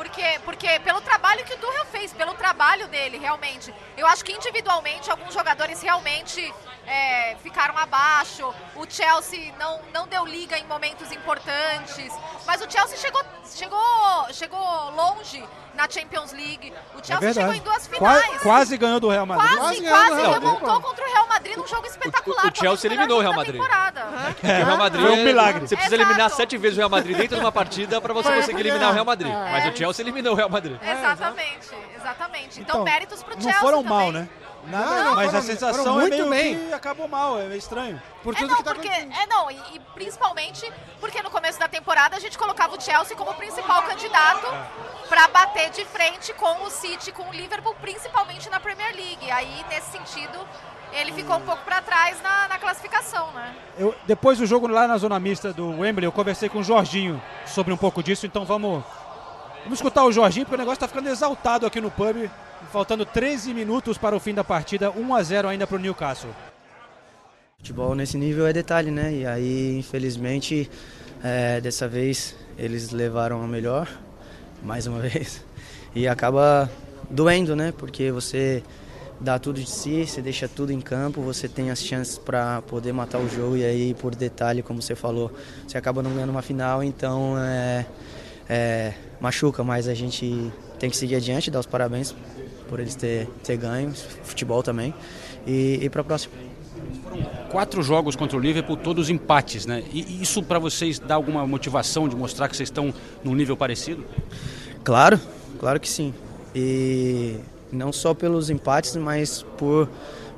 porque, 0.00 0.40
porque 0.46 0.80
pelo 0.80 0.98
trabalho 1.02 1.44
que 1.44 1.52
o 1.52 1.58
Tuchel 1.58 1.84
fez, 1.84 2.10
pelo 2.14 2.32
trabalho 2.32 2.88
dele, 2.88 3.18
realmente. 3.18 3.74
Eu 3.98 4.06
acho 4.06 4.24
que 4.24 4.32
individualmente 4.32 5.10
alguns 5.10 5.34
jogadores 5.34 5.82
realmente 5.82 6.54
é, 6.86 7.36
ficaram 7.42 7.76
abaixo. 7.76 8.50
O 8.76 8.90
Chelsea 8.90 9.52
não, 9.58 9.78
não 9.92 10.08
deu 10.08 10.24
liga 10.24 10.58
em 10.58 10.64
momentos 10.64 11.12
importantes, 11.12 12.10
mas 12.46 12.62
o 12.62 12.70
Chelsea 12.70 12.96
chegou, 12.96 13.22
chegou, 13.44 14.32
chegou 14.32 14.90
longe 14.92 15.46
na 15.80 15.88
Champions 15.88 16.32
League. 16.32 16.72
O 16.94 16.98
É 16.98 17.02
Chelsea 17.02 17.32
chegou 17.32 17.50
verdade. 17.52 17.58
em 17.58 17.62
duas 17.62 17.88
Qua- 17.88 18.20
finais. 18.20 18.42
Quase, 18.42 18.76
ganhou 18.76 19.00
do 19.00 19.08
Real 19.08 19.24
Madrid. 19.26 19.48
Quase, 19.58 19.82
Quase 19.82 19.88
quase, 19.88 20.20
remontou 20.30 20.68
Madrid. 20.68 20.82
contra 20.84 21.04
o 21.04 21.08
Real 21.12 21.26
Madrid 21.28 21.56
num 21.56 21.66
jogo 21.66 21.86
espetacular. 21.86 22.38
o 22.38 22.42
Chelsea 22.42 22.60
talvez 22.60 22.82
melhor 22.82 22.94
eliminou 23.00 23.18
o 23.18 23.20
Real 23.22 23.32
Madrid. 23.34 23.54
temporada. 23.60 24.00
O 24.42 24.46
Real 24.46 24.76
Madrid 24.78 25.06
Foi 25.06 25.12
um 25.12 25.24
milagre. 25.24 25.60
Você 25.66 25.76
precisa 25.76 25.96
Exato. 25.96 26.10
eliminar 26.10 26.30
sete 26.30 26.56
vezes 26.58 26.76
o 26.76 26.80
Real 26.80 26.90
Madrid 26.90 27.16
dentro 27.16 27.36
de 27.36 27.40
uma 27.42 27.52
partida 27.52 28.00
para 28.00 28.12
você 28.12 28.32
conseguir 28.32 28.60
eliminar 28.60 28.90
o 28.90 28.92
Real 28.92 29.04
Madrid. 29.04 29.32
É. 29.32 29.50
Mas 29.52 29.72
o 29.72 29.76
Chelsea 29.76 30.02
eliminou 30.02 30.32
o 30.34 30.36
Real 30.36 30.48
Madrid. 30.50 30.76
Exatamente, 30.82 31.68
exatamente. 31.96 32.60
Então, 32.60 32.84
méritos 32.84 33.22
pro 33.22 33.32
Chelsea 33.34 33.52
Não 33.52 33.60
foram 33.60 33.82
também. 33.82 33.98
mal, 33.98 34.12
né? 34.12 34.28
Nada, 34.66 34.86
Não, 34.96 35.04
não, 35.04 35.14
mas 35.16 35.26
foram- 35.26 35.38
a 35.38 35.42
sensação 35.42 36.00
é 36.00 36.06
muito 36.06 36.26
meio 36.26 36.58
bem. 36.58 36.68
que 36.68 36.74
acabou 36.74 37.08
mal, 37.08 37.38
é 37.40 37.44
meio 37.44 37.58
estranho. 37.58 38.00
Por 38.22 38.34
É 38.34 38.38
tudo 38.38 38.50
não, 38.50 38.56
que 38.58 38.62
tá 38.64 38.74
porque, 38.74 38.88
acontecendo. 38.88 39.14
é 39.22 39.26
não, 39.26 39.50
e, 39.50 39.56
e 39.74 39.80
principalmente 39.94 40.70
porque 41.00 41.22
no 41.22 41.30
começo 41.30 41.58
da 41.58 41.66
temporada 41.66 42.16
a 42.16 42.20
gente 42.20 42.36
colocava 42.36 42.76
o 42.76 42.80
Chelsea 42.80 43.16
como 43.16 43.32
principal 43.34 43.82
candidato 43.84 44.46
para 45.08 45.26
bater 45.28 45.70
de 45.70 45.84
frente 45.86 46.32
com 46.34 46.62
o 46.64 46.70
City, 46.70 47.10
com 47.10 47.22
o 47.28 47.32
Liverpool, 47.32 47.74
principalmente 47.80 48.48
na 48.50 48.60
Premier 48.60 48.94
League. 48.94 49.30
Aí, 49.30 49.64
nesse 49.70 49.90
sentido, 49.92 50.38
ele 50.92 51.12
ficou 51.12 51.36
um 51.36 51.40
pouco 51.42 51.64
para 51.64 51.80
trás 51.80 52.20
na, 52.22 52.48
na 52.48 52.58
classificação, 52.58 53.32
né? 53.32 53.54
Eu, 53.78 53.94
depois 54.04 54.38
do 54.38 54.46
jogo 54.46 54.66
lá 54.66 54.86
na 54.86 54.98
zona 54.98 55.18
mista 55.18 55.52
do 55.52 55.80
Wembley, 55.80 56.04
eu 56.06 56.12
conversei 56.12 56.48
com 56.48 56.58
o 56.58 56.64
Jorginho 56.64 57.20
sobre 57.46 57.72
um 57.72 57.76
pouco 57.76 58.02
disso, 58.02 58.26
então 58.26 58.44
vamos, 58.44 58.84
vamos 59.64 59.78
escutar 59.78 60.04
o 60.04 60.12
Jorginho, 60.12 60.44
porque 60.44 60.56
o 60.56 60.58
negócio 60.58 60.76
está 60.76 60.86
ficando 60.88 61.08
exaltado 61.08 61.64
aqui 61.66 61.80
no 61.80 61.90
pub. 61.90 62.30
Faltando 62.72 63.04
13 63.04 63.52
minutos 63.52 63.98
para 63.98 64.14
o 64.14 64.20
fim 64.20 64.32
da 64.32 64.44
partida, 64.44 64.92
1 64.92 65.14
a 65.14 65.22
0 65.24 65.48
ainda 65.48 65.66
para 65.66 65.76
o 65.76 65.80
Newcastle. 65.80 66.30
Futebol 67.58 67.96
nesse 67.96 68.16
nível 68.16 68.46
é 68.46 68.52
detalhe, 68.52 68.92
né? 68.92 69.12
E 69.12 69.26
aí, 69.26 69.76
infelizmente, 69.76 70.70
é, 71.20 71.60
dessa 71.60 71.88
vez 71.88 72.36
eles 72.56 72.90
levaram 72.92 73.42
a 73.42 73.46
melhor, 73.48 73.88
mais 74.62 74.86
uma 74.86 75.00
vez, 75.02 75.44
e 75.96 76.06
acaba 76.06 76.70
doendo, 77.10 77.56
né? 77.56 77.72
Porque 77.76 78.12
você 78.12 78.62
dá 79.20 79.36
tudo 79.36 79.60
de 79.60 79.68
si, 79.68 80.06
você 80.06 80.22
deixa 80.22 80.46
tudo 80.46 80.72
em 80.72 80.80
campo, 80.80 81.20
você 81.22 81.48
tem 81.48 81.72
as 81.72 81.82
chances 81.82 82.18
para 82.18 82.62
poder 82.62 82.92
matar 82.92 83.18
o 83.18 83.28
jogo 83.28 83.56
e 83.56 83.64
aí, 83.64 83.94
por 83.94 84.14
detalhe, 84.14 84.62
como 84.62 84.80
você 84.80 84.94
falou, 84.94 85.32
você 85.66 85.76
acaba 85.76 86.04
não 86.04 86.14
ganhando 86.14 86.30
uma 86.30 86.40
final, 86.40 86.84
então 86.84 87.36
é, 87.36 87.84
é, 88.48 88.94
machuca, 89.20 89.64
mas 89.64 89.88
a 89.88 89.94
gente 89.94 90.52
tem 90.78 90.88
que 90.88 90.96
seguir 90.96 91.16
adiante, 91.16 91.50
dar 91.50 91.58
os 91.58 91.66
parabéns 91.66 92.14
por 92.70 92.78
eles 92.78 92.94
ter, 92.94 93.28
ter 93.42 93.56
ganho, 93.56 93.92
futebol 94.22 94.62
também, 94.62 94.94
e, 95.44 95.80
e 95.82 95.90
para 95.90 96.02
a 96.02 96.04
próxima. 96.04 96.32
Quatro 97.50 97.82
jogos 97.82 98.14
contra 98.14 98.38
o 98.38 98.40
Liverpool, 98.40 98.76
todos 98.76 99.10
empates, 99.10 99.66
né? 99.66 99.82
E 99.92 100.22
isso 100.22 100.40
para 100.40 100.60
vocês 100.60 101.00
dá 101.00 101.16
alguma 101.16 101.44
motivação 101.44 102.08
de 102.08 102.14
mostrar 102.14 102.48
que 102.48 102.56
vocês 102.56 102.68
estão 102.68 102.94
num 103.24 103.34
nível 103.34 103.56
parecido? 103.56 104.04
Claro, 104.84 105.20
claro 105.58 105.80
que 105.80 105.88
sim. 105.88 106.14
E 106.54 107.36
não 107.72 107.92
só 107.92 108.14
pelos 108.14 108.50
empates, 108.50 108.94
mas 108.94 109.44
por, 109.58 109.88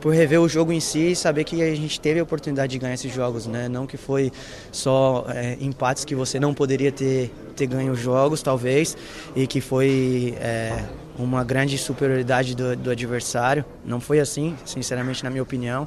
por 0.02 0.12
rever 0.12 0.40
o 0.40 0.48
jogo 0.48 0.72
em 0.72 0.80
si 0.80 1.12
e 1.12 1.16
saber 1.16 1.44
que 1.44 1.62
a 1.62 1.74
gente 1.76 2.00
teve 2.00 2.18
a 2.18 2.24
oportunidade 2.24 2.72
de 2.72 2.78
ganhar 2.78 2.94
esses 2.94 3.14
jogos, 3.14 3.46
né? 3.46 3.68
Não 3.68 3.86
que 3.86 3.96
foi 3.96 4.32
só 4.72 5.24
é, 5.28 5.56
empates 5.60 6.04
que 6.04 6.12
você 6.12 6.40
não 6.40 6.52
poderia 6.52 6.90
ter, 6.90 7.30
ter 7.54 7.68
ganho 7.68 7.92
os 7.92 8.00
jogos, 8.00 8.42
talvez, 8.42 8.96
e 9.36 9.46
que 9.46 9.60
foi 9.60 10.34
é, 10.40 10.84
uma 11.16 11.44
grande 11.44 11.78
superioridade 11.78 12.56
do, 12.56 12.76
do 12.76 12.90
adversário. 12.90 13.64
Não 13.84 14.00
foi 14.00 14.18
assim, 14.18 14.56
sinceramente, 14.64 15.22
na 15.22 15.30
minha 15.30 15.42
opinião. 15.42 15.86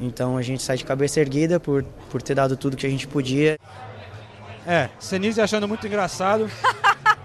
Então 0.00 0.36
a 0.36 0.42
gente 0.42 0.62
sai 0.62 0.76
de 0.76 0.84
cabeça 0.84 1.18
erguida 1.18 1.58
por, 1.58 1.82
por 2.08 2.22
ter 2.22 2.36
dado 2.36 2.56
tudo 2.56 2.76
que 2.76 2.86
a 2.86 2.90
gente 2.90 3.08
podia. 3.08 3.58
É, 4.64 4.88
Senise 5.00 5.40
achando 5.40 5.66
muito 5.66 5.84
engraçado, 5.84 6.48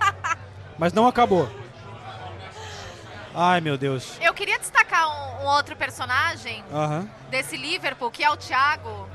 mas 0.80 0.92
não 0.92 1.06
acabou. 1.06 1.48
Ai, 3.34 3.62
meu 3.62 3.78
Deus. 3.78 4.14
Eu 4.20 4.31
destacar 4.92 5.08
um, 5.08 5.44
um 5.44 5.46
outro 5.48 5.76
personagem 5.76 6.64
desse 7.30 7.56
Liverpool, 7.56 8.12
que 8.12 8.24
é 8.24 8.30
o 8.30 8.36
Thiago, 8.36 9.10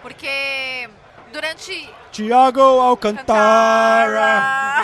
porque 0.00 0.88
durante 1.32 1.92
Thiago 2.12 2.60
Alcantara. 2.60 3.26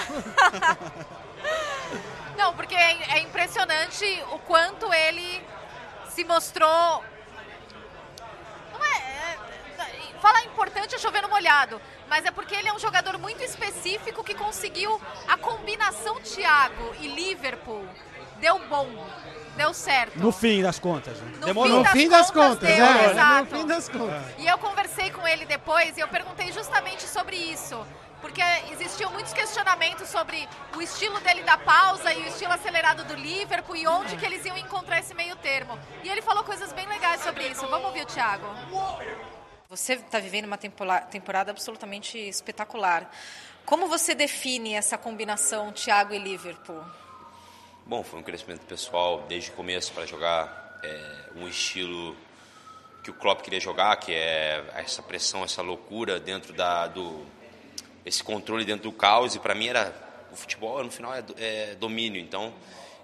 Não, 2.36 2.52
porque 2.54 2.74
é, 2.74 3.16
é 3.16 3.20
impressionante 3.20 4.04
o 4.32 4.38
quanto 4.40 4.92
ele 4.92 5.40
se 6.08 6.24
mostrou. 6.24 7.04
É, 8.82 8.96
é- 8.98 9.38
Falar 10.20 10.42
importante 10.44 10.94
é 10.94 10.98
chover 10.98 11.22
no 11.22 11.28
molhado, 11.28 11.80
mas 12.08 12.24
é 12.24 12.30
porque 12.30 12.54
ele 12.54 12.68
é 12.68 12.72
um 12.72 12.78
jogador 12.78 13.18
muito 13.18 13.42
específico 13.42 14.24
que 14.24 14.34
conseguiu 14.34 14.98
a 15.28 15.36
combinação 15.36 16.18
Thiago 16.20 16.94
e 16.98 17.08
Liverpool. 17.08 17.86
Deu 18.40 18.58
bom, 18.66 18.88
deu 19.56 19.72
certo. 19.74 20.18
No 20.18 20.30
fim 20.32 20.62
das 20.62 20.78
contas. 20.78 21.18
né? 21.18 21.32
No 21.40 21.46
Demorou. 21.46 21.78
fim 21.78 21.82
das 21.82 21.94
No 21.94 22.00
fim 22.00 22.08
das 22.08 22.30
contas, 22.30 22.48
contas, 22.58 22.76
deu, 22.76 22.86
é, 22.86 23.10
exato. 23.10 23.54
no 23.54 23.60
fim 23.60 23.66
das 23.66 23.88
contas. 23.88 24.22
E 24.38 24.46
eu 24.46 24.58
conversei 24.58 25.10
com 25.10 25.26
ele 25.26 25.44
depois 25.46 25.96
e 25.96 26.00
eu 26.00 26.08
perguntei 26.08 26.52
justamente 26.52 27.02
sobre 27.04 27.36
isso. 27.36 27.84
Porque 28.20 28.40
existiam 28.72 29.10
muitos 29.12 29.34
questionamentos 29.34 30.08
sobre 30.08 30.48
o 30.74 30.80
estilo 30.80 31.20
dele 31.20 31.42
da 31.42 31.58
pausa 31.58 32.10
e 32.14 32.22
o 32.22 32.28
estilo 32.28 32.52
acelerado 32.52 33.04
do 33.04 33.14
Liverpool 33.14 33.76
e 33.76 33.86
onde 33.86 34.16
que 34.16 34.24
eles 34.24 34.42
iam 34.46 34.56
encontrar 34.56 34.98
esse 34.98 35.12
meio 35.14 35.36
termo. 35.36 35.78
E 36.02 36.08
ele 36.08 36.22
falou 36.22 36.42
coisas 36.42 36.72
bem 36.72 36.86
legais 36.86 37.20
sobre 37.22 37.46
isso. 37.48 37.66
Vamos 37.66 37.86
ouvir 37.88 38.00
o 38.02 38.06
Thiago. 38.06 38.46
Você 39.68 39.94
está 39.94 40.18
vivendo 40.20 40.46
uma 40.46 40.56
temporada 40.56 41.50
absolutamente 41.50 42.16
espetacular. 42.18 43.10
Como 43.66 43.88
você 43.88 44.14
define 44.14 44.74
essa 44.74 44.96
combinação 44.96 45.70
Thiago 45.72 46.14
e 46.14 46.18
Liverpool? 46.18 46.82
Bom, 47.86 48.02
foi 48.02 48.18
um 48.18 48.22
crescimento 48.22 48.62
pessoal 48.62 49.26
desde 49.28 49.50
o 49.50 49.52
começo 49.52 49.92
para 49.92 50.06
jogar 50.06 50.80
é, 50.82 51.24
um 51.36 51.46
estilo 51.46 52.16
que 53.02 53.10
o 53.10 53.12
Klopp 53.12 53.42
queria 53.42 53.60
jogar, 53.60 53.94
que 53.96 54.10
é 54.10 54.64
essa 54.74 55.02
pressão, 55.02 55.44
essa 55.44 55.60
loucura 55.60 56.18
dentro 56.18 56.54
da 56.54 56.86
do 56.86 57.26
esse 58.02 58.24
controle 58.24 58.64
dentro 58.64 58.84
do 58.84 58.92
caos. 58.92 59.34
E 59.34 59.38
para 59.38 59.54
mim 59.54 59.68
era 59.68 59.94
o 60.32 60.36
futebol 60.36 60.82
no 60.82 60.90
final 60.90 61.12
é, 61.14 61.22
é 61.36 61.74
domínio. 61.74 62.18
Então 62.22 62.54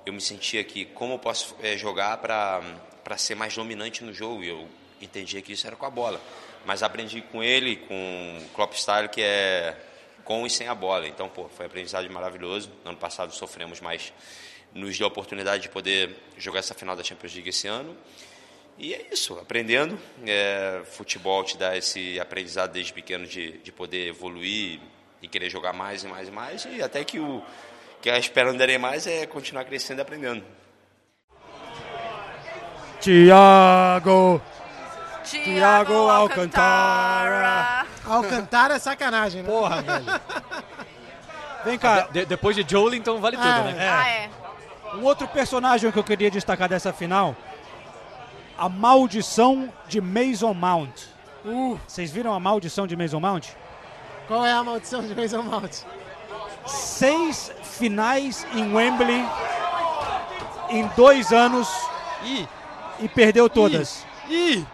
eu 0.07 0.15
me 0.15 0.21
sentia 0.21 0.65
que 0.65 0.87
como 0.87 1.13
eu 1.13 1.19
posso 1.19 1.55
é, 1.61 1.77
jogar 1.77 2.17
para 2.17 2.63
para 3.05 3.19
ser 3.19 3.35
mais 3.35 3.55
dominante 3.55 4.03
no 4.03 4.15
jogo. 4.15 4.43
E 4.43 4.49
eu 4.49 4.67
entendia 4.99 5.43
que 5.43 5.53
isso 5.53 5.67
era 5.67 5.77
com 5.77 5.85
a 5.85 5.91
bola. 5.91 6.19
Mas 6.65 6.83
aprendi 6.83 7.21
com 7.21 7.43
ele, 7.43 7.77
com 7.77 8.39
o 8.43 8.49
Klopp 8.55 8.73
Style, 8.73 9.11
que 9.11 9.21
é 9.21 9.77
com 10.25 10.47
e 10.47 10.49
sem 10.49 10.69
a 10.69 10.75
bola. 10.75 11.07
Então, 11.07 11.29
pô, 11.29 11.51
foi 11.51 11.67
um 11.67 11.69
aprendizado 11.69 12.09
maravilhoso. 12.11 12.71
No 12.83 12.93
ano 12.93 12.99
passado 12.99 13.31
sofremos, 13.35 13.79
mas 13.83 14.11
nos 14.75 14.97
deu 14.99 15.07
a 15.07 15.09
oportunidade 15.09 15.63
de 15.63 15.69
poder 15.69 16.17
jogar 16.39 16.61
essa 16.61 16.75
final 16.75 16.95
da 16.97 17.03
Champions 17.03 17.35
League 17.35 17.49
esse 17.51 17.67
ano. 17.69 17.97
E 18.79 18.95
é 18.95 19.07
isso, 19.13 19.39
aprendendo. 19.39 19.99
É, 20.27 20.81
futebol 20.93 21.45
te 21.45 21.57
dá 21.59 21.77
esse 21.77 22.19
aprendizado 22.19 22.73
desde 22.73 22.93
pequeno 22.93 23.27
de, 23.27 23.59
de 23.59 23.71
poder 23.73 24.09
evoluir 24.09 24.81
e 25.21 25.29
querer 25.29 25.51
jogar 25.51 25.73
mais 25.75 26.03
e 26.03 26.07
mais 26.07 26.29
e 26.29 26.31
mais. 26.31 26.65
E 26.65 26.83
até 26.83 27.05
que 27.05 27.19
o 27.21 27.43
que 28.01 28.09
a 28.09 28.19
esperando 28.19 28.57
darem 28.59 28.79
mais 28.79 29.07
é 29.07 29.27
continuar 29.27 29.65
crescendo 29.65 29.99
e 29.99 30.03
aprendendo. 30.03 30.43
Tiago. 33.01 34.41
Thiago 35.25 35.93
Alcantara. 36.09 37.87
Alcantara 38.07 38.75
é 38.75 38.79
sacanagem, 38.79 39.43
né? 39.43 39.49
Porra, 39.49 39.83
velho. 39.83 40.05
Vem 41.65 41.79
cá. 41.79 42.09
De- 42.11 42.25
depois 42.27 42.57
de 42.57 42.65
Joelinton 42.69 43.21
vale 43.21 43.37
tudo, 43.37 43.49
Ah, 43.49 43.63
né? 43.65 43.89
Ah, 43.91 44.09
é. 44.09 44.31
Um 44.95 45.05
outro 45.05 45.27
personagem 45.29 45.91
que 45.93 45.99
eu 45.99 46.05
queria 46.05 46.31
destacar 46.31 46.69
dessa 46.69 46.93
final, 46.93 47.37
a 48.59 48.69
maldição 48.69 49.73
de 49.89 50.01
Mason 50.01 50.53
Mount. 50.55 51.03
Uh, 51.45 51.79
Vocês 51.87 52.11
viram 52.11 52.35
a 52.35 52.41
maldição 52.41 52.87
de 52.87 52.97
Mason 52.97 53.21
Mount? 53.21 53.49
qual 54.29 54.45
é 54.47 54.53
a 54.53 54.63
maldição 54.63 55.03
de 55.03 55.15
Mason 55.15 55.43
Mount? 55.43 55.79
seis 56.67 57.51
finais 57.63 58.47
em 58.55 58.73
Wembley 58.75 59.25
em 60.69 60.87
dois 60.97 61.33
anos 61.33 61.69
Ih, 62.23 62.47
e 63.01 63.09
perdeu 63.09 63.49
todas. 63.49 64.07
ih, 64.29 64.65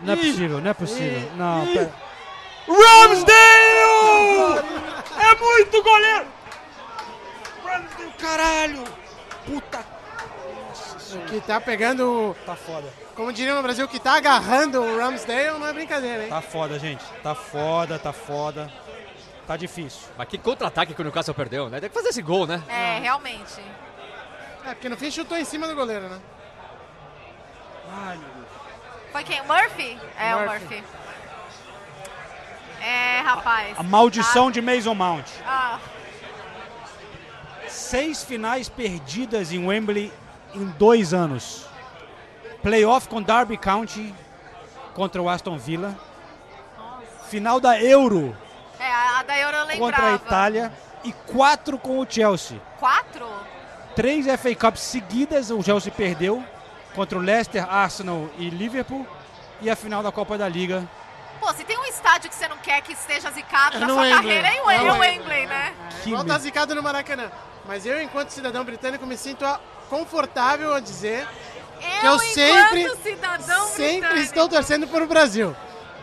Não 0.00 0.14
é 0.14 0.16
possível, 0.16 0.60
não 0.60 0.70
é 0.70 0.74
possível. 0.74 1.30
Não, 1.36 1.66
pera. 1.66 1.94
Ramsdale! 2.66 4.64
É 5.20 5.34
muito 5.40 5.82
goleiro! 5.82 6.26
Ramsdale, 7.64 8.12
caralho! 8.18 8.84
Puta. 9.46 9.84
O 11.14 11.26
que 11.26 11.40
tá 11.40 11.60
pegando. 11.60 12.36
Tá 12.44 12.56
foda. 12.56 12.88
Como 13.14 13.32
diria 13.32 13.54
no 13.54 13.62
Brasil, 13.62 13.84
o 13.84 13.88
que 13.88 14.00
tá 14.00 14.16
agarrando 14.16 14.82
o 14.82 14.98
Ramsdale 14.98 15.58
não 15.58 15.66
é 15.66 15.72
brincadeira, 15.72 16.24
hein? 16.24 16.28
Tá 16.28 16.40
foda, 16.40 16.78
gente. 16.78 17.04
Tá 17.22 17.34
foda, 17.34 17.98
tá 17.98 18.12
foda. 18.12 18.70
Tá 19.46 19.56
difícil. 19.56 20.08
Mas 20.16 20.28
que 20.28 20.38
contra-ataque 20.38 20.94
que 20.94 21.00
o 21.00 21.04
Newcastle 21.04 21.34
perdeu, 21.34 21.68
né? 21.68 21.78
Tem 21.78 21.88
que 21.88 21.94
fazer 21.94 22.08
esse 22.08 22.22
gol, 22.22 22.46
né? 22.46 22.62
É, 22.66 22.98
realmente. 22.98 23.60
É, 24.66 24.70
porque 24.70 24.88
no 24.88 24.96
fim 24.96 25.10
chutou 25.10 25.36
em 25.36 25.44
cima 25.44 25.68
do 25.68 25.74
goleiro, 25.74 26.08
né? 26.08 26.18
Ai, 27.92 28.16
meu 28.16 28.28
Deus. 28.34 28.48
Foi 29.12 29.22
quem? 29.22 29.40
O 29.42 29.46
Murphy? 29.46 29.98
É, 30.18 30.34
o 30.34 30.40
Murphy. 30.40 30.74
Murphy. 30.76 30.84
É, 32.80 33.20
rapaz. 33.20 33.78
A 33.78 33.82
maldição 33.82 34.50
de 34.50 34.60
Mason 34.60 34.94
Mount. 34.94 35.26
Ah, 35.46 35.78
Seis 37.84 38.24
finais 38.24 38.68
perdidas 38.68 39.52
em 39.52 39.66
Wembley 39.66 40.10
em 40.54 40.64
dois 40.78 41.12
anos. 41.12 41.66
Playoff 42.62 43.08
com 43.08 43.20
Derby 43.20 43.58
County 43.58 44.14
contra 44.94 45.20
o 45.20 45.28
Aston 45.28 45.58
Villa. 45.58 45.94
Final 47.28 47.60
da 47.60 47.78
Euro 47.80 48.34
é, 48.78 48.90
a 49.18 49.22
da 49.22 49.38
Euro 49.38 49.56
eu 49.56 49.64
lembrava. 49.66 49.92
contra 49.92 50.06
a 50.06 50.14
Itália. 50.14 50.72
E 51.04 51.12
quatro 51.12 51.78
com 51.78 51.98
o 51.98 52.06
Chelsea. 52.08 52.58
Quatro? 52.78 53.28
Três 53.94 54.24
FA 54.40 54.54
Cups 54.54 54.80
seguidas 54.80 55.50
o 55.50 55.62
Chelsea 55.62 55.92
perdeu 55.92 56.42
contra 56.94 57.18
o 57.18 57.20
Leicester, 57.20 57.70
Arsenal 57.70 58.30
e 58.38 58.48
Liverpool. 58.48 59.06
E 59.60 59.68
a 59.68 59.76
final 59.76 60.02
da 60.02 60.10
Copa 60.10 60.38
da 60.38 60.48
Liga. 60.48 60.88
Pô, 61.38 61.52
se 61.52 61.64
tem 61.64 61.78
um 61.78 61.84
estádio 61.84 62.30
que 62.30 62.34
você 62.34 62.48
não 62.48 62.56
quer 62.56 62.80
que 62.80 62.92
esteja 62.92 63.30
zicado 63.30 63.76
É 63.76 63.80
na 63.80 63.88
sua 63.88 64.02
Wembley. 64.02 64.16
carreira, 64.42 64.48
é 64.48 64.62
o 64.62 64.70
É 64.70 64.98
Wembley, 64.98 65.46
né? 65.46 65.74
Que 66.02 66.24
tá 66.24 66.38
zicado 66.38 66.74
no 66.74 66.82
Maracanã. 66.82 67.30
Mas 67.66 67.86
eu, 67.86 68.00
enquanto 68.02 68.30
cidadão 68.30 68.64
britânico, 68.64 69.06
me 69.06 69.16
sinto 69.16 69.44
confortável 69.88 70.74
a 70.74 70.80
dizer 70.80 71.26
que 71.80 72.06
eu 72.06 72.14
enquanto 72.14 72.20
sempre, 72.34 72.88
sempre 73.76 74.00
britânico. 74.00 74.16
estou 74.20 74.48
torcendo 74.48 74.86
por 74.88 75.02
o 75.02 75.06
Brasil. 75.06 75.54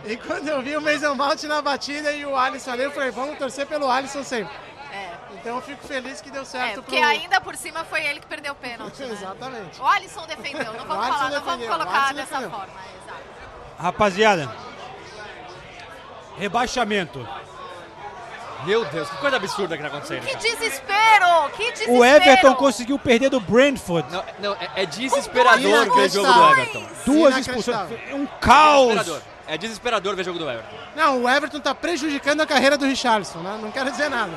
E 0.05 0.17
quando 0.17 0.47
eu 0.47 0.61
vi 0.63 0.75
o 0.75 0.81
Mason 0.81 1.13
Mount 1.13 1.43
na 1.43 1.61
batida 1.61 2.11
e 2.11 2.25
o 2.25 2.35
Alisson 2.35 2.71
ali, 2.71 2.83
eu 2.83 2.91
falei, 2.91 3.11
vamos 3.11 3.37
torcer 3.37 3.67
pelo 3.67 3.89
Alisson 3.89 4.23
sempre. 4.23 4.53
É. 4.91 5.11
Então 5.33 5.55
eu 5.57 5.61
fico 5.61 5.85
feliz 5.87 6.19
que 6.19 6.31
deu 6.31 6.41
É, 6.41 6.45
certo 6.45 6.81
porque 6.81 6.97
pro... 6.99 7.07
ainda 7.07 7.39
por 7.39 7.55
cima 7.55 7.83
foi 7.85 8.03
ele 8.05 8.19
que 8.19 8.25
perdeu 8.25 8.53
o 8.53 8.55
pênalti. 8.55 8.99
né? 9.03 9.11
Exatamente. 9.11 9.79
O 9.79 9.85
Alisson 9.85 10.25
defendeu, 10.25 10.73
não 10.73 10.85
vamos 10.87 11.07
falar, 11.07 11.29
não 11.29 11.41
vamos 11.41 11.45
defendeu, 11.45 11.67
colocar 11.69 12.13
dessa 12.13 12.25
defendeu. 12.37 12.49
forma. 12.49 12.73
é, 12.73 13.05
exato. 13.05 13.21
Rapaziada, 13.77 14.55
rebaixamento. 16.37 17.27
Meu 18.65 18.85
Deus, 18.85 19.09
que 19.09 19.17
coisa 19.17 19.37
absurda 19.37 19.75
que 19.75 19.81
tá 19.81 19.87
acontecendo. 19.87 20.21
Que 20.21 20.33
cara. 20.33 20.39
desespero! 20.39 21.49
Que 21.55 21.71
desespero! 21.71 21.97
O 21.97 22.05
Everton 22.05 22.53
conseguiu 22.55 22.99
perder 22.99 23.29
do 23.29 23.39
Brentford. 23.39 24.11
Não, 24.11 24.23
não, 24.39 24.53
é, 24.53 24.83
é 24.83 24.85
desesperador 24.85 25.93
ver 25.95 26.09
jogo 26.09 26.31
do 26.31 26.49
Everton. 26.51 26.83
Duas 27.05 27.37
expulsões. 27.37 27.89
Um 28.13 28.25
caos. 28.39 28.89
Desesperador. 28.89 29.21
É 29.47 29.57
desesperador 29.57 30.15
ver 30.15 30.23
jogo 30.23 30.39
do 30.39 30.49
Everton. 30.49 30.75
Não, 30.95 31.23
o 31.23 31.29
Everton 31.29 31.59
tá 31.59 31.73
prejudicando 31.75 32.41
a 32.41 32.45
carreira 32.45 32.77
do 32.77 32.85
Richarlison, 32.85 33.39
né? 33.39 33.57
Não 33.61 33.71
quero 33.71 33.91
dizer 33.91 34.09
nada. 34.09 34.31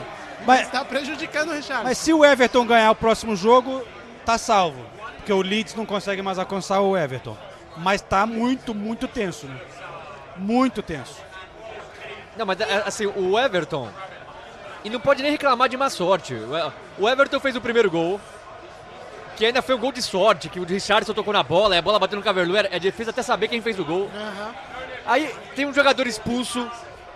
Mas- 0.47 0.61
Mas 0.63 0.71
tá 0.71 0.85
prejudicando 0.85 1.51
o 1.51 1.53
Richarlison. 1.55 1.89
Mas 1.89 1.99
se 1.99 2.13
o 2.13 2.25
Everton 2.25 2.67
ganhar 2.67 2.91
o 2.91 2.95
próximo 2.95 3.37
jogo, 3.37 3.83
tá 4.25 4.37
salvo. 4.39 4.85
Porque 5.17 5.33
o 5.33 5.41
Leeds 5.41 5.75
não 5.75 5.87
consegue 5.87 6.21
mais 6.23 6.39
alcançar 6.39 6.81
o 6.81 6.97
Everton. 6.97 7.37
Mas 7.77 8.01
tá 8.01 8.27
muito, 8.27 8.75
muito 8.75 9.07
tenso, 9.09 9.47
né? 9.47 9.57
Muito 10.37 10.83
tenso. 10.83 11.17
Não, 12.37 12.45
mas 12.45 12.61
é, 12.61 12.83
assim, 12.85 13.07
o 13.07 13.39
Everton. 13.39 13.89
E 14.85 14.91
não 14.91 15.01
pode 15.01 15.23
nem 15.23 15.33
reclamar 15.33 15.69
de 15.69 15.77
má 15.77 15.89
sorte. 15.89 16.35
O 16.99 17.09
Everton 17.09 17.41
fez 17.41 17.57
o 17.57 17.61
primeiro 17.61 17.91
gol. 17.91 18.21
Que 19.37 19.47
ainda 19.47 19.63
foi 19.63 19.75
um 19.75 19.79
gol 19.79 19.91
de 19.91 20.01
sorte, 20.01 20.49
que 20.49 20.61
o 20.61 20.65
Richardson 20.65 21.13
tocou 21.13 21.33
na 21.33 21.43
bola, 21.43 21.75
e 21.75 21.79
a 21.79 21.83
bola 21.83 21.99
bateu 21.99 22.17
no 22.17 22.23
Caverlu. 22.23 22.57
É 22.57 22.79
difícil 22.79 23.11
até 23.11 23.23
saber 23.23 23.49
quem 23.49 23.61
fez 23.61 23.79
o 23.81 23.85
gol. 23.85 24.09
Aham. 24.15 24.55
Aí 25.07 25.35
tem 25.57 25.67
um 25.67 25.75
jogador 25.75 26.07
expulso, 26.07 26.71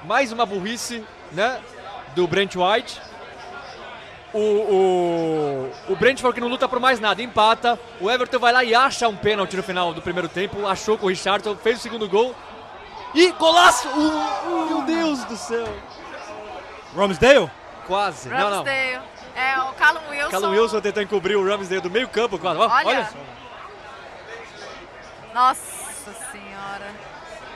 mais 0.04 0.32
uma 0.32 0.44
burrice, 0.44 1.04
né? 1.30 1.60
Do 2.16 2.26
Brent 2.26 2.54
White. 2.56 3.00
O, 4.32 4.38
o, 4.38 5.92
o 5.92 5.96
Brentford 5.96 6.34
que 6.34 6.40
não 6.40 6.48
luta 6.48 6.68
por 6.68 6.80
mais 6.80 7.00
nada, 7.00 7.22
empata. 7.22 7.78
O 8.00 8.10
Everton 8.10 8.38
vai 8.38 8.52
lá 8.52 8.64
e 8.64 8.74
acha 8.74 9.08
um 9.08 9.16
pênalti 9.16 9.56
no 9.56 9.62
final 9.62 9.94
do 9.94 10.02
primeiro 10.02 10.28
tempo. 10.28 10.66
Achou 10.66 10.98
com 10.98 11.06
o 11.06 11.08
Richardson, 11.08 11.56
fez 11.56 11.78
o 11.78 11.82
segundo 11.82 12.08
gol. 12.08 12.34
E 13.14 13.30
golaço! 13.32 13.88
Uh, 13.88 14.66
meu 14.68 14.82
Deus 14.82 15.24
do 15.24 15.36
céu! 15.36 15.66
Ramsdale? 16.94 17.50
Quase. 17.88 18.28
Não, 18.28 18.38
não. 18.38 18.56
Ramsdale. 18.58 19.00
É, 19.34 19.58
o 19.60 19.72
Callum 19.72 20.00
Wilson. 20.10 20.30
Callum 20.30 20.50
Wilson 20.50 20.80
tentou 20.80 21.02
encobrir 21.02 21.36
o 21.36 21.44
Ramsdale 21.44 21.80
do 21.80 21.90
meio 21.90 22.08
campo 22.08 22.38
quase. 22.38 22.60
Olha. 22.60 22.70
olha. 22.84 23.08
Nossa 25.34 26.12
senhora. 26.32 26.90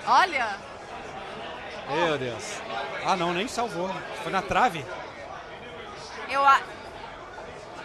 Olha. 0.07 0.57
Meu 1.91 2.18
Deus. 2.18 2.61
Ah, 3.05 3.16
não, 3.16 3.33
nem 3.33 3.47
salvou. 3.49 3.91
Foi 4.22 4.33
na 4.33 4.41
trave. 4.43 4.85
Eu, 6.30 6.45
a- 6.45 6.61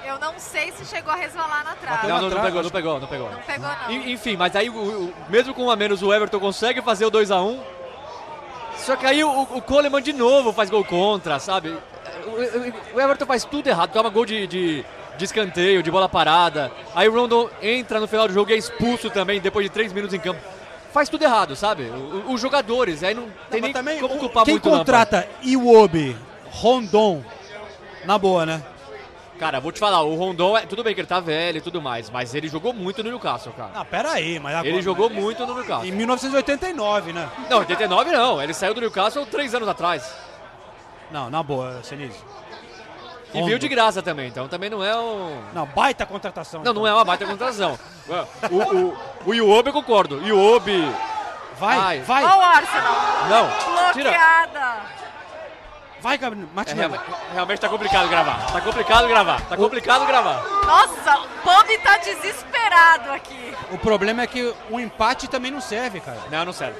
eu 0.05 0.17
não 0.19 0.33
sei 0.39 0.71
se 0.71 0.85
chegou 0.85 1.11
a 1.11 1.15
resvalar 1.15 1.63
na 1.65 1.75
trave. 1.75 2.07
Não, 2.07 2.21
não, 2.21 2.29
não 2.29 2.41
pegou, 2.41 2.63
não 2.63 2.69
pegou, 2.69 2.99
não 2.99 3.07
pegou. 3.07 3.29
Não 3.31 3.41
pegou, 3.41 3.67
não. 3.67 3.91
En- 3.91 4.11
Enfim, 4.11 4.37
mas 4.37 4.55
aí, 4.55 4.69
o- 4.69 4.73
o- 5.07 5.13
mesmo 5.29 5.53
com 5.53 5.63
um 5.65 5.71
a 5.71 5.75
menos, 5.75 6.01
o 6.01 6.13
Everton 6.13 6.39
consegue 6.39 6.81
fazer 6.81 7.05
o 7.05 7.11
2x1. 7.11 7.59
Só 8.77 8.95
que 8.95 9.05
aí 9.05 9.23
o, 9.23 9.41
o 9.41 9.61
Coleman 9.61 10.01
de 10.01 10.13
novo 10.13 10.53
faz 10.53 10.69
gol 10.69 10.85
contra, 10.85 11.39
sabe? 11.39 11.77
O, 12.93 12.99
Everton 13.01 13.25
faz 13.25 13.43
tudo 13.45 13.67
errado, 13.67 13.91
toma 13.91 14.09
gol 14.09 14.25
de, 14.25 14.45
de, 14.47 14.85
de 15.17 15.23
escanteio, 15.25 15.81
de 15.83 15.89
bola 15.91 16.07
parada. 16.09 16.71
Aí 16.95 17.07
o 17.07 17.13
Rondon 17.13 17.49
entra 17.61 17.99
no 17.99 18.07
final 18.07 18.27
do 18.27 18.33
jogo 18.33 18.51
e 18.51 18.53
é 18.53 18.57
expulso 18.57 19.09
também, 19.09 19.39
depois 19.39 19.65
de 19.65 19.69
3 19.71 19.91
minutos 19.93 20.13
em 20.13 20.19
campo. 20.19 20.39
Faz 20.93 21.09
tudo 21.09 21.23
errado, 21.23 21.55
sabe? 21.55 21.83
O- 21.83 22.33
os 22.33 22.41
jogadores, 22.41 23.03
aí 23.03 23.13
não 23.13 23.27
tem 23.49 23.61
Não, 23.61 23.83
nem 23.83 23.99
como 23.99 24.15
o- 24.15 24.17
culpar 24.19 24.43
Quem 24.45 24.53
muito 24.55 24.69
Lampard. 24.69 24.85
contrata 24.85 25.27
Iwobi, 25.43 26.15
Rondon, 26.49 27.23
na 28.05 28.17
boa, 28.17 28.45
né? 28.45 28.63
Cara, 29.37 29.59
vou 29.59 29.71
te 29.71 29.77
falar, 29.77 30.01
o 30.01 30.15
Rondon, 30.15 30.57
é, 30.57 30.61
tudo 30.61 30.83
bem 30.83 30.95
que 30.95 31.01
ele 31.01 31.07
tá 31.07 31.19
velho 31.19 31.59
e 31.59 31.61
tudo 31.61 31.79
mais, 31.79 32.09
mas 32.09 32.33
ele 32.33 32.47
jogou 32.47 32.73
muito 32.73 33.03
no 33.03 33.09
Newcastle, 33.11 33.53
cara. 33.55 33.69
Ah, 33.75 33.85
pera 33.85 34.13
aí, 34.13 34.39
mas 34.39 34.55
agora... 34.55 34.67
Ele 34.73 34.81
jogou 34.81 35.11
muito 35.11 35.45
no 35.45 35.53
Newcastle. 35.53 35.85
Em 35.87 35.91
1989, 35.91 37.13
né? 37.13 37.29
Não, 37.47 37.59
89 37.59 38.09
não. 38.11 38.41
Ele 38.41 38.51
saiu 38.51 38.73
do 38.73 38.81
Newcastle 38.81 39.27
três 39.27 39.53
anos 39.53 39.67
atrás. 39.67 40.11
Não, 41.11 41.29
na 41.29 41.41
boa, 41.41 41.81
Senise. 41.83 42.19
E 43.33 43.43
veio 43.43 43.59
de 43.59 43.67
graça 43.67 44.01
também, 44.01 44.27
então 44.27 44.47
também 44.47 44.69
não 44.69 44.83
é 44.83 44.95
um. 44.97 45.41
Não, 45.53 45.65
baita 45.65 46.05
contratação. 46.05 46.63
Não, 46.63 46.73
não 46.73 46.87
é 46.87 46.93
uma 46.93 47.03
baita 47.05 47.25
contratação. 47.25 47.77
O, 48.49 48.55
o, 48.55 48.97
o 49.25 49.33
Iwobi 49.33 49.67
eu 49.67 49.73
concordo. 49.73 50.25
Iwobi. 50.25 50.81
Vai, 51.59 51.77
Ai. 51.77 51.99
vai, 51.99 52.23
Olha 52.23 52.37
o 52.37 52.41
Arsenal. 52.41 52.95
Não, 53.29 53.91
tira. 53.91 54.11
Bloqueada. 54.11 54.75
vai, 55.99 56.17
Gabriel. 56.17 56.47
É, 56.49 56.55
Martinelli. 56.55 56.93
realmente, 56.93 57.33
realmente 57.33 57.59
tá 57.59 57.67
complicado 57.67 58.07
gravar. 58.07 58.45
Tá 58.49 58.61
complicado 58.61 59.07
gravar. 59.09 59.41
Tá 59.41 59.57
complicado 59.57 60.05
gravar. 60.05 60.41
Nossa, 60.65 61.17
o 61.19 61.27
Bob 61.43 61.77
tá 61.79 61.97
desesperado 61.97 63.11
aqui. 63.11 63.53
O 63.71 63.77
problema 63.77 64.21
é 64.21 64.27
que 64.27 64.53
o 64.69 64.79
empate 64.79 65.27
também 65.27 65.51
não 65.51 65.59
serve, 65.59 65.99
cara. 65.99 66.19
Não, 66.31 66.45
não 66.45 66.53
serve. 66.53 66.79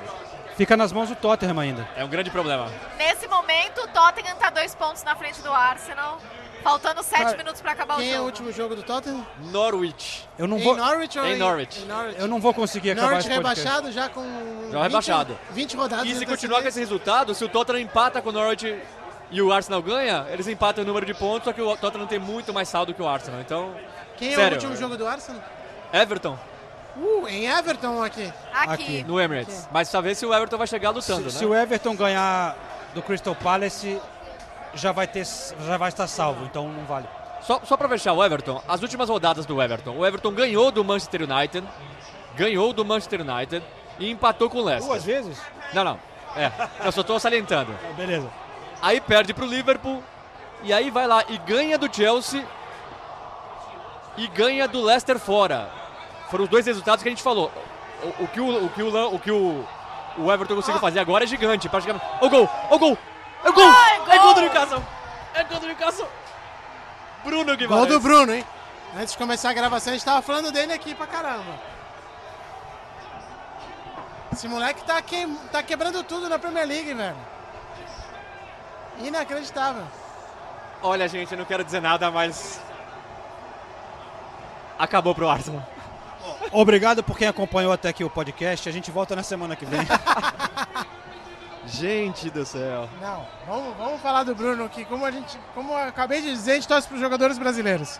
Fica 0.58 0.76
nas 0.76 0.91
mãos 0.91 1.08
do 1.08 1.16
Tottenham 1.16 1.60
ainda. 1.60 1.88
É 1.95 2.03
um 2.03 2.08
grande 2.10 2.32
problema. 2.32 2.68
Nesse 2.97 3.28
momento, 3.28 3.80
o 3.84 3.88
Tottenham 3.89 4.36
tá 4.38 4.49
dois 4.49 4.74
pontos 4.74 5.03
na 5.03 5.16
frente 5.16 5.39
do 5.41 5.51
Arsenal. 5.53 6.20
Faltando 6.64 7.03
sete 7.03 7.24
Cara, 7.24 7.38
minutos 7.38 7.62
pra 7.62 7.72
acabar 7.74 7.93
o 7.95 7.97
Quem 7.99 8.08
jogo. 8.08 8.18
é 8.18 8.22
o 8.22 8.26
último 8.26 8.51
jogo 8.51 8.76
do 8.76 8.82
Tottenham? 8.82 9.26
Norwich. 9.51 10.28
Eu 10.38 10.47
não 10.47 10.58
Em 10.58 10.64
vou, 10.64 10.76
Norwich 10.76 11.18
ou 11.20 11.26
Em 11.26 11.34
em 11.36 11.38
Norwich. 11.38 11.80
em 11.82 11.86
Norwich. 11.86 12.20
eu 12.20 12.28
não 12.28 12.41
vou 12.41 12.53
conseguir 12.53 12.91
acabar 12.91 13.10
Norwich 13.12 13.30
rebaixado 13.30 13.91
já 13.91 14.10
com. 14.10 14.26
Já 14.72 14.82
rebaixado. 14.84 15.38
20 15.51 15.78
rodadas. 15.78 16.08
E 16.08 16.16
se 16.16 16.26
continuar 16.26 16.64
com 16.64 16.68
esse 16.68 16.80
resultado, 16.80 17.36
se 17.36 17.45
o 17.45 17.47
Tottenham 17.47 17.82
empata 17.82 18.20
com 18.22 18.30
o 18.30 18.32
Norwich 18.34 18.76
e 19.30 19.41
o 19.41 19.53
Arsenal 19.53 19.82
ganha, 19.84 20.26
eles 20.32 20.47
empatam 20.47 20.84
o 20.84 20.88
número 20.88 21.05
de 21.05 21.14
pontos, 21.14 21.43
só 21.45 21.53
que 21.53 21.62
o 21.62 21.78
Tottenham 21.78 22.08
tem 22.08 22.18
muito 22.20 22.51
mais 22.51 22.68
saldo 22.68 22.93
que 22.93 23.01
o 23.01 23.08
Arsenal. 23.08 23.39
Então, 23.39 23.76
Quem 24.18 24.34
é 24.34 24.36
Sério, 24.36 24.51
o 24.53 24.55
último 24.55 24.74
é. 24.74 24.78
jogo 24.78 24.97
do 24.97 25.05
Arsenal? 25.08 25.41
Everton 25.93 26.38
Uh, 26.98 27.28
em 27.28 27.45
Everton 27.48 28.04
aqui. 28.04 28.34
Aqui. 28.54 28.74
Aqui. 28.74 29.04
no 29.04 29.20
Emirates. 29.20 29.68
Mas 29.72 29.88
só 29.88 30.02
ver 30.02 30.16
se 30.16 30.26
o 30.26 30.34
Everton 30.34 30.58
vai 30.58 30.68
chegar 30.68 30.89
lutando, 30.89 31.30
Se, 31.30 31.36
né? 31.36 31.39
se 31.39 31.45
o 31.45 31.54
Everton 31.54 31.95
ganhar 31.95 32.56
do 32.93 33.02
Crystal 33.02 33.36
Palace, 33.36 34.02
já 34.74 34.91
vai, 34.91 35.08
ter, 35.08 35.26
já 35.66 35.78
vai 35.78 35.89
estar 35.89 36.08
salvo, 36.08 36.45
então 36.45 36.68
não 36.68 36.86
vale. 36.86 37.08
Só, 37.41 37.62
só 37.64 37.78
pra 37.78 37.88
fechar 37.88 38.14
o 38.14 38.24
Everton, 38.24 38.62
as 38.68 38.82
últimas 38.82 39.10
rodadas 39.10 39.45
do 39.45 39.62
Everton. 39.62 39.95
O 39.95 40.06
Everton 40.06 40.32
ganhou 40.32 40.72
do 40.72 40.84
Manchester 40.84 41.22
United, 41.22 41.66
ganhou 42.36 42.74
do 42.74 42.84
Manchester 42.84 43.22
United 43.22 43.64
e 44.00 44.10
empatou 44.10 44.50
com 44.50 44.58
o 44.58 44.64
Leicester. 44.64 44.89
Duas 44.89 45.04
vezes? 45.06 45.38
Não, 45.74 45.84
não. 45.84 46.00
É, 46.36 46.52
eu 46.84 46.91
só 46.91 47.04
tô 47.04 47.20
salientando. 47.20 47.74
Beleza. 47.95 48.28
Aí 48.82 49.02
perde 49.02 49.34
pro 49.34 49.43
Liverpool 49.45 50.04
E 50.62 50.72
aí 50.72 50.91
vai 50.91 51.08
lá 51.08 51.24
e 51.30 51.38
ganha 51.39 51.78
do 51.80 51.91
Chelsea 51.93 52.45
e 54.18 54.28
ganha 54.28 54.68
do 54.68 54.82
Leicester 54.84 55.20
fora. 55.20 55.70
Foram 56.30 56.43
os 56.43 56.49
dois 56.49 56.65
resultados 56.65 57.01
que 57.01 57.09
a 57.09 57.11
gente 57.11 57.23
falou. 57.23 57.51
O, 58.03 58.23
o 58.23 58.28
que, 58.28 58.39
o, 58.39 58.65
o, 58.65 58.69
que, 58.69 58.84
o, 58.84 58.89
Lan- 58.89 59.07
o, 59.07 59.19
que 59.19 59.32
o, 59.32 59.65
o 60.17 60.32
Everton 60.32 60.55
conseguiu 60.55 60.80
fazer 60.80 60.99
agora 60.99 61.23
é 61.23 61.28
gigante. 61.28 61.69
Praticamente. 61.69 62.05
O 62.21 62.30
gol! 62.30 62.49
O 62.69 62.78
gol! 62.78 62.97
É 63.43 63.51
gol! 63.51 63.71
É 64.09 64.17
gol 64.17 64.34
do 64.34 64.41
Newcastle! 64.41 64.84
É 65.34 65.43
gol 65.43 65.59
do 65.59 65.67
Newcastle! 65.67 66.07
Bruno 67.23 67.55
Guimarães. 67.57 67.88
Gol 67.88 67.97
do 67.97 67.99
Bruno, 67.99 68.34
hein? 68.34 68.45
Antes 68.95 69.11
de 69.13 69.17
começar 69.17 69.49
a 69.49 69.53
gravação, 69.53 69.91
a 69.91 69.95
gente 69.95 70.05
tava 70.05 70.21
falando 70.21 70.51
dele 70.51 70.73
aqui 70.73 70.95
pra 70.95 71.07
caramba. 71.07 71.59
Esse 74.32 74.47
moleque 74.47 74.84
tá, 74.84 75.01
que... 75.01 75.25
tá 75.51 75.63
quebrando 75.63 76.03
tudo 76.03 76.30
na 76.30 76.38
Premier 76.38 76.67
League, 76.67 76.93
velho. 76.93 77.15
Inacreditável. 78.99 79.84
Olha, 80.82 81.07
gente, 81.07 81.32
eu 81.32 81.38
não 81.38 81.45
quero 81.45 81.63
dizer 81.63 81.82
nada, 81.82 82.09
mas. 82.11 82.61
Acabou 84.78 85.13
pro 85.15 85.28
Arsenal. 85.30 85.63
Obrigado 86.51 87.03
por 87.03 87.17
quem 87.17 87.28
acompanhou 87.28 87.71
até 87.71 87.89
aqui 87.89 88.03
o 88.03 88.09
podcast. 88.09 88.67
A 88.67 88.71
gente 88.71 88.89
volta 88.91 89.15
na 89.15 89.23
semana 89.23 89.55
que 89.55 89.65
vem. 89.65 89.80
Gente 91.65 92.30
do 92.30 92.45
céu. 92.45 92.88
Não, 93.01 93.25
vamos, 93.45 93.75
vamos 93.78 94.01
falar 94.01 94.23
do 94.23 94.34
Bruno 94.34 94.63
aqui. 94.65 94.86
Como, 94.86 95.05
a 95.05 95.11
gente, 95.11 95.38
como 95.53 95.73
eu 95.73 95.78
acabei 95.89 96.21
de 96.21 96.30
dizer, 96.32 96.51
a 96.51 96.55
gente 96.55 96.67
torce 96.67 96.88
pros 96.88 97.01
jogadores 97.01 97.38
brasileiros. 97.38 97.99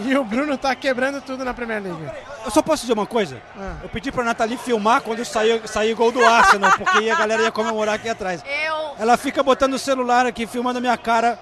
E 0.00 0.16
o 0.16 0.24
Bruno 0.24 0.56
tá 0.58 0.74
quebrando 0.74 1.20
tudo 1.20 1.44
na 1.44 1.54
Premier 1.54 1.80
League. 1.82 2.08
Eu 2.44 2.50
só 2.50 2.62
posso 2.62 2.82
dizer 2.82 2.94
uma 2.94 3.06
coisa? 3.06 3.40
Ah. 3.56 3.76
Eu 3.82 3.88
pedi 3.88 4.10
pra 4.10 4.24
Nathalie 4.24 4.56
filmar 4.58 5.00
quando 5.02 5.24
sair, 5.24 5.66
sair 5.68 5.94
gol 5.94 6.10
do 6.10 6.24
Arsenal, 6.24 6.72
porque 6.76 7.08
a 7.08 7.14
galera 7.14 7.42
ia 7.42 7.52
comemorar 7.52 7.94
aqui 7.94 8.08
atrás. 8.08 8.42
Eu, 8.44 8.94
Ela 8.98 9.16
fica 9.16 9.42
botando 9.44 9.74
o 9.74 9.78
celular 9.78 10.26
aqui, 10.26 10.44
filmando 10.46 10.78
a 10.78 10.80
minha 10.80 10.96
cara. 10.96 11.38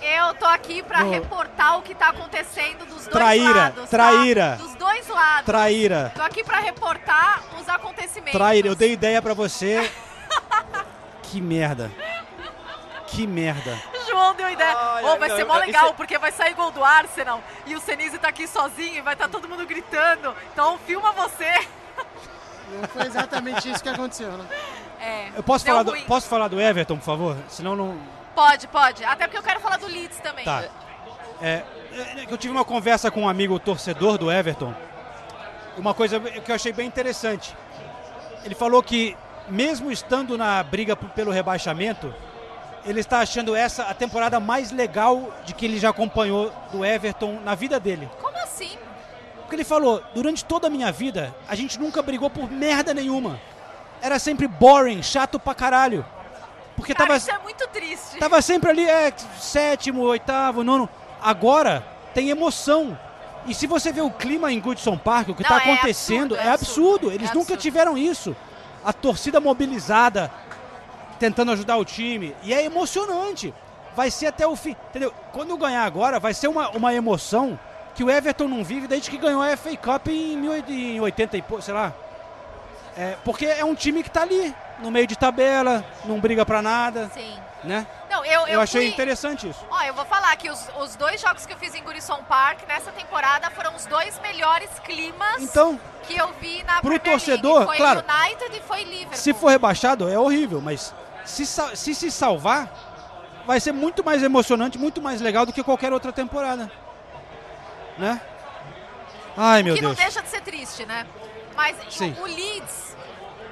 eu 0.00 0.34
tô 0.34 0.44
aqui 0.46 0.82
pra 0.84 1.02
No- 1.02 1.10
reportar 1.10 1.78
o 1.78 1.82
que 1.82 1.94
tá 1.94 2.10
acontecendo 2.10 2.80
dos 2.86 2.94
dois 3.04 3.08
Traíra, 3.08 3.54
lados. 3.54 3.80
tá? 3.82 3.86
traíra. 3.88 4.58
Lados. 5.18 5.46
Traíra. 5.46 6.12
Tô 6.14 6.22
aqui 6.22 6.44
pra 6.44 6.60
reportar 6.60 7.42
os 7.60 7.68
acontecimentos. 7.68 8.32
Traíra, 8.32 8.68
eu 8.68 8.74
dei 8.76 8.92
ideia 8.92 9.20
pra 9.20 9.34
você. 9.34 9.90
Que 11.30 11.42
merda. 11.42 11.90
Que 13.08 13.26
merda. 13.26 13.78
João 14.06 14.34
deu 14.34 14.48
ideia. 14.50 14.74
Ai, 14.74 15.04
ai, 15.04 15.18
vai 15.18 15.28
não, 15.28 15.36
ser 15.36 15.44
mó 15.44 15.58
legal, 15.58 15.90
é- 15.90 15.92
porque 15.92 16.16
vai 16.16 16.32
sair 16.32 16.54
gol 16.54 16.70
do 16.70 16.82
Arsenal 16.82 17.42
e 17.66 17.74
o 17.74 17.80
Senise 17.80 18.16
tá 18.16 18.28
aqui 18.28 18.46
sozinho 18.46 18.96
e 18.96 19.00
vai 19.02 19.12
estar 19.12 19.28
todo 19.28 19.46
mundo 19.46 19.66
gritando. 19.66 20.34
Então 20.52 20.78
filma 20.86 21.12
você. 21.12 21.52
Não 22.70 22.88
foi 22.88 23.06
exatamente 23.06 23.70
isso 23.70 23.82
que 23.82 23.88
aconteceu, 23.90 24.30
né? 24.32 24.46
É, 25.00 25.28
Eu 25.36 25.42
posso 25.42 25.64
falar, 25.66 25.82
do, 25.82 25.92
posso 26.02 26.28
falar 26.28 26.48
do 26.48 26.58
Everton, 26.60 26.96
por 26.96 27.04
favor? 27.04 27.36
Senão 27.48 27.76
não. 27.76 27.98
Pode, 28.34 28.66
pode. 28.68 29.04
Até 29.04 29.26
porque 29.26 29.38
eu 29.38 29.42
quero 29.42 29.60
falar 29.60 29.76
do 29.78 29.86
Leeds 29.86 30.18
também. 30.20 30.44
Tá. 30.44 30.64
É, 31.42 31.62
é 32.16 32.26
que 32.26 32.32
eu 32.32 32.38
tive 32.38 32.52
uma 32.52 32.64
conversa 32.64 33.10
com 33.10 33.22
um 33.22 33.28
amigo 33.28 33.58
torcedor 33.58 34.16
do 34.16 34.30
Everton. 34.30 34.74
Uma 35.78 35.94
coisa 35.94 36.18
que 36.18 36.50
eu 36.50 36.54
achei 36.54 36.72
bem 36.72 36.86
interessante. 36.86 37.56
Ele 38.44 38.54
falou 38.54 38.82
que, 38.82 39.16
mesmo 39.48 39.92
estando 39.92 40.36
na 40.36 40.62
briga 40.62 40.96
pelo 40.96 41.30
rebaixamento, 41.30 42.12
ele 42.84 43.00
está 43.00 43.20
achando 43.20 43.54
essa 43.54 43.84
a 43.84 43.94
temporada 43.94 44.40
mais 44.40 44.72
legal 44.72 45.32
de 45.44 45.54
que 45.54 45.64
ele 45.64 45.78
já 45.78 45.90
acompanhou 45.90 46.52
do 46.72 46.84
Everton 46.84 47.40
na 47.44 47.54
vida 47.54 47.78
dele. 47.78 48.08
Como 48.20 48.36
assim? 48.38 48.76
Porque 49.40 49.54
ele 49.56 49.64
falou, 49.64 50.02
durante 50.14 50.44
toda 50.44 50.66
a 50.66 50.70
minha 50.70 50.90
vida, 50.90 51.34
a 51.48 51.54
gente 51.54 51.78
nunca 51.78 52.02
brigou 52.02 52.28
por 52.28 52.50
merda 52.50 52.92
nenhuma. 52.92 53.40
Era 54.02 54.18
sempre 54.18 54.46
boring, 54.46 55.02
chato 55.02 55.38
pra 55.38 55.54
caralho. 55.54 56.04
Porque 56.76 56.94
Cara, 56.94 57.06
tava, 57.06 57.18
isso 57.18 57.30
é 57.30 57.38
muito 57.38 57.66
triste. 57.68 58.18
tava 58.18 58.40
sempre 58.42 58.70
ali, 58.70 58.88
é, 58.88 59.12
sétimo, 59.38 60.02
oitavo, 60.02 60.62
nono. 60.62 60.88
Agora 61.20 61.84
tem 62.14 62.30
emoção. 62.30 62.98
E 63.48 63.54
se 63.54 63.66
você 63.66 63.90
vê 63.92 64.00
o 64.00 64.10
clima 64.10 64.52
em 64.52 64.60
Goodson 64.60 64.96
Park, 64.98 65.30
o 65.30 65.34
que 65.34 65.42
está 65.42 65.54
é 65.54 65.58
acontecendo, 65.58 66.34
absurdo, 66.34 66.36
é 66.36 66.46
é 66.46 66.52
absurdo. 66.52 66.84
absurdo, 66.96 67.12
Eles 67.12 67.30
é 67.30 67.34
nunca 67.34 67.54
absurdo. 67.54 67.60
tiveram 67.60 67.98
isso. 67.98 68.36
A 68.84 68.92
torcida 68.92 69.40
mobilizada, 69.40 70.30
tentando 71.18 71.52
ajudar 71.52 71.76
o 71.78 71.84
time. 71.84 72.34
E 72.42 72.52
é 72.52 72.64
emocionante. 72.64 73.52
Vai 73.96 74.10
ser 74.10 74.26
até 74.26 74.46
o 74.46 74.54
fim. 74.54 74.76
Entendeu? 74.90 75.12
Quando 75.32 75.56
ganhar 75.56 75.84
agora, 75.84 76.20
vai 76.20 76.34
ser 76.34 76.46
uma, 76.48 76.68
uma 76.70 76.94
emoção 76.94 77.58
que 77.94 78.04
o 78.04 78.10
Everton 78.10 78.46
não 78.46 78.62
vive 78.62 78.86
desde 78.86 79.10
que 79.10 79.16
ganhou 79.16 79.42
a 79.42 79.56
FA 79.56 79.76
Cup 79.76 80.08
em 80.08 80.36
1880 80.36 81.36
e 81.36 81.42
pouco, 81.42 81.62
sei 81.62 81.74
lá. 81.74 81.92
É, 82.96 83.16
porque 83.24 83.46
é 83.46 83.64
um 83.64 83.74
time 83.74 84.02
que 84.02 84.10
tá 84.10 84.22
ali, 84.22 84.54
no 84.80 84.90
meio 84.90 85.06
de 85.06 85.16
tabela, 85.16 85.84
não 86.04 86.20
briga 86.20 86.44
pra 86.44 86.60
nada, 86.62 87.10
Sim. 87.14 87.32
né? 87.64 87.86
Não, 88.18 88.24
eu, 88.24 88.46
Eu, 88.48 88.60
achei 88.60 88.82
fui- 88.82 88.90
interessante 88.90 89.48
isso. 89.48 89.64
Ó, 89.70 89.80
eu 89.82 89.94
vou 89.94 90.04
falar 90.04 90.34
que 90.36 90.50
os, 90.50 90.60
os 90.80 90.96
dois 90.96 91.20
jogos 91.20 91.46
que 91.46 91.52
eu 91.52 91.56
fiz 91.56 91.74
em 91.74 91.82
Gurison 91.82 92.22
Park 92.24 92.66
nessa 92.66 92.90
temporada 92.90 93.48
foram 93.50 93.76
os 93.76 93.86
dois 93.86 94.18
melhores 94.20 94.68
climas 94.84 95.40
Então, 95.40 95.78
que 96.02 96.16
eu 96.16 96.28
vi 96.40 96.62
na 96.64 96.80
pro 96.80 96.90
Premier 96.90 97.00
torcedor, 97.00 97.52
League. 97.60 97.66
Foi 97.66 97.76
claro. 97.76 98.04
United 98.08 98.56
e 98.56 98.60
foi 98.62 98.82
Liverpool. 98.82 99.16
se 99.16 99.32
for 99.34 99.48
rebaixado, 99.50 100.08
é 100.08 100.18
horrível, 100.18 100.60
mas 100.60 100.92
se, 101.24 101.46
se 101.46 101.94
se 101.94 102.10
salvar, 102.10 102.68
vai 103.46 103.60
ser 103.60 103.72
muito 103.72 104.02
mais 104.04 104.22
emocionante, 104.22 104.76
muito 104.78 105.00
mais 105.00 105.20
legal 105.20 105.46
do 105.46 105.52
que 105.52 105.62
qualquer 105.62 105.92
outra 105.92 106.12
temporada. 106.12 106.70
Né? 107.96 108.20
Ai, 109.36 109.62
meu 109.62 109.74
que 109.76 109.80
Deus. 109.80 109.96
não 109.96 110.02
deixa 110.04 110.20
de 110.22 110.28
ser 110.28 110.40
triste, 110.40 110.84
né? 110.86 111.06
Mas 111.54 111.76
Sim. 111.90 112.16
o 112.20 112.24
Leeds. 112.24 112.87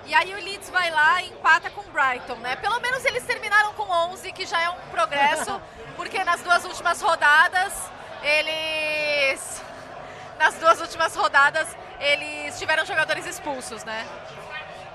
E 0.07 0.15
aí 0.15 0.33
o 0.33 0.37
Leeds 0.37 0.71
vai 0.71 0.91
lá 0.91 1.21
e 1.23 1.29
empata 1.31 1.69
com 1.71 1.81
o 1.81 1.85
Brighton, 1.85 2.37
né? 2.37 2.55
Pelo 2.57 2.79
menos 2.81 3.05
eles 3.05 3.25
terminaram 3.25 3.73
com 3.75 3.83
11, 3.83 4.31
que 4.33 4.47
já 4.47 4.61
é 4.61 4.71
um 4.71 4.77
progresso, 4.91 5.61
porque 5.97 6.23
nas 6.23 6.41
duas 6.43 6.65
últimas 6.65 7.01
rodadas 7.03 7.73
eles 8.23 9.63
nas 10.39 10.55
duas 10.57 10.81
últimas 10.81 11.15
rodadas 11.17 11.77
eles 11.99 12.59
tiveram 12.59 12.85
jogadores 12.85 13.27
expulsos, 13.27 13.83
né? 13.85 14.07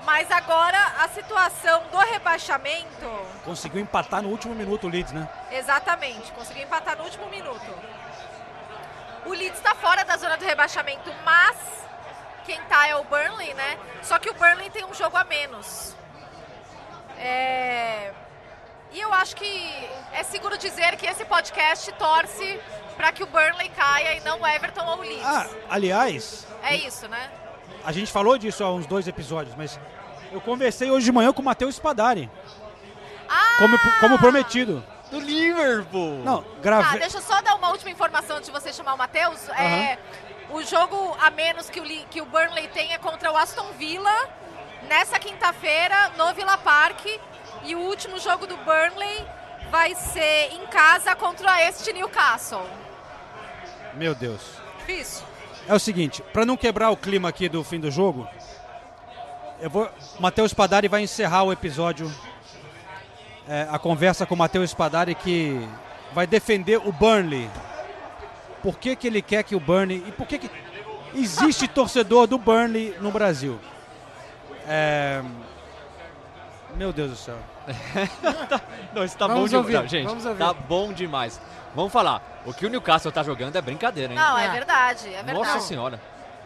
Mas 0.04 0.30
agora 0.30 0.78
a 1.00 1.08
situação 1.08 1.82
do 1.90 1.98
rebaixamento, 1.98 3.26
Conseguiu 3.44 3.80
empatar 3.80 4.22
no 4.22 4.28
último 4.30 4.54
minuto 4.54 4.86
o 4.86 4.90
Leeds, 4.90 5.12
né? 5.12 5.28
exatamente, 5.50 6.32
conseguiu 6.32 6.62
empatar 6.64 6.96
no 6.96 7.04
último 7.04 7.28
minuto. 7.28 7.74
O 9.26 9.30
Leeds 9.30 9.58
está 9.58 9.74
fora 9.74 10.04
da 10.04 10.16
zona 10.16 10.36
do 10.36 10.44
rebaixamento, 10.44 11.12
mas 11.24 11.56
quem 12.42 12.60
tá 12.62 12.86
é 12.88 12.96
o 12.96 13.04
Burnley, 13.04 13.54
né? 13.54 13.78
Só 14.02 14.18
que 14.18 14.30
o 14.30 14.34
Burnley 14.34 14.70
tem 14.70 14.84
um 14.84 14.94
jogo 14.94 15.16
a 15.16 15.24
menos. 15.24 15.94
É... 17.18 18.12
E 18.92 19.00
eu 19.00 19.12
acho 19.14 19.34
que 19.36 19.88
é 20.12 20.22
seguro 20.22 20.58
dizer 20.58 20.96
que 20.96 21.06
esse 21.06 21.24
podcast 21.24 21.90
torce 21.92 22.60
para 22.96 23.10
que 23.10 23.22
o 23.22 23.26
Burnley 23.26 23.70
caia 23.70 24.14
e 24.16 24.20
não 24.20 24.40
o 24.40 24.46
Everton 24.46 24.84
ou 24.84 24.98
o 24.98 25.00
Leeds. 25.00 25.24
Ah, 25.24 25.46
aliás, 25.70 26.46
É 26.62 26.76
isso, 26.76 27.08
né? 27.08 27.30
a 27.84 27.90
gente 27.90 28.12
falou 28.12 28.36
disso 28.38 28.62
há 28.62 28.72
uns 28.72 28.86
dois 28.86 29.08
episódios, 29.08 29.56
mas 29.56 29.80
eu 30.30 30.40
conversei 30.40 30.90
hoje 30.90 31.06
de 31.06 31.12
manhã 31.12 31.32
com 31.32 31.42
o 31.42 31.44
Matheus 31.44 31.76
Spadari. 31.76 32.30
Como, 33.58 33.78
como 34.00 34.18
prometido. 34.18 34.84
Do 35.10 35.18
Liverpool! 35.20 36.22
Não, 36.24 36.42
Tá, 36.42 36.48
gravei. 36.60 37.00
deixa 37.00 37.18
eu 37.18 37.22
só 37.22 37.40
dar 37.42 37.54
uma 37.54 37.70
última 37.70 37.90
informação 37.90 38.36
antes 38.36 38.50
de 38.50 38.52
você 38.52 38.72
chamar 38.72 38.94
o 38.94 38.98
Matheus. 38.98 39.48
É, 39.50 39.98
o 40.52 40.62
jogo 40.62 41.16
a 41.20 41.30
menos 41.30 41.70
que 41.70 41.80
o, 41.80 41.84
que 41.84 42.20
o 42.20 42.26
Burnley 42.26 42.68
tem 42.68 42.92
é 42.92 42.98
contra 42.98 43.32
o 43.32 43.36
Aston 43.36 43.72
Villa 43.78 44.28
nessa 44.88 45.18
quinta-feira 45.18 46.10
no 46.16 46.32
Villa 46.34 46.58
Park. 46.58 47.06
E 47.64 47.74
o 47.74 47.80
último 47.80 48.18
jogo 48.18 48.46
do 48.46 48.56
Burnley 48.58 49.26
vai 49.70 49.94
ser 49.94 50.52
em 50.52 50.66
casa 50.66 51.14
contra 51.14 51.62
este 51.66 51.92
Newcastle. 51.92 52.66
Meu 53.94 54.14
Deus. 54.14 54.42
Difícil. 54.78 55.24
É 55.68 55.74
o 55.74 55.78
seguinte, 55.78 56.22
para 56.32 56.44
não 56.44 56.56
quebrar 56.56 56.90
o 56.90 56.96
clima 56.96 57.28
aqui 57.28 57.48
do 57.48 57.62
fim 57.62 57.78
do 57.78 57.90
jogo, 57.90 58.28
eu 59.60 59.70
vou. 59.70 59.88
O 60.18 60.22
Matheus 60.22 60.50
Spadari 60.50 60.88
vai 60.88 61.02
encerrar 61.02 61.44
o 61.44 61.52
episódio. 61.52 62.12
é, 63.48 63.66
a 63.70 63.78
conversa 63.78 64.26
com 64.26 64.34
o 64.34 64.38
Matheus 64.38 64.70
Spadari 64.70 65.14
que 65.14 65.56
vai 66.12 66.26
defender 66.26 66.78
o 66.84 66.92
Burnley. 66.92 67.48
Por 68.62 68.78
que, 68.78 68.94
que 68.94 69.06
ele 69.06 69.20
quer 69.20 69.42
que 69.42 69.54
o 69.56 69.60
Burnley. 69.60 70.04
E 70.06 70.12
por 70.12 70.26
que, 70.26 70.38
que 70.38 70.50
existe 71.14 71.66
torcedor 71.66 72.26
do 72.26 72.38
Burnley 72.38 72.96
no 73.00 73.10
Brasil? 73.10 73.58
É, 74.66 75.22
Meu 76.76 76.92
Deus 76.92 77.10
do 77.10 77.16
céu. 77.16 77.38
Não, 78.94 79.04
isso 79.04 79.16
tá 79.16 79.26
Vamos 79.26 79.50
bom 79.50 79.58
ouvir, 79.58 79.72
demais, 79.72 79.90
gente. 79.90 80.06
vamos 80.06 80.24
ouvir. 80.26 80.38
Tá 80.38 80.52
bom 80.52 80.92
demais. 80.92 81.40
Vamos 81.74 81.92
falar. 81.92 82.42
O 82.44 82.52
que 82.52 82.66
o 82.66 82.70
Newcastle 82.70 83.12
tá 83.12 83.22
jogando 83.22 83.54
é 83.56 83.62
brincadeira, 83.62 84.12
hein? 84.12 84.18
Não, 84.18 84.38
é 84.38 84.48
verdade, 84.48 85.08
é 85.08 85.22
verdade. 85.22 85.38
Nossa 85.38 85.60
senhora. 85.60 86.00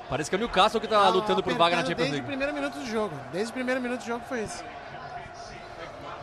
Parece 0.08 0.30
que 0.30 0.36
é 0.36 0.38
o 0.38 0.40
Newcastle 0.40 0.80
que 0.80 0.86
tá 0.86 1.04
Não, 1.04 1.10
lutando 1.10 1.42
por 1.42 1.54
vaga 1.54 1.76
na 1.76 1.82
Champions 1.82 1.96
Desde 2.10 2.12
o 2.12 2.14
League. 2.14 2.26
primeiro 2.26 2.54
minuto 2.54 2.78
do 2.78 2.86
jogo. 2.86 3.14
Desde 3.32 3.50
o 3.50 3.54
primeiro 3.54 3.80
minuto 3.80 4.00
do 4.00 4.06
jogo 4.06 4.24
foi 4.28 4.44
isso. 4.44 4.64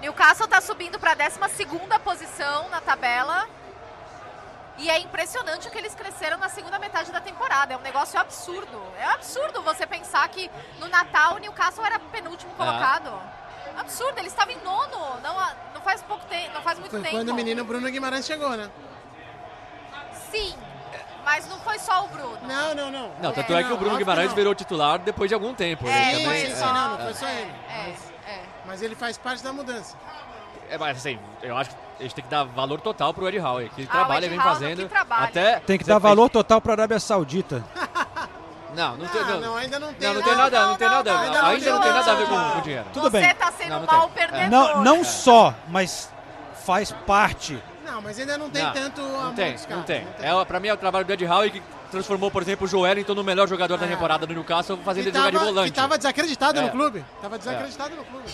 Newcastle 0.02 0.48
tá 0.48 0.62
subindo 0.62 1.00
para 1.00 1.12
a 1.12 1.16
12 1.16 1.40
posição 2.04 2.70
na 2.70 2.82
tabela. 2.82 3.48
E 4.78 4.90
é 4.90 5.00
impressionante 5.00 5.68
o 5.68 5.72
que 5.72 5.78
eles 5.78 5.94
cresceram 5.94 6.38
na 6.38 6.50
segunda 6.50 6.80
metade 6.80 7.12
da 7.12 7.22
temporada. 7.22 7.74
É 7.74 7.78
um 7.78 7.82
negócio 7.82 8.20
absurdo. 8.20 8.82
É 8.98 9.06
absurdo 9.06 9.62
você 9.62 9.86
pensar 9.86 10.28
que 10.30 10.50
no 10.80 10.88
Natal 10.88 11.36
o 11.36 11.38
Newcastle 11.40 11.86
era 11.86 12.00
penúltimo 12.00 12.52
colocado. 12.56 13.12
Absurdo, 13.78 14.18
ele 14.20 14.28
estava 14.28 14.52
em 14.52 14.58
nono, 14.64 14.98
não, 15.22 15.36
não 15.74 15.82
faz 15.82 16.02
pouco 16.04 16.24
tempo, 16.26 16.54
não 16.54 16.62
faz 16.62 16.78
muito 16.78 16.92
Foi 16.92 17.02
tempo. 17.02 17.16
quando 17.16 17.30
o 17.30 17.34
menino 17.34 17.64
Bruno 17.66 17.90
Guimarães 17.90 18.26
chegou, 18.26 18.52
né? 18.52 18.70
Sim, 20.32 20.56
mas 21.24 21.48
não 21.48 21.60
foi 21.60 21.80
só 21.80 22.06
o 22.06 22.08
Bruno. 22.08 22.38
Não, 22.44 22.74
não, 22.76 22.92
não. 22.92 23.12
Não, 23.20 23.32
tanto 23.32 23.54
é, 23.54 23.64
que 23.64 23.72
o 23.74 23.78
Bruno 23.78 23.98
Guimarães 23.98 24.30
não. 24.30 24.36
virou 24.36 24.54
titular 24.56 25.00
depois 25.00 25.30
de 25.30 25.34
algum 25.34 25.54
tempo. 25.54 25.86
né? 25.86 26.12
É, 26.14 26.16
Sim, 26.16 26.24
Também- 26.24 26.56
só- 26.56 26.74
não, 26.74 26.90
não 26.92 26.98
foi 27.00 27.14
só 27.14 27.26
é, 27.28 27.42
ele. 27.42 27.52
é, 27.70 27.78
Mas, 27.88 28.14
é. 28.28 28.44
mas 28.66 28.82
ele 28.82 28.96
faz 28.96 29.18
parte 29.18 29.44
da 29.44 29.52
mudança. 29.54 29.96
É, 30.74 30.78
mas 30.78 30.98
assim, 30.98 31.20
eu 31.44 31.56
acho 31.56 31.70
que 31.70 31.76
a 32.00 32.02
gente 32.04 32.16
tem 32.16 32.24
que 32.24 32.30
dar 32.32 32.44
valor 32.46 32.82
total 32.82 33.14
pro 33.14 33.28
Eddie 33.28 33.40
Howe, 33.40 33.70
que 33.76 33.84
Ah, 33.84 33.86
o 33.86 33.88
trabalha, 33.88 34.28
vem 34.28 34.40
fazendo. 34.40 34.90
que. 34.90 34.96
Até 35.12 35.60
Tem 35.60 35.78
que 35.78 35.84
você 35.86 35.90
dar 35.92 36.00
fez- 36.00 36.10
valor 36.16 36.30
total 36.30 36.60
para 36.60 36.72
a 36.72 36.76
Arábia 36.76 37.00
Saudita. 37.00 37.64
Não, 38.76 38.98
não 38.98 39.06
tem, 39.08 39.22
Ah, 39.22 39.26
não, 39.26 39.40
não, 39.40 39.56
ainda 39.56 39.80
não 39.80 39.94
tem. 39.94 40.08
não, 40.08 40.16
não 40.16 40.24
tem 40.24 40.36
nada, 40.36 40.66
não, 40.66 40.76
tem 40.76 40.88
não, 40.90 40.96
nada, 40.96 41.14
não, 41.14 41.20
ainda, 41.22 41.30
não, 41.38 41.44
não, 41.44 41.52
não, 41.76 41.82
tem 41.84 41.94
nada 41.94 42.12
a 42.12 42.16
ver 42.16 42.28
não. 42.28 42.44
com, 42.50 42.52
com 42.56 42.62
dinheiro. 42.62 42.86
Tudo 42.92 43.04
Você 43.12 43.22
bem. 43.22 43.36
tá 43.36 43.52
sendo 43.52 43.70
Não, 43.70 43.78
um 43.78 43.80
não 43.82 43.88
tem. 43.88 43.98
mau 44.00 44.10
perdedor. 44.10 44.50
Não, 44.50 44.82
não 44.84 45.04
só, 45.04 45.54
mas 45.68 46.12
faz 46.66 46.92
parte. 47.06 47.62
Não, 47.86 48.02
mas 48.02 48.18
ainda 48.18 48.36
não 48.36 48.50
tem 48.50 48.64
Não, 48.64 48.74
tanto 48.74 49.02
Não 49.02 49.20
amor 49.22 49.36
tem, 49.36 49.52
não 49.56 49.68
caras, 49.68 49.86
tem. 49.86 50.08
É, 50.20 50.46
pra 50.46 50.60
mim 50.60 50.70
é 50.70 50.74
o 50.74 50.78
trabalho 50.78 51.06
do 51.06 51.14
Eddie 51.14 51.28
Howe 51.28 51.52
que 51.52 51.62
transformou, 51.92 52.32
por 52.32 52.42
exemplo, 52.42 52.66
o 52.66 52.68
Joelinton 52.68 53.14
no 53.14 53.24
melhor 53.24 53.48
jogador 53.48 53.78
da 53.78 53.86
É. 53.86 53.90
temporada 53.90 54.26
do 54.26 54.34
Newcastle, 54.34 54.80
fazendo 54.84 55.06
ele 55.10 55.18
jogar 55.20 55.30
de 55.30 55.38
volante. 55.38 55.72
que 55.72 55.76
tava 55.80 55.96
desacreditado 55.96 56.58
É. 56.58 56.62
no 56.64 56.72
clube. 56.72 57.06
Tava 57.22 57.38
desacreditado 57.38 57.96
no 57.96 58.04
clube. 58.04 58.26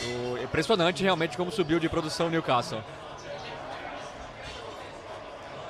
O- 0.00 0.36
é 0.38 0.42
impressionante 0.44 1.02
realmente 1.02 1.36
como 1.36 1.50
subiu 1.52 1.78
de 1.78 1.88
produção 1.88 2.26
o 2.26 2.30
Newcastle. 2.30 2.82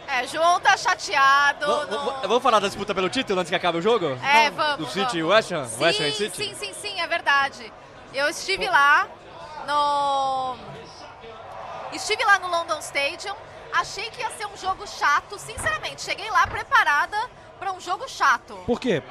É, 0.06 0.26
João 0.26 0.60
tá 0.60 0.76
chateado. 0.76 1.66
V- 1.66 1.86
v- 1.86 2.26
Vamos 2.28 2.42
falar 2.42 2.60
da 2.60 2.66
disputa 2.68 2.94
pelo 2.94 3.08
título 3.08 3.40
antes 3.40 3.48
que 3.48 3.56
acabe 3.56 3.78
o 3.78 3.82
jogo? 3.82 4.18
É, 4.22 4.50
vamos. 4.50 4.86
Do 4.86 4.92
City 4.92 5.18
e. 5.18 5.22
West 5.22 5.50
Ham? 5.52 5.64
Sim, 5.66 5.82
West 5.82 6.00
Ham 6.00 6.06
e 6.08 6.12
City? 6.12 6.36
sim, 6.36 6.54
sim, 6.54 6.74
sim, 6.74 7.00
é 7.00 7.06
verdade. 7.06 7.72
Eu 8.12 8.28
estive 8.28 8.68
lá 8.68 9.08
no. 9.66 10.56
Estive 11.94 12.22
lá 12.24 12.38
no 12.38 12.48
London 12.48 12.78
Stadium. 12.80 13.34
Achei 13.72 14.10
que 14.10 14.20
ia 14.20 14.28
ser 14.32 14.46
um 14.46 14.56
jogo 14.56 14.86
chato, 14.86 15.38
sinceramente. 15.38 16.02
Cheguei 16.02 16.30
lá 16.30 16.46
preparada 16.46 17.16
para 17.58 17.72
um 17.72 17.80
jogo 17.80 18.06
chato. 18.06 18.54
Por 18.66 18.78
quê? 18.78 19.02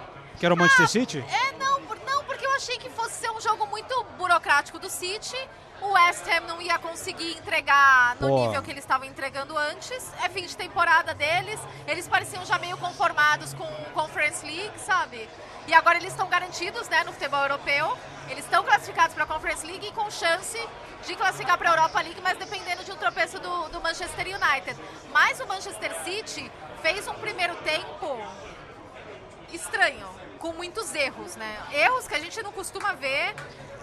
Que 0.42 0.46
era 0.48 0.56
o 0.56 0.58
Manchester 0.58 0.88
City? 0.88 1.20
É, 1.30 1.52
não, 1.60 1.80
por- 1.84 2.00
não, 2.04 2.24
porque 2.24 2.44
eu 2.44 2.52
achei 2.56 2.76
que 2.80 2.90
fosse 2.90 3.12
ser 3.14 3.30
um 3.30 3.40
jogo 3.40 3.68
muito 3.68 4.04
burocrático 4.18 4.80
do 4.80 4.90
City. 4.90 5.38
O 5.80 5.92
West 5.92 6.28
Ham 6.28 6.48
não 6.48 6.60
ia 6.60 6.80
conseguir 6.80 7.38
entregar 7.38 8.16
no 8.20 8.28
Pô. 8.28 8.48
nível 8.48 8.60
que 8.64 8.72
eles 8.72 8.84
estavam 8.84 9.06
entregando 9.06 9.56
antes. 9.56 10.12
É 10.24 10.30
fim 10.30 10.44
de 10.48 10.58
temporada 10.58 11.14
deles. 11.14 11.60
Eles 11.86 12.08
pareciam 12.08 12.44
já 12.44 12.58
meio 12.58 12.76
conformados 12.78 13.54
com 13.54 13.66
o 13.66 13.86
Conference 13.94 14.44
League, 14.44 14.80
sabe? 14.80 15.30
E 15.68 15.76
agora 15.76 15.98
eles 16.00 16.10
estão 16.12 16.28
garantidos, 16.28 16.90
né, 16.90 17.04
no 17.04 17.14
futebol 17.14 17.42
europeu. 17.44 17.96
Eles 18.28 18.44
estão 18.44 18.64
classificados 18.64 19.14
para 19.14 19.26
a 19.26 19.28
Conference 19.28 19.64
League 19.64 19.86
e 19.90 19.92
com 19.92 20.10
chance 20.10 20.58
de 21.06 21.16
classificar 21.16 21.56
para 21.56 21.70
a 21.70 21.74
Europa 21.74 22.02
League, 22.02 22.20
mas 22.24 22.36
dependendo 22.36 22.84
de 22.84 22.92
um 22.92 22.98
tropeço 22.98 23.40
do, 23.40 23.70
do 23.70 23.80
Manchester 23.80 24.26
United. 24.26 24.76
Mas 25.12 25.40
o 25.40 25.46
Manchester 25.46 25.94
City 26.04 26.52
fez 26.82 27.08
um 27.08 27.14
primeiro 27.14 27.54
tempo 27.58 28.20
estranho, 29.54 30.08
com 30.42 30.52
muitos 30.54 30.94
erros, 30.96 31.36
né? 31.36 31.58
Erros 31.72 32.08
que 32.08 32.16
a 32.16 32.20
gente 32.20 32.42
não 32.42 32.52
costuma 32.52 32.94
ver. 32.94 33.34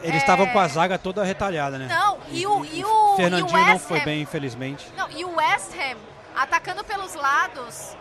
Eles 0.03 0.17
É, 0.17 0.19
estavam 0.19 0.47
com 0.49 0.59
a 0.59 0.69
zaga 0.69 0.99
toda 0.99 1.25
retalhada, 1.25 1.79
né? 1.79 1.87
Não, 1.87 2.19
e 2.29 2.47
o, 2.47 2.65
e 2.65 2.85
o, 2.85 3.17
Fernandinho 3.17 3.59
e 3.59 3.63
o 3.63 3.67
não 3.67 3.79
foi 3.79 4.01
Ham- 4.01 4.05
bem, 4.05 4.21
infelizmente. 4.23 4.93
Não, 4.97 5.09
e 5.11 5.25
o 5.25 5.37
West 5.37 5.73
Ham 5.75 5.97
atacando 6.37 6.85
pelos 6.85 7.15
lados, 7.15 7.97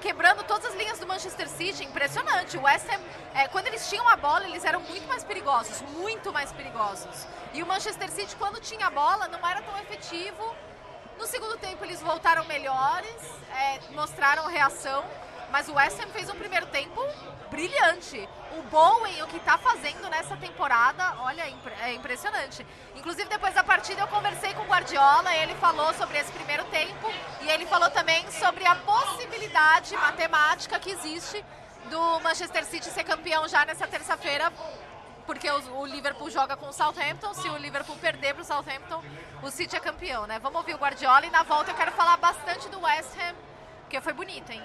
quebrando 0.00 0.42
todas 0.44 0.66
as 0.66 0.74
linhas 0.74 0.98
do 0.98 1.06
Manchester 1.06 1.48
City, 1.48 1.84
impressionante. 1.84 2.56
O 2.56 2.62
West 2.62 2.86
Ham, 2.88 3.00
é, 3.34 3.46
quando 3.48 3.66
eles 3.68 3.88
tinham 3.88 4.08
a 4.08 4.16
bola, 4.16 4.44
eles 4.46 4.64
eram 4.64 4.80
muito 4.80 5.06
mais 5.06 5.22
perigosos, 5.22 5.80
muito 5.98 6.32
mais 6.32 6.52
perigosos. 6.52 7.26
E 7.52 7.62
o 7.62 7.66
Manchester 7.66 8.10
City, 8.10 8.34
quando 8.36 8.60
tinha 8.60 8.86
a 8.86 8.90
bola, 8.90 9.28
não 9.28 9.46
era 9.48 9.60
tão 9.62 9.76
efetivo. 9.78 10.54
No 11.18 11.26
segundo 11.26 11.56
tempo, 11.58 11.84
eles 11.84 12.00
voltaram 12.00 12.44
melhores, 12.46 13.14
é, 13.54 13.78
mostraram 13.94 14.46
reação. 14.46 15.04
Mas 15.50 15.68
o 15.68 15.74
West 15.74 15.98
Ham 16.00 16.08
fez 16.08 16.28
um 16.30 16.36
primeiro 16.36 16.66
tempo 16.66 17.04
brilhante. 17.50 18.28
O 18.58 18.62
Bowen, 18.64 19.22
o 19.22 19.26
que 19.26 19.36
está 19.36 19.58
fazendo 19.58 20.08
nessa 20.08 20.36
temporada, 20.36 21.14
olha, 21.18 21.42
é 21.42 21.54
é 21.82 21.94
impressionante. 21.94 22.66
Inclusive, 22.94 23.28
depois 23.28 23.54
da 23.54 23.64
partida, 23.64 24.00
eu 24.00 24.08
conversei 24.08 24.54
com 24.54 24.62
o 24.62 24.66
Guardiola, 24.66 25.34
ele 25.34 25.54
falou 25.56 25.92
sobre 25.94 26.18
esse 26.18 26.30
primeiro 26.32 26.64
tempo 26.64 27.10
e 27.40 27.48
ele 27.50 27.66
falou 27.66 27.90
também 27.90 28.30
sobre 28.30 28.64
a 28.66 28.74
possibilidade 28.76 29.96
matemática 29.96 30.78
que 30.78 30.90
existe 30.90 31.44
do 31.88 32.20
Manchester 32.20 32.64
City 32.64 32.90
ser 32.90 33.04
campeão 33.04 33.48
já 33.48 33.64
nessa 33.64 33.86
terça-feira, 33.86 34.52
porque 35.26 35.50
o, 35.50 35.80
o 35.80 35.86
Liverpool 35.86 36.30
joga 36.30 36.56
com 36.56 36.68
o 36.68 36.72
Southampton. 36.72 37.34
Se 37.34 37.48
o 37.48 37.56
Liverpool 37.56 37.96
perder 37.96 38.34
para 38.34 38.42
o 38.42 38.44
Southampton, 38.44 39.02
o 39.42 39.50
City 39.50 39.76
é 39.76 39.80
campeão, 39.80 40.26
né? 40.26 40.38
Vamos 40.38 40.58
ouvir 40.58 40.74
o 40.74 40.78
Guardiola 40.78 41.26
e 41.26 41.30
na 41.30 41.42
volta 41.42 41.70
eu 41.70 41.74
quero 41.74 41.92
falar 41.92 42.16
bastante 42.16 42.68
do 42.68 42.80
West 42.80 43.10
Ham, 43.18 43.34
porque 43.82 44.00
foi 44.00 44.12
bonito, 44.12 44.50
hein? 44.50 44.62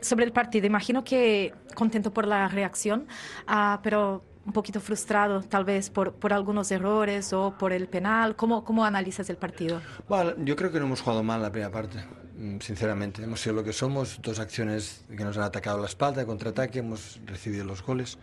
Sobre 0.00 0.24
el 0.24 0.32
partido, 0.32 0.66
imagino 0.66 1.04
que 1.04 1.52
contento 1.74 2.12
por 2.12 2.26
la 2.26 2.48
reacción, 2.48 3.06
ah, 3.46 3.80
pero 3.82 4.22
un 4.46 4.52
poquito 4.52 4.80
frustrado 4.80 5.42
tal 5.42 5.64
vez 5.64 5.90
por, 5.90 6.14
por 6.14 6.32
algunos 6.32 6.70
errores 6.70 7.32
o 7.32 7.56
por 7.58 7.72
el 7.72 7.88
penal. 7.88 8.36
¿Cómo, 8.36 8.64
cómo 8.64 8.84
analizas 8.84 9.30
el 9.30 9.36
partido? 9.36 9.80
Bueno, 10.08 10.34
yo 10.44 10.56
creo 10.56 10.70
que 10.70 10.78
no 10.78 10.86
hemos 10.86 11.00
jugado 11.00 11.22
mal 11.22 11.40
la 11.40 11.50
primera 11.50 11.72
parte, 11.72 11.98
mm, 12.36 12.58
sinceramente. 12.60 13.22
Hemos 13.22 13.40
sido 13.40 13.56
lo 13.56 13.64
que 13.64 13.72
somos, 13.72 14.20
dos 14.22 14.38
acciones 14.38 15.04
que 15.08 15.24
nos 15.24 15.36
han 15.36 15.44
atacado 15.44 15.78
la 15.78 15.86
espalda, 15.86 16.26
contraataque, 16.26 16.80
hemos 16.80 17.20
recibido 17.24 17.64
los 17.64 17.82
goles, 17.82 18.18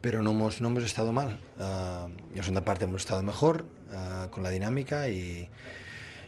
pero 0.00 0.22
no 0.22 0.32
hemos, 0.32 0.60
no 0.60 0.68
hemos 0.68 0.84
estado 0.84 1.12
mal. 1.12 1.38
Ah, 1.58 2.08
en 2.08 2.36
la 2.36 2.42
segunda 2.42 2.64
parte 2.64 2.84
hemos 2.84 3.02
estado 3.02 3.22
mejor, 3.22 3.64
ah, 3.92 4.28
con 4.30 4.42
la 4.42 4.50
dinámica 4.50 5.08
y, 5.08 5.48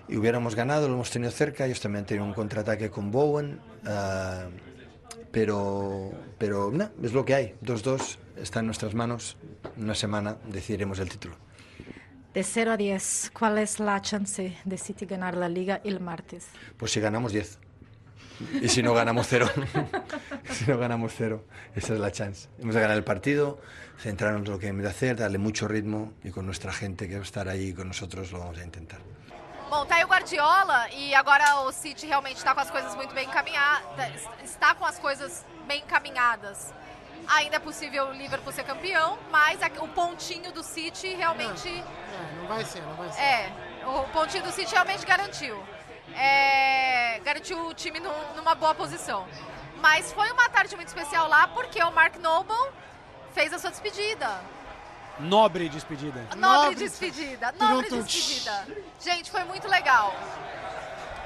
y 0.08 0.16
hubiéramos 0.16 0.54
ganado, 0.54 0.86
lo 0.86 0.94
hemos 0.94 1.10
tenido 1.10 1.32
cerca. 1.32 1.66
Ellos 1.66 1.80
también 1.80 2.00
han 2.02 2.06
tenido 2.06 2.24
un 2.24 2.34
contraataque 2.34 2.90
con 2.90 3.10
Bowen, 3.10 3.58
ah, 3.86 4.46
pero, 5.36 6.12
pero 6.38 6.70
no, 6.72 6.88
es 7.02 7.12
lo 7.12 7.26
que 7.26 7.34
hay. 7.34 7.54
2-2 7.62 8.16
está 8.38 8.60
en 8.60 8.66
nuestras 8.66 8.94
manos. 8.94 9.36
Una 9.76 9.94
semana 9.94 10.38
decidiremos 10.46 10.98
el 10.98 11.10
título. 11.10 11.36
De 12.32 12.42
0 12.42 12.72
a 12.72 12.76
10, 12.78 13.32
¿cuál 13.38 13.58
es 13.58 13.78
la 13.78 14.00
chance 14.00 14.56
de 14.64 14.78
City 14.78 15.04
ganar 15.04 15.36
la 15.36 15.50
liga 15.50 15.82
el 15.84 16.00
martes? 16.00 16.46
Pues 16.78 16.92
si 16.92 17.00
ganamos 17.00 17.34
10. 17.34 17.58
Y 18.62 18.68
si 18.68 18.82
no 18.82 18.94
ganamos 18.94 19.26
cero. 19.28 19.46
si 20.50 20.70
no 20.70 20.78
ganamos 20.78 21.12
cero. 21.14 21.44
Esa 21.74 21.92
es 21.92 22.00
la 22.00 22.10
chance. 22.10 22.48
Hemos 22.58 22.74
de 22.74 22.80
ganar 22.80 22.96
el 22.96 23.04
partido, 23.04 23.60
centrarnos 23.98 24.46
en 24.46 24.52
lo 24.52 24.58
que 24.58 24.68
hemos 24.68 24.84
de 24.84 24.88
hacer, 24.88 25.16
darle 25.16 25.36
mucho 25.36 25.68
ritmo 25.68 26.14
y 26.24 26.30
con 26.30 26.46
nuestra 26.46 26.72
gente 26.72 27.08
que 27.08 27.16
va 27.16 27.20
a 27.20 27.24
estar 27.24 27.46
ahí 27.50 27.74
con 27.74 27.88
nosotros 27.88 28.32
lo 28.32 28.38
vamos 28.38 28.56
a 28.56 28.64
intentar. 28.64 29.00
Bom, 29.68 29.84
tá 29.84 29.96
aí 29.96 30.04
o 30.04 30.08
Guardiola 30.08 30.88
e 30.90 31.14
agora 31.14 31.60
o 31.62 31.72
City 31.72 32.06
realmente 32.06 32.36
está 32.36 32.54
com 32.54 32.60
as 32.60 32.70
coisas 32.70 32.94
muito 32.94 33.12
bem 33.14 33.26
encaminhadas. 33.26 34.22
Está 34.44 34.74
com 34.74 34.84
as 34.84 34.98
coisas 34.98 35.44
bem 35.66 35.80
encaminhadas. 35.82 36.72
Ainda 37.28 37.56
é 37.56 37.58
possível 37.58 38.06
o 38.06 38.12
Liverpool 38.12 38.52
ser 38.52 38.62
campeão, 38.62 39.18
mas 39.30 39.58
o 39.80 39.88
pontinho 39.88 40.52
do 40.52 40.62
City 40.62 41.08
realmente. 41.14 41.68
É, 41.68 42.36
não 42.40 42.46
vai 42.46 42.64
ser, 42.64 42.80
não 42.82 42.94
vai 42.94 43.10
ser. 43.10 43.20
É, 43.20 43.52
o 43.86 44.04
pontinho 44.12 44.44
do 44.44 44.52
City 44.52 44.72
realmente 44.72 45.04
garantiu. 45.04 45.60
É, 46.14 47.20
garantiu 47.24 47.66
o 47.66 47.74
time 47.74 47.98
num- 47.98 48.34
numa 48.36 48.54
boa 48.54 48.74
posição. 48.74 49.26
Mas 49.78 50.12
foi 50.12 50.30
uma 50.30 50.48
tarde 50.48 50.76
muito 50.76 50.88
especial 50.88 51.26
lá 51.28 51.48
porque 51.48 51.82
o 51.82 51.90
Mark 51.90 52.14
Noble 52.16 52.54
fez 53.34 53.52
a 53.52 53.58
sua 53.58 53.70
despedida. 53.70 54.40
Nobre 55.18 55.68
despedida. 55.68 56.26
Nobre 56.36 56.74
despedida, 56.74 57.52
nobre 57.58 57.88
despedida. 58.02 58.66
Gente, 59.00 59.30
foi 59.30 59.44
muito 59.44 59.66
legal. 59.68 60.14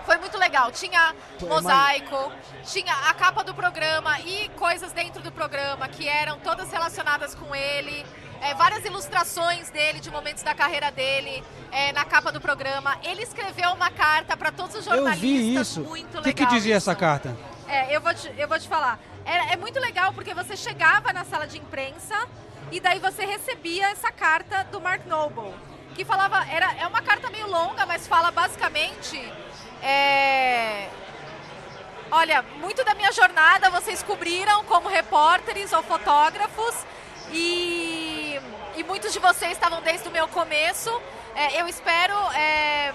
Foi 0.07 0.17
muito 0.19 0.39
legal. 0.39 0.71
Tinha 0.71 1.15
Foi 1.39 1.49
mosaico, 1.49 2.33
tinha 2.65 2.93
a 3.09 3.15
capa 3.15 3.43
do 3.45 3.55
programa 3.55 4.19
e 4.21 4.49
coisas 4.51 4.93
dentro 4.93 5.23
do 5.23 5.31
programa 5.31 5.89
que 5.89 6.09
eram 6.09 6.39
todas 6.41 6.71
relacionadas 6.71 7.35
com 7.35 7.55
ele. 7.55 8.05
É, 8.41 8.55
várias 8.55 8.83
ilustrações 8.87 9.69
dele, 9.71 10.01
de 10.01 10.11
momentos 10.11 10.43
da 10.43 10.55
carreira 10.55 10.91
dele, 10.91 11.45
é, 11.71 11.93
na 11.93 12.07
capa 12.07 12.33
do 12.33 12.41
programa. 12.41 12.97
Ele 13.03 13.23
escreveu 13.23 13.71
uma 13.73 13.91
carta 13.91 14.35
para 14.37 14.51
todos 14.51 14.75
os 14.77 14.87
Eu 14.87 14.95
jornalistas. 14.95 15.21
vi 15.21 15.55
isso. 15.55 15.81
Muito 15.83 16.15
O 16.15 16.21
legal. 16.21 16.23
que, 16.23 16.33
que 16.35 16.47
dizia 16.47 16.77
isso. 16.79 16.89
essa 16.91 16.99
carta? 16.99 17.37
É, 17.69 17.95
eu 17.95 18.01
vou 18.01 18.15
te, 18.15 18.33
eu 18.39 18.49
vou 18.49 18.59
te 18.59 18.67
falar. 18.67 18.99
É, 19.27 19.53
é 19.53 19.57
muito 19.57 19.79
legal 19.79 20.13
porque 20.15 20.33
você 20.33 20.57
chegava 20.57 21.13
na 21.13 21.25
sala 21.25 21.47
de 21.47 21.59
imprensa 21.59 22.17
e 22.71 22.81
daí 22.81 22.99
você 22.99 23.25
recebia 23.25 23.89
essa 23.89 24.11
carta 24.13 24.65
do 24.65 24.81
Mark 24.81 25.05
Noble. 25.07 25.55
Que 25.95 26.05
falava, 26.05 26.47
era, 26.49 26.73
é 26.79 26.87
uma 26.87 27.03
carta 27.03 27.29
meio 27.31 27.49
longa, 27.49 27.85
mas 27.85 28.07
fala 28.07 28.31
basicamente. 28.31 29.21
é, 29.83 30.89
olha, 32.11 32.43
muito 32.61 32.85
da 32.85 32.95
minha 32.95 33.13
jornada 33.13 33.71
vocês 33.71 34.03
cobriram 34.03 34.65
como 34.65 34.89
repórteres 34.89 35.73
ou 35.73 35.83
fotógrafos 35.83 36.75
e, 37.33 38.41
e 38.77 38.85
muitos 38.85 39.13
de 39.13 39.19
vocês 39.19 39.53
estavam 39.53 39.83
desde 39.83 40.09
o 40.09 40.13
meu 40.13 40.29
começo. 40.29 40.91
É, 41.35 41.61
eu 41.61 41.69
espero 41.69 42.15
é, 42.35 42.93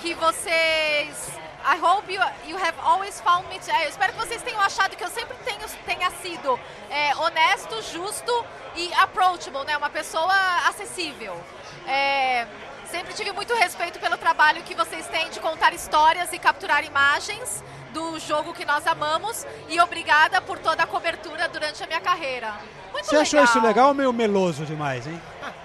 que 0.00 0.14
vocês 0.14 1.32
I 1.64 1.78
hope 1.78 2.12
you, 2.12 2.20
you 2.46 2.56
have 2.56 2.74
always 2.82 3.20
found 3.20 3.48
me. 3.48 3.60
é, 3.68 3.84
eu 3.84 3.88
espero 3.88 4.12
que 4.12 4.18
vocês 4.18 4.42
tenham 4.42 4.60
achado 4.60 4.96
que 4.96 5.04
eu 5.04 5.08
sempre 5.10 5.36
tenho, 5.44 5.66
tenha 5.86 6.10
sido 6.10 6.58
é, 6.90 7.14
honesto, 7.16 7.80
justo 7.82 8.44
e 8.74 8.92
approachable, 8.94 9.64
né? 9.64 9.76
Uma 9.76 9.90
pessoa 9.90 10.34
acessível. 10.68 11.38
É, 11.86 12.46
sempre 12.86 13.14
tive 13.14 13.32
muito 13.32 13.54
respeito 13.54 13.98
pelo 13.98 14.16
trabalho 14.16 14.62
que 14.62 14.74
vocês 14.74 15.06
têm 15.06 15.30
de 15.30 15.40
contar 15.40 15.72
histórias 15.72 16.32
e 16.32 16.38
capturar 16.38 16.84
imagens 16.84 17.62
do 17.92 18.18
jogo 18.18 18.52
que 18.52 18.64
nós 18.64 18.86
amamos 18.86 19.46
e 19.68 19.80
obrigada 19.80 20.40
por 20.40 20.58
toda 20.58 20.82
a 20.82 20.86
cobertura 20.86 21.48
durante 21.48 21.82
a 21.82 21.86
minha 21.86 22.00
carreira. 22.00 22.54
Muito 22.92 23.06
Você 23.06 23.16
achou 23.16 23.44
isso 23.44 23.60
legal 23.60 23.88
ou 23.88 23.94
meio 23.94 24.12
meloso 24.12 24.64
demais, 24.64 25.06
hein? 25.06 25.20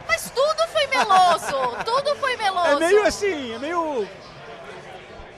Mas 0.07 0.29
tudo 0.31 0.67
foi 0.71 0.87
meloso, 0.87 1.83
tudo 1.85 2.15
foi 2.17 2.37
meloso. 2.37 2.67
É 2.69 2.75
meio 2.75 3.05
assim, 3.05 3.53
é 3.53 3.59
meio. 3.59 4.07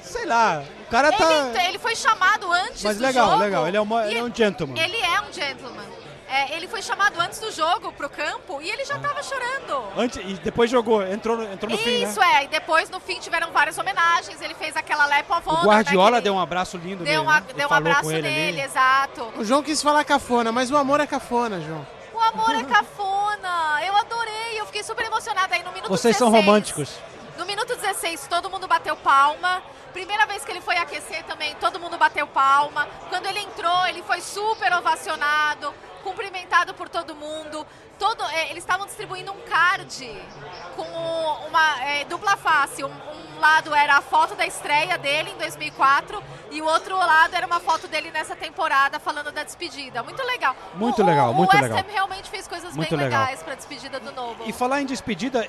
Sei 0.10 0.26
lá, 0.26 0.64
o 0.88 0.90
cara 0.90 1.12
tá. 1.12 1.50
Ele, 1.54 1.68
ele 1.70 1.80
foi 1.80 1.96
chamado 1.96 2.52
antes 2.52 2.84
Mas 2.84 2.98
do 2.98 3.04
legal, 3.04 3.30
jogo. 3.32 3.44
legal, 3.44 3.68
ele 3.68 3.78
é, 3.78 3.82
uma, 3.82 4.06
ele 4.08 4.20
é 4.20 4.24
um 4.24 4.34
gentleman. 4.34 4.82
Ele 4.82 4.98
é 4.98 5.22
um 5.22 5.32
gentleman. 5.32 6.00
É, 6.32 6.56
ele 6.56 6.68
foi 6.68 6.82
chamado 6.84 7.20
antes 7.20 7.40
do 7.40 7.52
jogo 7.52 7.92
pro 7.94 8.08
campo 8.08 8.62
e 8.62 8.70
ele 8.70 8.86
já 8.86 9.00
tava 9.00 9.24
chorando. 9.24 9.84
Antes, 9.98 10.18
e 10.24 10.34
depois 10.36 10.70
jogou, 10.70 11.02
entrou 11.04 11.36
no, 11.36 11.52
entrou 11.52 11.72
no 11.72 11.78
fim, 11.78 12.04
Isso 12.04 12.20
né? 12.20 12.36
é, 12.36 12.44
e 12.44 12.48
depois 12.48 12.88
no 12.92 13.00
fim 13.00 13.20
tiveram 13.20 13.52
várias 13.52 13.78
homenagens. 13.80 14.40
Ele 14.40 14.54
fez 14.54 14.76
aquela 14.78 15.08
lap 15.08 15.28
of 15.32 15.42
O 15.48 15.52
honor. 15.52 15.66
Guardiola 15.66 16.12
né, 16.18 16.22
deu 16.22 16.34
um 16.36 16.40
abraço 16.40 16.78
lindo 16.78 17.04
deu, 17.04 17.06
nele, 17.06 17.18
uma- 17.20 17.40
né? 17.40 17.46
deu 17.56 17.68
um 17.68 17.74
abraço 17.74 18.12
ele 18.12 18.22
nele, 18.22 18.62
ali. 18.62 18.70
exato. 18.70 19.24
O 19.38 19.44
João 19.44 19.64
quis 19.64 19.82
falar 19.82 20.04
cafona, 20.04 20.52
mas 20.52 20.70
o 20.70 20.78
amor 20.78 21.00
é 21.00 21.08
cafona, 21.08 21.60
João. 21.62 21.86
O 22.14 22.20
amor 22.20 22.52
é 22.56 22.64
cafona. 22.64 23.80
Eu 23.84 23.96
adorei, 23.98 24.60
eu 24.60 24.66
fiquei 24.68 24.84
super 24.84 25.06
emocionada 25.08 25.56
aí 25.56 25.64
no 25.64 25.72
minuto 25.72 25.90
Vocês 25.90 26.16
são 26.16 26.30
16. 26.30 26.46
românticos. 26.46 26.90
No 27.40 27.46
minuto 27.46 27.76
16, 27.76 28.28
todo 28.30 28.50
mundo 28.52 28.68
bateu 28.68 28.96
palma. 28.98 29.64
Primeira 29.94 30.26
vez 30.26 30.46
que 30.46 30.52
ele 30.52 30.62
foi 30.62 30.78
aquecer 30.78 31.24
também, 31.24 31.56
todo 31.56 31.80
mundo 31.80 31.98
bateu 31.98 32.26
palma. 32.28 32.88
Quando 33.10 33.26
ele 33.26 33.40
entrou, 33.40 33.88
ele 33.88 34.02
foi 34.04 34.22
super 34.22 34.72
ovacionado, 34.74 35.74
cumprimentado 36.04 36.74
por 36.74 36.88
todo 36.90 37.16
mundo. 37.16 37.66
Todo, 37.98 38.24
é, 38.30 38.50
eles 38.50 38.64
estavam 38.64 38.86
distribuindo 38.86 39.32
um 39.32 39.42
card 39.42 40.22
com 40.76 40.84
uma 41.48 41.84
é, 41.84 42.06
dupla 42.06 42.38
face. 42.38 42.84
Um, 42.84 42.88
um 43.36 43.40
lado 43.40 43.74
era 43.76 43.98
a 43.98 44.02
foto 44.02 44.36
da 44.36 44.46
estreia 44.46 44.98
dele 44.98 45.32
em 45.32 45.38
2004 45.38 46.22
e 46.52 46.62
o 46.62 46.66
outro 46.66 46.96
lado 46.98 47.34
era 47.36 47.46
uma 47.48 47.60
foto 47.60 47.88
dele 47.88 48.10
nessa 48.12 48.36
temporada 48.36 49.00
falando 49.00 49.32
da 49.32 49.44
despedida. 49.44 50.02
Muito 50.04 50.24
legal. 50.24 50.56
Muito 50.76 51.02
O- 51.02 51.06
legal, 51.06 51.32
o, 51.32 51.34
muito 51.34 51.52
o 51.52 51.56
West 51.58 51.64
legal. 51.70 51.80
Ham 51.80 51.92
realmente 51.92 52.30
fez 52.30 52.48
coisas 52.48 52.76
Muito 52.76 52.90
bem 52.96 53.06
legal. 53.06 53.22
legais 53.22 53.44
para 53.44 53.54
a 53.54 53.56
despedida 53.56 54.00
do 54.00 54.12
Novo. 54.14 54.44
E 54.46 54.54
falar 54.54 54.82
em 54.82 54.86
despedida, 54.86 55.46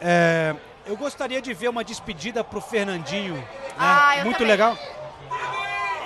é, 0.00 0.54
eu 0.86 0.96
gostaria 0.96 1.40
de 1.40 1.52
ver 1.54 1.68
uma 1.68 1.84
despedida 1.84 2.42
pro 2.44 2.60
Fernandinho. 2.60 3.34
né? 3.34 3.44
Ah, 3.78 4.16
eu 4.18 4.24
Muito 4.24 4.38
também. 4.38 4.50
legal. 4.52 4.76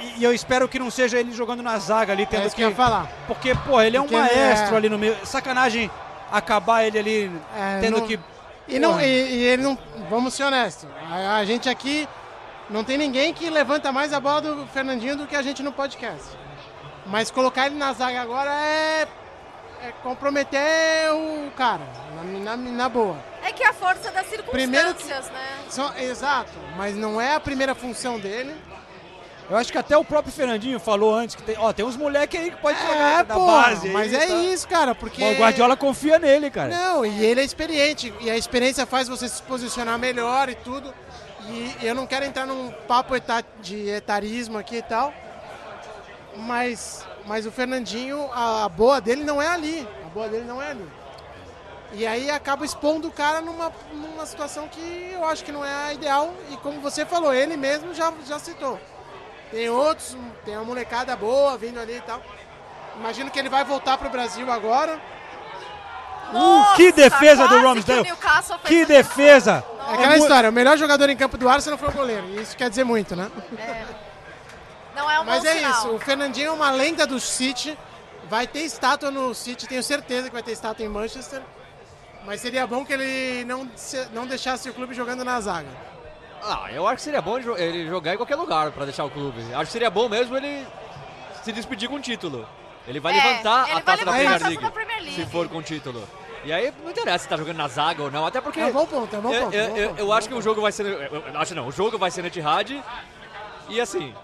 E, 0.01 0.21
e 0.21 0.25
eu 0.25 0.33
espero 0.35 0.69
que 0.69 0.79
não 0.79 0.91
seja 0.91 1.19
ele 1.19 1.33
jogando 1.33 1.63
na 1.63 1.79
zaga 1.79 2.13
ali, 2.13 2.27
tendo 2.27 2.43
É 2.43 2.47
isso 2.47 2.57
que 2.57 2.63
eu 2.63 2.69
ia 2.71 2.75
falar. 2.77 3.11
Porque, 3.27 3.55
pô, 3.55 3.81
ele 3.81 3.97
é 3.97 4.01
Porque 4.01 4.15
um 4.15 4.19
ele 4.25 4.35
maestro 4.35 4.75
é- 4.75 4.77
ali 4.79 4.89
no 4.89 4.99
meio. 4.99 5.17
Sacanagem 5.25 5.91
acabar 6.31 6.85
ele 6.85 6.99
ali 6.99 7.33
É, 7.57 7.81
tendo 7.81 7.99
não- 8.01 8.07
que. 8.07 8.19
E, 8.69 8.79
não, 8.79 9.01
e, 9.01 9.05
e 9.05 9.45
ele 9.45 9.63
não. 9.63 9.79
Vamos 10.11 10.35
ser 10.35 10.45
honestos. 10.45 10.89
A, 11.11 11.37
a 11.37 11.45
gente 11.45 11.69
aqui 11.69 12.09
não 12.69 12.83
tem 12.85 12.99
ninguém 12.99 13.33
que 13.33 13.49
levanta 13.49 13.93
mais 13.93 14.13
a 14.13 14.19
bola 14.21 14.41
do 14.41 14.67
Fernandinho 14.67 15.17
do 15.17 15.27
que 15.27 15.37
a 15.37 15.43
gente 15.43 15.63
no 15.63 15.73
podcast. 15.73 16.25
Mas 17.07 17.31
colocar 17.31 17.67
ele 17.67 17.77
na 17.77 17.93
zaga 17.93 18.21
agora 18.21 18.51
é, 18.53 19.07
é 19.89 19.93
comprometer 20.03 21.13
o 21.13 21.51
cara, 21.57 21.83
na, 22.43 22.57
na, 22.57 22.57
na 22.57 22.89
boa. 22.89 23.17
É 23.45 23.53
que 23.53 23.63
a 23.63 23.73
força 23.73 24.11
das 24.11 24.27
que- 24.27 24.37
circunstâncias, 24.37 25.31
né? 25.31 25.59
Só- 25.71 25.93
exato, 25.99 26.51
mas 26.77 26.95
não 26.97 27.21
é 27.21 27.35
a 27.35 27.41
primeira 27.41 27.75
função 27.75 28.19
dele. 28.19 28.55
Eu 29.49 29.57
acho 29.57 29.71
que 29.71 29.79
até 29.79 29.97
o 29.97 30.05
próprio 30.05 30.33
Fernandinho 30.33 30.81
falou 30.81 31.15
antes 31.15 31.37
que 31.37 31.43
tem, 31.43 31.57
ó, 31.57 31.73
tem 31.73 31.85
uns 31.85 31.97
moleques 31.97 32.41
aí 32.41 32.51
que 32.51 32.57
pode 32.57 32.77
É, 32.83 32.85
jogar 32.87 33.23
da 33.25 33.35
pô, 33.35 33.47
base. 33.47 33.87
aí, 33.87 33.93
mas 33.93 34.13
é 34.13 34.27
tá? 34.27 34.35
isso, 34.35 34.67
cara, 34.67 34.93
porque. 34.93 35.23
O 35.23 35.39
Guardiola 35.39 35.77
confia 35.77 36.19
nele, 36.19 36.51
cara. 36.51 36.69
Não, 36.69 37.07
e 37.07 37.25
ele 37.25 37.41
é 37.41 37.45
experiente. 37.45 38.13
E 38.21 38.29
a 38.29 38.37
experiência 38.37 38.85
faz 38.87 39.07
você 39.09 39.29
se 39.29 39.41
posicionar 39.45 39.97
melhor 40.01 40.49
e 40.49 40.57
tudo. 40.57 40.93
E 41.49 41.77
eu 41.87 41.95
não 41.95 42.09
quero 42.09 42.25
entrar 42.25 42.45
num 42.45 42.73
papo 42.89 43.15
eta- 43.15 43.45
de 43.63 43.89
etarismo 43.89 44.59
aqui 44.59 44.79
e 44.79 44.83
tal. 44.83 45.15
Mas, 46.37 47.07
mas 47.27 47.45
o 47.45 47.51
Fernandinho, 47.51 48.31
a, 48.33 48.65
a 48.65 48.69
boa 48.69 49.01
dele 49.01 49.25
não 49.25 49.43
é 49.43 49.49
ali. 49.49 49.87
A 50.05 50.09
boa 50.09 50.29
dele 50.29 50.45
não 50.45 50.63
é 50.63 50.71
ali. 50.71 50.89
E 51.93 52.07
aí 52.07 52.31
acaba 52.31 52.65
expondo 52.65 53.09
o 53.09 53.13
cara 53.13 53.41
numa, 53.41 53.73
numa 53.93 54.27
situação 54.27 54.69
que 54.69 55.11
eu 55.13 55.25
acho 55.25 55.45
que 55.45 55.53
não 55.53 55.65
é 55.65 55.75
a 55.89 55.93
ideal. 55.93 56.33
E 56.51 56.57
como 56.59 56.81
você 56.81 57.05
falou, 57.05 57.33
ele 57.35 57.57
mesmo 57.57 57.93
já, 57.95 58.13
já 58.27 58.39
citou. 58.39 58.81
Tem 59.51 59.69
outros, 59.69 60.17
tem 60.45 60.57
uma 60.57 60.65
molecada 60.65 61.15
boa 61.17 61.57
vindo 61.57 61.81
ali 61.81 61.97
e 61.97 62.01
tal. 62.01 62.23
Imagino 62.97 63.31
que 63.31 63.39
ele 63.39 63.49
vai 63.49 63.65
voltar 63.65 63.99
pro 63.99 64.09
Brasil 64.09 64.51
agora. 64.51 65.01
Uh, 66.33 66.77
que 66.77 66.91
defesa 66.91 67.47
do 67.47 67.61
Ramsdale! 67.61 68.05
que 68.05 68.13
o 68.13 68.59
Que 68.65 68.85
defesa! 68.85 69.65
É 69.89 69.95
aquela 69.95 70.17
história, 70.17 70.51
o 70.51 70.53
melhor 70.53 70.77
jogador 70.77 71.09
em 71.09 71.17
campo 71.17 71.39
do 71.39 71.49
Arsenal 71.49 71.79
foi 71.79 71.89
o 71.89 71.93
goleiro. 71.93 72.27
E 72.31 72.43
isso 72.43 72.57
quer 72.57 72.69
dizer 72.69 72.85
muito, 72.85 73.15
né? 73.15 73.31
Não 74.97 75.11
é 75.11 75.21
um 75.21 75.25
Mas 75.25 75.43
bom 75.43 75.49
é 75.49 75.55
sinal. 75.55 75.71
isso, 75.73 75.91
o 75.91 75.99
Fernandinho 75.99 76.49
é 76.49 76.53
uma 76.53 76.71
lenda 76.71 77.07
do 77.07 77.21
City. 77.21 77.77
Vai 78.29 78.47
ter 78.47 78.61
estátua 78.61 79.11
no 79.11 79.33
City, 79.35 79.69
tenho 79.69 79.83
certeza 79.83 80.29
que 80.29 80.33
vai 80.35 80.43
ter 80.43 80.53
estátua 80.53 80.85
em 80.85 80.89
Manchester. 80.89 81.41
Mas 82.25 82.41
seria 82.41 82.67
bom 82.67 82.85
que 82.85 82.93
ele 82.93 83.45
não, 83.45 83.71
não 84.13 84.27
deixasse 84.27 84.69
o 84.69 84.75
clube 84.75 84.95
jogando 84.95 85.25
na 85.25 85.41
zaga. 85.41 85.69
Ah, 86.43 86.67
eu 86.73 86.87
acho 86.87 86.97
que 86.97 87.03
seria 87.03 87.23
bom 87.23 87.37
ele 87.37 87.45
jo- 87.45 87.57
ele 87.57 87.87
jogar 87.89 88.15
em 88.15 88.17
qualquer 88.17 88.35
lugar 88.37 88.73
pra 88.73 88.85
deixar 88.85 89.05
o 89.05 89.11
clube. 89.11 89.41
Acho 89.53 89.67
que 89.67 89.73
seria 89.73 89.91
bom 89.91 90.09
mesmo 90.09 90.37
ele 90.37 90.67
se 91.45 91.53
despedir 91.53 91.89
com 91.89 91.97
o 91.97 92.01
título. 92.01 92.49
Ele 92.87 92.99
vai 93.01 93.13
É, 93.17 93.23
levantar 93.23 93.69
ele 93.69 93.79
a 93.79 93.83
taça 93.83 94.05
da 94.05 94.11
levantar 94.13 94.39
Premier 94.39 94.49
League, 94.49 94.63
da 94.63 94.71
Premier 94.71 95.03
League. 95.03 95.15
se 95.15 95.27
for 95.27 95.49
com 95.49 95.59
o 95.59 95.63
título. 95.63 96.09
E 96.45 96.53
aí 96.53 96.73
não 96.83 96.91
interessa 96.91 97.25
se 97.25 97.29
tá 97.29 97.37
jogando 97.37 97.57
na 97.57 97.69
zaga 97.69 98.03
ou 98.03 98.11
não, 98.11 98.25
até 98.27 98.41
porque... 98.41 98.61
É 98.61 98.67
um 98.67 98.73
bom 98.73 98.87
ponto, 98.87 99.15
é 99.15 99.19
um 99.19 99.23
bom 99.23 99.31
ponto, 99.33 99.55
eu- 99.55 99.61
é 99.77 99.85
eu- 99.87 99.95
eu 99.97 100.13
é 100.13 100.17
acho 100.17 100.29
que 100.29 100.35
o 100.35 100.43
jogo 100.43 100.61
vai 100.61 100.71
ser... 100.73 100.87
Eu, 100.87 101.25
eu 101.33 101.39
acho 101.41 101.55
não, 101.55 101.67
o 101.69 101.73
jogo 101.73 101.99
vai 101.99 102.11
ser 102.11 102.23
no 102.23 102.29
Etihad 102.29 102.81
e 103.69 103.81
assim... 103.81 104.15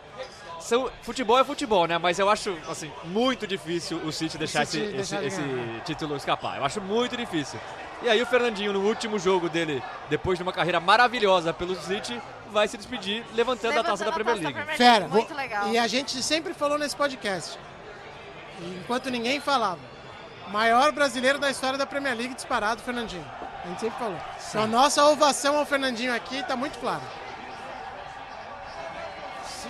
São, 0.62 0.90
futebol 1.02 1.38
é 1.38 1.44
futebol, 1.44 1.86
né? 1.86 1.98
Mas 1.98 2.18
eu 2.18 2.28
acho, 2.30 2.56
assim, 2.68 2.90
muito 3.04 3.46
difícil 3.46 3.98
o 3.98 4.12
City 4.12 4.38
deixar, 4.38 4.64
City 4.66 4.84
esse, 4.84 4.92
deixar 4.96 5.24
esse, 5.24 5.40
esse 5.40 5.80
título 5.84 6.16
escapar. 6.16 6.58
Eu 6.58 6.64
acho 6.64 6.80
muito 6.80 7.16
difícil. 7.16 7.58
E 8.02 8.08
aí 8.08 8.20
o 8.22 8.26
Fernandinho, 8.26 8.72
no 8.72 8.80
último 8.80 9.18
jogo 9.18 9.48
dele, 9.48 9.82
depois 10.08 10.38
de 10.38 10.42
uma 10.42 10.52
carreira 10.52 10.80
maravilhosa 10.80 11.52
pelo 11.52 11.74
City, 11.76 12.20
vai 12.50 12.66
se 12.68 12.76
despedir 12.76 13.24
levantando, 13.34 13.78
a 13.78 13.82
taça 13.84 14.04
da 14.04 14.12
Premier 14.12 14.36
League. 14.36 14.76
Fera, 14.76 15.06
Muito 15.08 15.28
vou- 15.28 15.36
legal. 15.36 15.68
E 15.68 15.78
a 15.78 15.86
gente 15.86 16.22
sempre 16.22 16.52
falou 16.54 16.78
nesse 16.78 16.96
podcast, 16.96 17.58
enquanto 18.80 19.10
ninguém 19.10 19.40
falava, 19.40 19.78
maior 20.48 20.92
brasileiro 20.92 21.38
da 21.38 21.50
história 21.50 21.78
da 21.78 21.86
Premier 21.86 22.16
League 22.16 22.34
disparado, 22.34 22.82
Fernandinho. 22.82 23.24
A 23.64 23.68
gente 23.68 23.80
sempre 23.80 23.98
falou. 23.98 24.18
Então, 24.48 24.66
nossa 24.66 25.04
ovação 25.06 25.56
ao 25.56 25.64
Fernandinho 25.64 26.14
aqui 26.14 26.42
tá 26.44 26.56
muito 26.56 26.78
claro. 26.78 27.02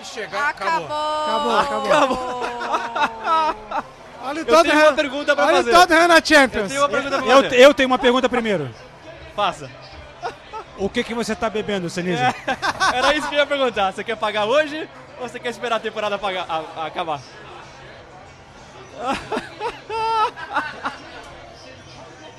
Chegar, 0.04 0.50
acabou. 0.50 0.86
Acabou, 0.86 1.58
acabou. 1.86 2.42
Olha 4.24 4.42
o 4.42 4.48
Eu 4.48 4.62
tenho 4.62 4.80
uma 4.82 4.92
pergunta 4.92 5.34
pra 5.34 5.46
olha 5.46 5.56
fazer. 5.56 5.70
o 5.70 5.74
Tottenham 5.74 6.08
na 6.08 6.24
Champions. 6.24 6.62
Eu 6.64 6.68
tenho 6.68 6.80
uma 6.82 6.88
pergunta 6.88 7.18
pra 7.22 7.36
fazer. 7.42 7.60
eu 7.60 7.74
tenho 7.74 7.86
uma 7.88 7.98
pergunta 7.98 8.28
primeiro. 8.28 8.70
Faça. 9.34 9.70
O 10.78 10.88
que, 10.88 11.02
que 11.04 11.14
você 11.14 11.34
tá 11.34 11.50
bebendo, 11.50 11.90
Senise? 11.90 12.22
Era 12.94 13.14
isso 13.14 13.28
que 13.28 13.34
eu 13.34 13.40
ia 13.40 13.46
perguntar. 13.46 13.92
Você 13.92 14.02
quer 14.04 14.16
pagar 14.16 14.44
hoje 14.46 14.88
ou 15.20 15.28
você 15.28 15.38
quer 15.38 15.50
esperar 15.50 15.76
a 15.76 15.80
temporada 15.80 16.18
pagar- 16.18 16.46
a- 16.48 16.82
a 16.82 16.86
acabar? 16.86 17.20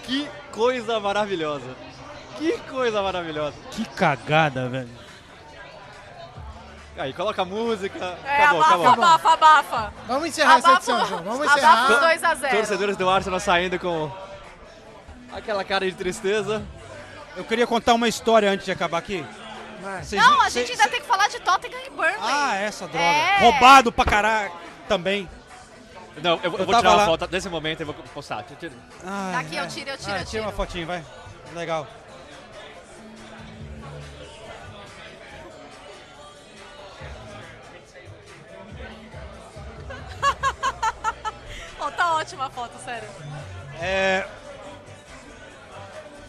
que 0.03 0.27
coisa 0.51 0.99
maravilhosa. 0.99 1.75
Que 2.37 2.57
coisa 2.69 3.01
maravilhosa. 3.01 3.55
Que 3.71 3.85
cagada, 3.85 4.67
velho. 4.69 4.89
Aí, 6.97 7.11
coloca 7.13 7.41
a 7.41 7.45
música. 7.45 8.17
É, 8.23 8.43
acabou, 8.43 8.61
abafa, 8.61 8.75
acabou. 8.75 9.03
abafa, 9.05 9.33
abafa. 9.33 9.93
Vamos 10.07 10.27
encerrar 10.27 10.57
essa 10.57 10.67
Abafa- 10.69 10.91
edição, 10.91 11.05
João. 11.07 11.23
Vamos 11.23 11.41
abafa 11.41 11.57
encerrar. 11.57 11.91
os 11.91 11.99
2 11.99 12.23
a 12.23 12.35
0. 12.35 12.55
Torcedores 12.57 12.97
do 12.97 13.09
Arsenal 13.09 13.39
saindo 13.39 13.79
com 13.79 14.11
aquela 15.31 15.63
cara 15.63 15.85
de 15.89 15.95
tristeza. 15.95 16.63
Eu 17.35 17.43
queria 17.43 17.65
contar 17.65 17.93
uma 17.95 18.07
história 18.07 18.49
antes 18.49 18.65
de 18.65 18.71
acabar 18.71 18.99
aqui. 18.99 19.25
Vocês 20.01 20.21
Não, 20.21 20.39
a 20.41 20.49
gente 20.49 20.67
cê- 20.67 20.73
ainda 20.73 20.87
tem 20.87 21.01
que 21.01 21.07
falar 21.07 21.27
de 21.27 21.39
Tottenham 21.39 21.79
e 21.85 21.89
Burnley. 21.89 22.15
Ah, 22.21 22.55
essa 22.55 22.87
droga. 22.87 23.03
É. 23.03 23.39
Roubado 23.39 23.91
pra 23.91 24.05
caralho 24.05 24.51
também. 24.87 25.27
Não, 26.21 26.33
eu, 26.35 26.39
eu 26.43 26.59
Eu 26.59 26.65
vou 26.65 26.75
tirar 26.75 26.81
uma 26.91 26.95
lá- 26.95 27.05
foto 27.05 27.27
desse 27.27 27.49
momento 27.49 27.81
e 27.81 27.83
vou 27.83 27.93
postar. 28.13 28.43
Tira- 28.43 28.59
tira. 28.59 28.73
Ai, 29.03 29.33
Daqui 29.43 29.55
eu 29.55 29.63
ai. 29.63 29.67
tiro, 29.67 29.89
eu 29.89 29.97
tiro, 29.97 30.11
Ah, 30.11 30.13
eu 30.13 30.17
Tira 30.19 30.25
tiro. 30.29 30.43
uma 30.43 30.51
fotinha, 30.51 30.85
vai. 30.85 31.03
Legal. 31.55 31.87
Ótima 42.23 42.49
foto, 42.49 42.71
sério. 42.83 43.09
É... 43.81 44.25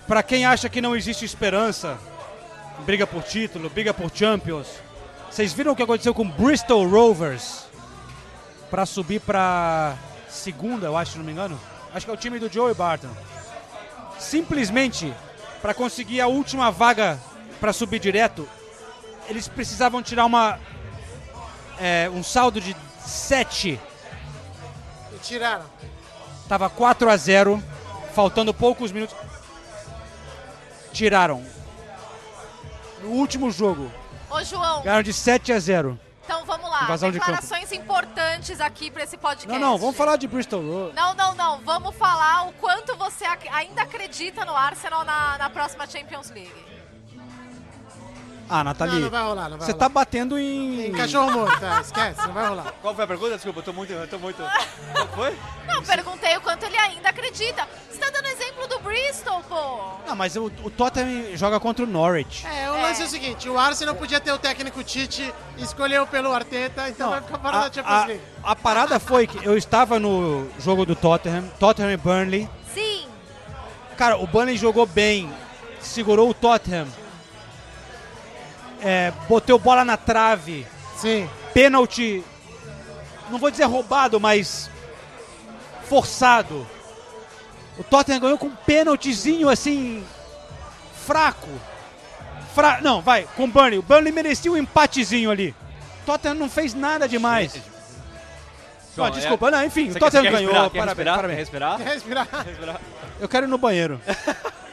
Pra 0.09 0.23
quem 0.23 0.45
acha 0.45 0.69
que 0.69 0.81
não 0.81 0.95
existe 0.95 1.25
esperança, 1.25 1.97
briga 2.81 3.07
por 3.07 3.23
título, 3.23 3.71
briga 3.71 3.95
por 3.95 4.11
Champions, 4.13 4.69
Vocês 5.31 5.53
viram 5.53 5.73
o 5.73 5.77
que 5.77 5.83
aconteceu 5.83 6.15
com 6.15 6.29
Bristol 6.29 6.87
Rovers 6.87 7.65
para 8.71 8.85
subir 8.87 9.21
para 9.21 9.97
segunda, 10.29 10.87
eu 10.87 10.97
acho, 10.97 11.13
se 11.13 11.19
não 11.19 11.25
me 11.25 11.33
engano? 11.33 11.59
Acho 11.93 12.07
que 12.07 12.11
é 12.11 12.15
o 12.15 12.17
time 12.17 12.39
do 12.39 12.53
Joey 12.53 12.75
Barton. 12.75 13.11
Simplesmente 14.19 15.13
para 15.63 15.75
conseguir 15.75 16.21
a 16.21 16.27
última 16.27 16.71
vaga 16.71 17.19
para 17.61 17.73
subir 17.73 17.99
direto, 17.99 18.49
eles 19.29 19.49
precisavam 19.49 20.03
tirar 20.03 20.27
uma 20.27 20.59
é, 21.81 22.11
um 22.13 22.23
saldo 22.23 22.61
de 22.61 22.77
7. 23.05 23.81
E 25.13 25.19
tiraram. 25.21 25.74
Tava 26.49 26.69
4 26.69 27.11
a 27.11 27.17
0, 27.17 27.63
faltando 28.15 28.53
poucos 28.53 28.93
minutos. 28.93 29.17
Tiraram. 30.93 31.45
No 33.03 33.11
último 33.11 33.51
jogo, 33.51 33.91
Ô, 34.31 34.43
João, 34.43 34.83
ganharam 34.83 35.03
de 35.03 35.13
7 35.13 35.53
a 35.53 35.59
0. 35.59 35.99
então 36.25 36.45
vamos 36.47 36.71
lá. 36.71 36.85
Invasão 36.85 37.11
de. 37.11 37.19
Declarações 37.19 37.71
importantes 37.73 38.61
aqui 38.61 38.91
pra 38.91 39.05
esse 39.05 39.17
podcast. 39.17 39.49
Não, 39.49 39.59
não, 39.59 39.79
vamos 39.79 39.97
falar 39.97 40.17
de 40.17 40.27
Bristol 40.27 40.63
Road. 40.63 40.95
Não, 40.95 41.15
não, 41.15 41.35
não. 41.35 41.61
Vamos 41.61 41.95
falar 41.97 42.49
o 42.49 42.53
quanto 42.55 42.97
você 42.97 43.25
ainda 43.53 43.83
acredita 43.83 44.45
no 44.45 44.57
Arsenal 44.57 45.05
na, 45.05 45.37
na 45.39 45.51
próxima 45.51 45.87
Champions 45.87 46.31
League. 46.31 46.74
Ah, 48.49 48.63
Nathalie. 48.63 48.95
Não, 48.97 49.01
não 49.03 49.11
vai 49.11 49.23
rolar, 49.23 49.49
não 49.49 49.59
vai 49.59 49.67
Você 49.67 49.73
rolar. 49.73 49.79
tá 49.85 49.89
batendo 49.89 50.39
em. 50.39 50.83
Tem 50.83 50.93
cachorro 50.93 51.31
morto, 51.31 51.61
tá? 51.61 51.81
Esquece, 51.81 52.21
não 52.27 52.33
vai 52.35 52.47
rolar. 52.49 52.73
Qual 52.83 52.95
foi 52.95 53.05
a 53.05 53.07
pergunta? 53.07 53.35
Desculpa, 53.37 53.61
eu 53.61 53.63
tô 53.65 53.73
muito. 53.73 53.93
Eu 53.93 54.07
tô 54.09 54.19
muito. 54.19 54.43
Qual 54.93 55.09
foi? 55.15 55.35
Não, 55.67 55.83
perguntei 55.83 56.37
o 56.37 56.41
quanto 56.43 56.65
ele 56.67 56.77
ainda 56.77 57.09
acredita. 57.09 57.67
Você 57.91 57.99
tá 57.99 58.11
dando 58.11 58.27
exemplo 58.27 58.67
do 58.69 58.79
Bristol, 58.81 59.43
pô. 59.49 59.79
Não, 60.07 60.15
mas 60.15 60.37
o, 60.37 60.45
o 60.63 60.71
Tottenham 60.71 61.37
joga 61.37 61.59
contra 61.59 61.85
o 61.85 61.89
Norwich. 61.89 62.47
É, 62.47 62.71
o 62.71 62.75
lance 62.83 63.03
é 63.03 63.05
o 63.07 63.09
seguinte, 63.09 63.49
o 63.49 63.59
Arsenal 63.59 63.95
podia 63.95 64.21
ter 64.21 64.33
o 64.33 64.39
técnico 64.39 64.83
Tite, 64.85 65.33
escolheu 65.57 66.07
pelo 66.07 66.33
Arteta, 66.33 66.89
então 66.89 67.11
vai 67.11 67.23
ficar 67.23 67.39
fora 67.39 67.57
a, 67.57 67.69
da 67.69 67.73
Champions 67.73 68.07
League. 68.07 68.21
a 68.43 68.57
parada 68.57 69.01
foi 69.01 69.27
que 69.27 69.43
eu 69.45 69.57
estava 69.57 69.99
no 69.99 70.47
jogo 70.59 70.85
do 70.85 70.95
Tottenham, 70.95 71.45
Tottenham 71.59 71.93
e 71.93 71.97
Burnley. 71.97 72.49
Sim. 72.75 73.07
Cara, 73.97 74.17
o 74.19 74.27
Burnley 74.27 74.57
jogou 74.59 74.85
bem, 74.87 75.33
segurou 75.81 76.29
o 76.29 76.35
Tottenham. 76.35 76.87
É, 78.85 79.13
boteu 79.29 79.59
bola 79.59 79.85
na 79.85 79.97
trave. 79.97 80.67
Sim. 80.99 81.29
Pênalti, 81.55 82.23
não 83.31 83.39
vou 83.39 83.51
dizer 83.51 83.65
roubado, 83.65 84.21
mas 84.21 84.71
forçado. 85.89 86.67
O 87.79 87.83
Tottenham 87.83 88.21
ganhou 88.21 88.39
com 88.39 88.47
um 88.47 88.55
pênaltizinho 88.55 89.49
assim, 89.49 90.05
fraco. 91.07 91.49
Fra... 92.55 92.81
Não, 92.83 93.01
vai, 93.01 93.27
com 93.37 93.45
o 93.45 93.49
Burnley. 93.49 93.79
O 93.79 93.83
Burnley 93.83 94.13
merecia 94.13 94.53
um 94.53 94.57
empatezinho 94.57 95.31
ali. 95.31 95.55
O 96.03 96.07
Tottenham 96.07 96.35
não 96.35 96.49
fez 96.49 96.75
nada 96.75 97.09
demais. 97.09 97.57
Ah, 98.97 99.11
desculpa, 99.11 99.49
é- 99.49 99.51
não, 99.51 99.65
enfim, 99.65 99.91
Você 99.91 99.97
o 99.97 100.01
Tottenham 100.01 100.25
ganhou. 100.31 100.53
respirar? 100.53 100.71
Quer 100.71 100.79
parabéns, 100.79 100.97
respirar? 100.99 101.17
parabéns. 101.17 101.39
Respirar? 101.39 101.77
Quer 101.79 101.89
respirar? 101.89 102.27
Quer 102.29 102.45
respirar? 102.51 102.81
Eu 103.19 103.29
quero 103.29 103.47
ir 103.47 103.49
no 103.49 103.59
banheiro. 103.59 104.01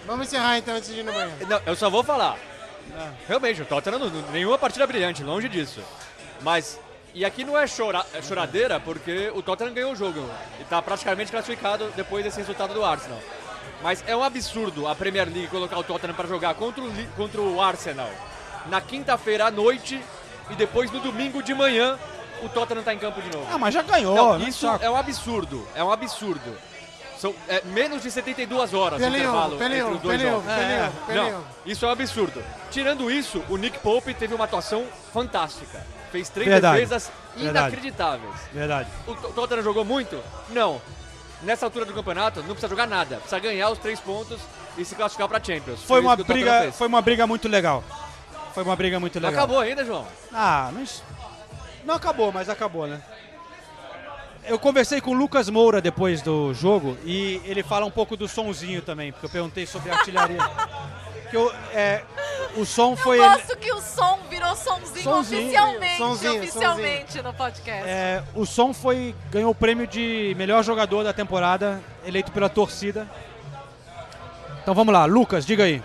Vamos 0.05 0.27
encerrar 0.27 0.57
então 0.59 0.75
antes 0.75 0.89
de 0.93 0.99
ir 0.99 1.03
no 1.03 1.11
banheiro. 1.11 1.47
Não, 1.47 1.61
eu 1.65 1.75
só 1.75 1.89
vou 1.89 2.03
falar. 2.03 2.37
Realmente, 3.27 3.61
o 3.61 3.65
Tottenham 3.65 3.99
não, 3.99 4.09
nenhuma 4.31 4.57
partida 4.57 4.85
brilhante, 4.87 5.23
longe 5.23 5.47
disso. 5.49 5.81
Mas, 6.41 6.79
e 7.13 7.23
aqui 7.25 7.43
não 7.43 7.57
é, 7.57 7.65
chora, 7.67 8.05
é 8.13 8.21
choradeira, 8.21 8.79
porque 8.79 9.31
o 9.35 9.41
Tottenham 9.41 9.73
ganhou 9.73 9.91
o 9.93 9.95
jogo 9.95 10.27
e 10.59 10.63
tá 10.65 10.81
praticamente 10.81 11.31
classificado 11.31 11.91
depois 11.95 12.23
desse 12.23 12.37
resultado 12.37 12.73
do 12.73 12.83
Arsenal. 12.83 13.19
Mas 13.81 14.03
é 14.07 14.15
um 14.15 14.23
absurdo 14.23 14.87
a 14.87 14.95
Premier 14.95 15.25
League 15.27 15.47
colocar 15.47 15.77
o 15.77 15.83
Tottenham 15.83 16.13
para 16.15 16.27
jogar 16.27 16.53
contra 16.55 16.83
o, 16.83 16.91
contra 17.15 17.41
o 17.41 17.61
Arsenal 17.61 18.09
na 18.67 18.79
quinta-feira 18.79 19.45
à 19.47 19.51
noite 19.51 19.99
e 20.49 20.55
depois 20.55 20.91
no 20.91 20.99
domingo 20.99 21.41
de 21.41 21.53
manhã 21.53 21.97
o 22.43 22.49
Tottenham 22.49 22.83
tá 22.83 22.93
em 22.93 22.99
campo 22.99 23.21
de 23.21 23.35
novo. 23.35 23.47
Ah, 23.51 23.57
mas 23.57 23.73
já 23.73 23.81
ganhou, 23.81 24.15
Não, 24.15 24.37
né? 24.37 24.49
isso 24.49 24.67
Saco. 24.67 24.83
é 24.83 24.89
um 24.89 24.95
absurdo, 24.95 25.67
é 25.75 25.83
um 25.83 25.91
absurdo. 25.91 26.57
São 27.21 27.35
é, 27.47 27.61
menos 27.65 28.01
de 28.01 28.09
72 28.09 28.73
horas 28.73 28.99
de 28.99 29.07
intervalo 29.07 29.55
peleou, 29.55 29.89
entre 29.89 29.95
os 29.95 30.01
dois 30.01 30.17
peleou, 30.17 30.41
jogos. 30.41 30.57
É. 30.57 30.91
Não, 31.13 31.43
isso 31.67 31.85
é 31.85 31.87
um 31.87 31.91
absurdo. 31.91 32.43
Tirando 32.71 33.11
isso, 33.11 33.43
o 33.47 33.57
Nick 33.57 33.77
Pope 33.77 34.11
teve 34.15 34.33
uma 34.33 34.45
atuação 34.45 34.87
fantástica. 35.13 35.85
Fez 36.11 36.29
três 36.29 36.49
Verdade. 36.49 36.79
defesas 36.79 37.11
inacreditáveis. 37.37 38.33
Verdade. 38.51 38.89
O 39.05 39.13
Tottenham 39.13 39.61
jogou 39.61 39.85
muito? 39.85 40.19
Não. 40.49 40.81
Nessa 41.43 41.67
altura 41.67 41.85
do 41.85 41.93
campeonato, 41.93 42.39
não 42.39 42.55
precisa 42.55 42.67
jogar 42.67 42.87
nada. 42.87 43.17
Precisa 43.17 43.37
ganhar 43.37 43.69
os 43.69 43.77
três 43.77 43.99
pontos 43.99 44.41
e 44.75 44.83
se 44.83 44.95
classificar 44.95 45.29
para 45.29 45.43
Champions. 45.43 45.83
Foi 45.83 45.99
isso 45.99 46.07
uma 46.07 46.15
briga, 46.15 46.71
foi 46.71 46.87
uma 46.87 47.03
briga 47.03 47.27
muito 47.27 47.47
legal. 47.47 47.83
Foi 48.51 48.63
uma 48.63 48.75
briga 48.75 48.99
muito 48.99 49.19
legal. 49.19 49.31
acabou 49.31 49.59
ainda, 49.59 49.85
João? 49.85 50.07
Ah, 50.33 50.71
mas 50.73 51.03
não 51.85 51.93
acabou, 51.93 52.31
mas 52.31 52.49
acabou, 52.49 52.87
né? 52.87 52.99
Eu 54.47 54.57
conversei 54.59 54.99
com 54.99 55.11
o 55.11 55.13
Lucas 55.13 55.49
Moura 55.49 55.79
depois 55.81 56.21
do 56.21 56.53
jogo 56.53 56.97
e 57.05 57.39
ele 57.45 57.63
fala 57.63 57.85
um 57.85 57.91
pouco 57.91 58.17
do 58.17 58.27
sonzinho 58.27 58.81
também, 58.81 59.11
porque 59.11 59.27
eu 59.27 59.29
perguntei 59.29 59.65
sobre 59.65 59.91
a 59.91 59.95
artilharia. 59.95 60.39
que 61.29 61.37
eu, 61.37 61.49
é, 61.73 62.03
o 62.57 62.65
som 62.65 62.95
foi 62.95 63.19
Eu 63.19 63.23
ele- 63.23 63.33
gosto 63.35 63.57
que 63.57 63.71
o 63.71 63.79
som 63.81 64.19
virou 64.29 64.53
sonzinho, 64.55 65.03
Sonzinho. 65.03 65.41
oficialmente, 65.43 65.97
Sonzinho, 65.97 66.37
oficialmente 66.39 67.21
no 67.21 67.33
podcast. 67.33 67.87
É, 67.89 68.23
o 68.35 68.45
som 68.45 68.73
foi 68.73 69.15
ganhou 69.29 69.51
o 69.51 69.55
prêmio 69.55 69.87
de 69.87 70.33
melhor 70.37 70.63
jogador 70.63 71.03
da 71.03 71.13
temporada, 71.13 71.81
eleito 72.05 72.31
pela 72.31 72.49
torcida. 72.49 73.07
Então 74.61 74.73
vamos 74.73 74.93
lá, 74.93 75.05
Lucas, 75.05 75.45
diga 75.45 75.63
aí. 75.63 75.81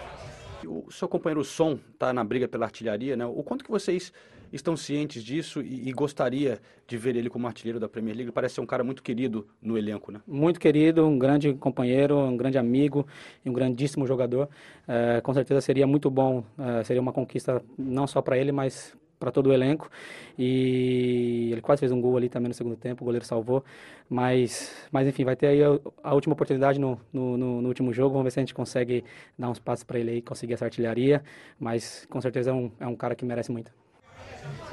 O 0.64 0.90
seu 0.90 1.06
companheiro 1.06 1.44
Som 1.44 1.78
está 1.92 2.12
na 2.12 2.24
briga 2.24 2.48
pela 2.48 2.66
artilharia, 2.66 3.16
né? 3.16 3.24
O 3.24 3.42
quanto 3.44 3.64
que 3.64 3.70
vocês 3.70 4.12
estão 4.52 4.76
cientes 4.76 5.22
disso 5.24 5.60
e, 5.62 5.88
e 5.88 5.92
gostaria 5.92 6.60
de 6.86 6.96
ver 6.96 7.16
ele 7.16 7.28
como 7.28 7.46
artilheiro 7.46 7.80
da 7.80 7.88
Premier 7.88 8.16
League? 8.16 8.32
Parece 8.32 8.54
ser 8.56 8.60
um 8.60 8.66
cara 8.66 8.84
muito 8.84 9.02
querido 9.02 9.46
no 9.60 9.76
elenco, 9.76 10.12
né? 10.12 10.20
muito 10.26 10.60
querido, 10.60 11.06
um 11.06 11.18
grande 11.18 11.52
companheiro, 11.54 12.16
um 12.18 12.36
grande 12.36 12.58
amigo 12.58 13.06
e 13.44 13.50
um 13.50 13.52
grandíssimo 13.52 14.06
jogador. 14.06 14.48
Eh, 14.86 15.20
com 15.22 15.34
certeza 15.34 15.60
seria 15.60 15.86
muito 15.86 16.10
bom, 16.10 16.44
eh, 16.58 16.84
seria 16.84 17.00
uma 17.02 17.12
conquista 17.12 17.62
não 17.78 18.06
só 18.06 18.22
para 18.22 18.36
ele, 18.38 18.52
mas 18.52 18.94
para 19.18 19.30
todo 19.30 19.48
o 19.48 19.52
elenco. 19.52 19.90
E 20.38 21.48
ele 21.52 21.60
quase 21.60 21.80
fez 21.80 21.92
um 21.92 22.00
gol 22.00 22.16
ali 22.16 22.28
também 22.28 22.48
no 22.48 22.54
segundo 22.54 22.76
tempo, 22.76 23.02
o 23.02 23.06
goleiro 23.06 23.24
salvou. 23.24 23.64
Mas, 24.08 24.72
mas 24.92 25.06
enfim, 25.08 25.24
vai 25.24 25.34
ter 25.36 25.48
aí 25.48 25.62
a, 25.64 25.78
a 26.02 26.14
última 26.14 26.34
oportunidade 26.34 26.78
no, 26.78 27.00
no, 27.12 27.36
no- 27.36 27.62
no 27.62 27.68
último 27.68 27.92
jogo. 27.92 28.10
Vamos 28.12 28.24
ver 28.24 28.30
se 28.30 28.38
a 28.40 28.42
gente 28.42 28.54
consegue 28.54 29.04
dar 29.38 29.48
uns 29.50 29.58
passos 29.58 29.84
para 29.84 29.98
ele 29.98 30.10
aí, 30.10 30.22
conseguir 30.22 30.54
essa 30.54 30.64
artilharia. 30.64 31.22
Mas 31.58 32.06
com 32.10 32.20
certeza 32.20 32.50
é 32.50 32.52
um, 32.54 32.70
é 32.80 32.86
um 32.86 32.96
cara 32.96 33.14
que 33.14 33.24
merece 33.24 33.50
muito. 33.50 33.85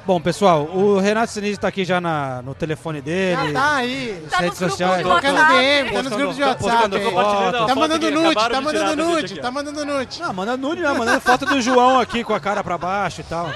Bom, 0.06 0.20
pessoal, 0.20 0.64
o 0.64 0.98
Renato 1.00 1.32
Sinise 1.32 1.54
está 1.54 1.68
aqui 1.68 1.82
já 1.82 1.98
na- 1.98 2.42
no 2.42 2.54
telefone 2.54 3.00
dele. 3.00 3.46
Já 3.46 3.52
tá 3.54 3.74
aí. 3.76 4.18
nas 4.22 4.30
Tá 4.32 4.36
redes 4.38 4.58
sociais. 4.58 5.02
Trocando 5.02 5.46
DM, 5.46 5.92
tá 5.92 6.02
nos 6.02 6.12
grupos 6.12 6.36
de 6.36 6.42
WhatsApp. 6.42 6.90
Tá 7.66 7.74
mandando 7.74 8.10
nude, 8.10 8.34
tá 8.34 8.60
mandando 8.60 8.96
nude, 9.04 9.40
tá 9.40 9.50
mandando 9.50 9.84
nude. 9.86 10.20
Não, 10.20 10.32
mandando 10.34 10.68
nude, 10.68 10.82
não, 10.82 10.94
mandando 10.94 11.20
foto 11.22 11.46
do 11.46 11.58
João 11.62 11.98
aqui 11.98 12.22
com 12.22 12.34
a 12.34 12.40
cara 12.40 12.62
pra 12.62 12.76
baixo 12.76 13.22
e 13.22 13.24
tal. 13.24 13.50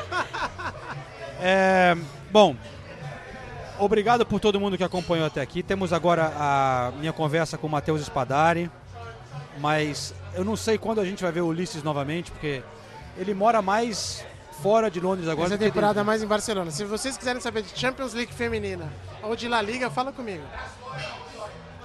É, 1.40 1.94
bom, 2.30 2.56
obrigado 3.78 4.24
por 4.24 4.40
todo 4.40 4.58
mundo 4.58 4.76
que 4.78 4.84
acompanhou 4.84 5.26
até 5.26 5.40
aqui. 5.42 5.62
Temos 5.62 5.92
agora 5.92 6.32
a 6.36 6.92
minha 6.98 7.12
conversa 7.12 7.58
com 7.58 7.66
o 7.66 7.70
Matheus 7.70 8.00
Spadari, 8.02 8.70
mas 9.60 10.14
eu 10.34 10.44
não 10.44 10.56
sei 10.56 10.78
quando 10.78 11.00
a 11.00 11.04
gente 11.04 11.22
vai 11.22 11.30
ver 11.30 11.42
o 11.42 11.46
Ulisses 11.48 11.82
novamente, 11.82 12.30
porque 12.30 12.62
ele 13.18 13.34
mora 13.34 13.60
mais 13.62 14.24
fora 14.62 14.90
de 14.90 15.00
Londres 15.00 15.28
agora. 15.28 15.48
Essa 15.48 15.58
temporada 15.58 16.02
mais 16.04 16.22
em 16.22 16.26
Barcelona. 16.26 16.70
Se 16.70 16.84
vocês 16.84 17.16
quiserem 17.16 17.40
saber 17.40 17.62
de 17.62 17.78
Champions 17.78 18.12
League 18.14 18.32
feminina 18.32 18.90
ou 19.22 19.34
de 19.36 19.48
La 19.48 19.60
Liga, 19.62 19.88
fala 19.90 20.12
comigo. 20.12 20.42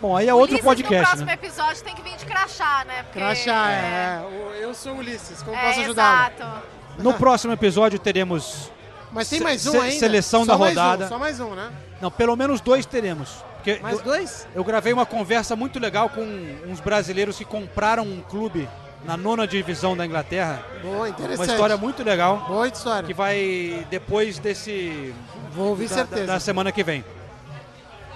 Bom, 0.01 0.17
aí 0.17 0.27
é 0.27 0.33
outro 0.33 0.55
Ulisses, 0.55 0.65
no 0.65 0.69
podcast, 0.69 1.05
próximo 1.05 1.25
né? 1.27 1.33
episódio 1.33 1.83
tem 1.83 1.95
que 1.95 2.01
vir 2.01 2.17
de 2.17 2.25
crachá, 2.25 2.83
né? 2.85 3.03
Porque, 3.03 3.19
Crachá, 3.19 3.71
é. 3.71 4.21
o- 4.21 4.53
Eu 4.55 4.73
sou 4.73 4.93
o 4.95 4.97
Ulisses, 4.97 5.41
como 5.41 5.55
É, 5.55 5.67
posso 5.67 5.79
ajudá-lo? 5.79 6.33
exato. 6.35 6.63
No 6.99 7.13
próximo 7.13 7.53
episódio 7.53 7.97
teremos 7.97 8.69
Mas 9.13 9.29
tem 9.29 9.39
mais 9.39 9.65
um 9.65 9.71
se- 9.71 9.77
ainda? 9.77 9.99
seleção 9.99 10.43
Só 10.45 10.53
da 10.53 10.57
mais 10.57 10.75
um, 10.77 10.79
rodada. 10.81 11.07
só 11.07 11.17
mais 11.17 11.39
um, 11.39 11.55
né? 11.55 11.71
Não, 12.01 12.11
pelo 12.11 12.35
menos 12.35 12.59
dois 12.59 12.85
teremos. 12.85 13.43
Mais 13.81 13.97
eu, 13.99 14.03
dois? 14.03 14.45
Eu 14.53 14.61
gravei 14.63 14.91
uma 14.91 15.05
conversa 15.05 15.55
muito 15.55 15.79
legal 15.79 16.09
com 16.09 16.21
uns 16.67 16.81
brasileiros 16.81 17.37
que 17.37 17.45
compraram 17.45 18.03
um 18.03 18.19
clube 18.21 18.67
na 19.05 19.17
nona 19.17 19.47
divisão 19.47 19.95
da 19.95 20.05
Inglaterra. 20.05 20.63
Boa, 20.81 21.09
interessante. 21.09 21.39
Uma 21.39 21.53
história 21.53 21.77
muito 21.77 22.03
legal. 22.03 22.45
Boa 22.47 22.67
história. 22.67 23.07
Que 23.07 23.13
vai 23.13 23.85
depois 23.89 24.39
desse. 24.39 25.13
Vou 25.51 25.69
ouvir 25.69 25.89
da, 25.89 25.95
certeza. 25.95 26.25
Da, 26.25 26.33
da 26.33 26.39
semana 26.39 26.71
que 26.71 26.83
vem. 26.83 27.03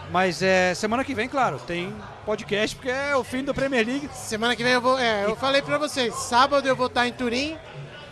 Mas 0.10 0.42
é 0.42 0.74
semana 0.74 1.04
que 1.04 1.14
vem, 1.14 1.28
claro, 1.28 1.60
tem 1.60 1.94
podcast 2.26 2.76
porque 2.76 2.90
é 2.90 3.16
o 3.16 3.24
fim 3.24 3.44
da 3.44 3.54
Premier 3.54 3.86
League. 3.86 4.10
Semana 4.14 4.56
que 4.56 4.64
vem 4.64 4.74
eu 4.74 4.82
vou. 4.82 4.98
É, 4.98 5.26
eu 5.26 5.36
falei 5.36 5.62
pra 5.62 5.78
vocês, 5.78 6.14
sábado 6.16 6.66
eu 6.68 6.76
vou 6.76 6.88
estar 6.88 7.08
em 7.08 7.12
Turim, 7.12 7.58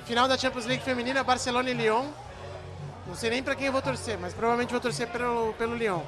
final 0.05 0.27
da 0.27 0.37
Champions 0.37 0.65
League 0.65 0.83
feminina, 0.83 1.23
Barcelona 1.23 1.69
e 1.69 1.73
Lyon. 1.73 2.05
Não 3.07 3.15
sei 3.15 3.29
nem 3.29 3.41
pra 3.41 3.55
quem 3.55 3.67
eu 3.67 3.71
vou 3.71 3.81
torcer, 3.81 4.17
mas 4.19 4.33
provavelmente 4.33 4.71
vou 4.71 4.81
torcer 4.81 5.07
pelo, 5.07 5.53
pelo 5.53 5.75
Lyon. 5.75 6.01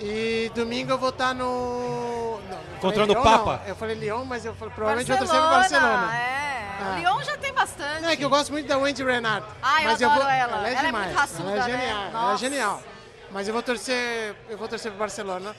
E 0.00 0.50
domingo 0.54 0.90
eu 0.92 0.98
vou 0.98 1.10
estar 1.10 1.34
no. 1.34 2.40
Não, 2.48 2.56
eu 2.56 2.62
falei 2.62 2.76
Encontrando 2.78 3.12
o 3.12 3.22
Papa. 3.22 3.60
não. 3.62 3.68
Eu 3.68 3.76
falei 3.76 3.94
Lyon, 3.96 4.24
mas 4.24 4.44
eu 4.44 4.54
falei, 4.54 4.74
provavelmente 4.74 5.08
vou 5.08 5.18
torcer 5.18 5.40
pro 5.40 5.50
Barcelona. 5.50 6.16
é. 6.16 6.42
O 6.82 6.98
Lyon 6.98 7.22
já 7.22 7.36
tem 7.36 7.52
bastante. 7.52 8.00
Não, 8.02 8.08
é 8.08 8.16
que 8.16 8.24
eu 8.24 8.30
gosto 8.30 8.50
muito 8.50 8.66
da 8.66 8.76
Wendy 8.78 9.04
Renard. 9.04 9.46
Ah, 9.62 9.82
eu 9.84 9.90
mas 9.90 10.02
adoro 10.02 10.20
vou, 10.22 10.30
ela. 10.30 10.56
Ela 10.56 10.68
é 10.68 10.70
Ela 10.72 10.80
é 10.80 10.86
demais. 10.86 11.06
muito 11.06 11.18
raçuda, 11.18 11.50
ela 11.50 11.52
é 11.52 11.68
né? 11.72 11.78
genial. 11.78 12.08
Ela 12.10 12.32
é 12.32 12.36
genial. 12.38 12.82
Mas 13.30 13.46
eu 13.48 13.54
vou 13.54 13.62
torcer, 13.62 14.34
eu 14.48 14.58
vou 14.58 14.66
torcer 14.66 14.90
pro 14.90 14.98
Barcelona. 14.98 15.54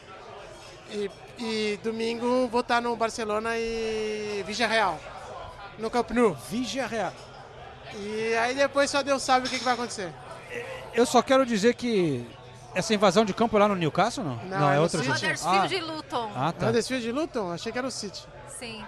E, 0.92 1.10
e 1.40 1.80
domingo 1.82 2.48
vou 2.50 2.60
estar 2.62 2.82
no 2.82 2.94
Barcelona 2.98 3.58
e 3.58 4.44
Vigia 4.46 4.68
Real. 4.68 5.00
No 5.80 5.90
Camp 5.90 6.12
Nou. 6.12 6.36
Vigia 6.50 6.86
Real. 6.86 7.14
E 7.96 8.36
aí 8.36 8.54
depois 8.54 8.90
só 8.90 9.02
Deus 9.02 9.24
sabe 9.24 9.48
o 9.48 9.50
que, 9.50 9.58
que 9.60 9.64
vai 9.64 9.76
acontecer. 9.76 10.12
Eu 10.94 11.06
só 11.06 11.22
quero 11.22 11.46
dizer 11.46 11.74
que 11.76 12.28
essa 12.76 12.94
invasão 12.94 13.24
de 13.26 13.34
campo 13.34 13.56
é 13.58 13.60
lá 13.60 13.68
no 13.68 13.76
Newcastle, 13.76 14.24
não? 14.24 14.36
Não, 14.46 14.70
é 14.70 14.74
é 14.74 14.76
no 14.78 14.82
outra 14.84 15.00
City. 15.04 15.12
gente. 15.20 15.24
Huddersfield 15.42 15.76
e 15.76 15.82
Luton. 15.82 16.32
Ah, 16.36 16.52
tá. 16.52 16.68
Huddersfield 16.70 17.08
e 17.08 17.12
Luton? 17.12 17.52
Achei 17.52 17.72
que 17.72 17.78
era 17.78 17.88
o 17.88 17.92
City. 17.92 18.26
Sim. 18.48 18.84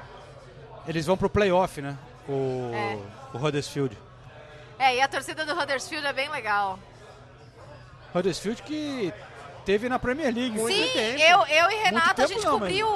Eles 0.87 1.05
vão 1.05 1.17
pro 1.17 1.29
playoff, 1.29 1.81
né? 1.81 1.97
O, 2.27 2.71
É. 2.73 2.97
o 3.33 3.37
Huddersfield. 3.37 3.97
É, 4.77 4.95
e 4.97 5.01
a 5.01 5.07
torcida 5.07 5.45
do 5.45 5.53
Huddersfield 5.53 6.05
é 6.05 6.13
bem 6.13 6.29
legal. 6.29 6.77
Huddersfield 8.13 8.61
que 8.63 9.13
teve 9.65 9.89
na 9.89 9.97
Premier 9.99 10.33
League. 10.33 10.57
Sim, 10.57 11.21
eu, 11.21 11.39
eu 11.47 11.71
e 11.71 11.83
Renata, 11.83 12.11
a 12.11 12.13
tempo 12.13 12.29
gente 12.29 12.45
não, 12.45 12.59
cobriu 12.59 12.87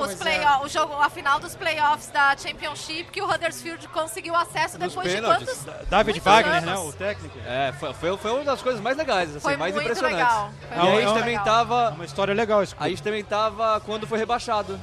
mas- 0.00 0.10
os 0.12 0.14
play 0.14 0.36
é. 0.38 0.56
o 0.64 0.68
jogo, 0.68 0.94
a 0.94 1.10
final 1.10 1.38
dos 1.38 1.54
playoffs 1.54 2.08
da 2.10 2.36
Championship, 2.36 3.10
que 3.10 3.20
o 3.22 3.30
Huddersfield 3.30 3.86
conseguiu 3.88 4.34
acesso 4.34 4.78
depois 4.78 5.08
de 5.08 5.14
pênaltis. 5.16 5.62
quantos? 5.64 5.88
David 5.88 6.20
Wagner, 6.20 6.54
anos. 6.54 6.64
né? 6.70 6.76
O 6.78 6.92
técnico. 6.92 7.38
É, 7.46 7.72
foi, 7.78 7.92
foi, 7.94 8.16
foi 8.16 8.30
uma 8.32 8.44
das 8.44 8.62
coisas 8.62 8.80
mais 8.80 8.96
legais, 8.96 9.30
assim, 9.30 9.40
Foi 9.40 9.56
mais 9.56 9.74
muito 9.74 9.84
impressionantes. 9.84 10.18
legal, 10.18 10.50
foi 10.68 10.76
E 10.76 10.80
a 10.96 11.00
gente 11.00 11.14
também 11.14 11.38
legal. 11.38 11.44
tava. 11.44 11.90
Uma 11.90 12.04
história 12.04 12.34
legal 12.34 12.62
isso. 12.62 12.74
A 12.80 12.88
gente 12.88 13.02
também 13.02 13.22
tava 13.22 13.80
quando 13.80 14.06
foi 14.06 14.18
rebaixado. 14.18 14.80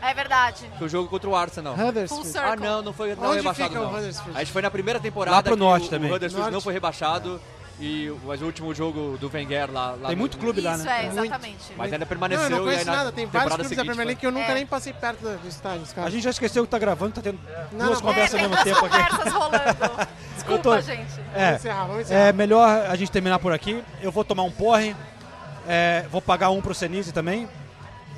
É 0.00 0.14
verdade. 0.14 0.64
Foi 0.78 0.86
o 0.86 0.90
jogo 0.90 1.08
contra 1.08 1.28
o 1.28 1.34
Arsenal. 1.34 1.74
Huddersfield. 1.74 2.38
Ah, 2.38 2.54
não, 2.54 2.82
não 2.82 2.92
foi 2.92 3.16
não 3.16 3.30
Onde 3.30 3.38
rebaixado 3.38 3.68
fica 3.70 3.80
o 3.80 3.84
não. 3.84 3.94
Huddersfield? 3.98 4.36
A 4.36 4.38
gente 4.44 4.52
foi 4.52 4.62
na 4.62 4.70
primeira 4.70 5.00
temporada 5.00 5.36
Lá 5.36 5.42
pro 5.42 5.54
que 5.54 5.58
norte 5.58 5.86
o, 5.86 5.90
também. 5.90 6.08
o 6.10 6.14
Huddersfield 6.14 6.42
Norte. 6.42 6.54
não 6.54 6.60
foi 6.60 6.72
rebaixado 6.72 7.40
e 7.80 8.12
mas 8.24 8.42
o 8.42 8.46
último 8.46 8.74
jogo 8.74 9.16
do 9.18 9.30
Wenger 9.32 9.70
lá, 9.70 9.92
lá 9.92 10.08
Tem 10.08 10.16
no- 10.16 10.20
muito 10.20 10.36
clube 10.38 10.60
lá, 10.60 10.74
Isso, 10.74 10.84
né? 10.84 11.04
é, 11.04 11.06
exatamente. 11.08 11.58
Mas 11.76 11.92
ainda 11.92 11.98
Não, 12.04 12.06
permaneceu 12.06 12.44
eu 12.44 12.50
não 12.50 12.56
e 12.56 12.60
aí 12.60 12.66
conheço 12.66 12.86
na 12.86 12.96
nada. 12.96 13.12
Tem 13.12 13.24
vários 13.26 13.32
temporada 13.32 13.48
clubes 13.54 13.70
da 13.70 13.76
seguinte 13.76 13.86
Premier 13.86 14.06
League 14.06 14.20
que 14.20 14.26
eu 14.26 14.32
nunca 14.32 14.50
É. 14.50 14.54
nem 14.54 14.66
passei 14.66 14.92
perto 14.92 15.20
do 15.20 15.38
do 15.38 15.48
estádio, 15.48 15.82
os 15.82 15.98
A 15.98 16.10
gente 16.10 16.22
já 16.24 16.30
esqueceu 16.30 16.64
que 16.64 16.70
tá 16.70 16.78
gravando, 16.78 17.12
tá 17.12 17.20
tendo 17.22 17.38
Não, 17.72 17.86
duas 17.86 18.00
não, 18.00 18.08
conversas 18.08 18.40
é, 18.40 18.44
ao 18.44 18.48
tem 18.50 18.58
mesmo 18.58 18.64
duas 18.64 18.78
tempo 18.80 18.86
aqui. 18.86 19.08
conversas 19.14 19.32
rolando. 19.32 20.08
Desculpa, 20.34 20.62
tô- 20.62 20.80
gente. 20.80 21.20
É, 21.34 21.44
Vamos 21.46 21.60
encerrar, 21.60 21.84
vamos 21.86 22.02
encerrar. 22.02 22.20
é 22.20 22.32
melhor 22.32 22.68
a 22.90 22.96
gente 22.96 23.10
terminar 23.12 23.38
por 23.38 23.52
aqui. 23.52 23.82
Eu 24.02 24.10
vou 24.10 24.24
tomar 24.24 24.42
um 24.42 24.50
porre, 24.50 24.96
é, 25.66 26.04
vou 26.10 26.20
pagar 26.22 26.50
um 26.50 26.60
pro 26.60 26.74
Senise 26.74 27.12
também. 27.12 27.48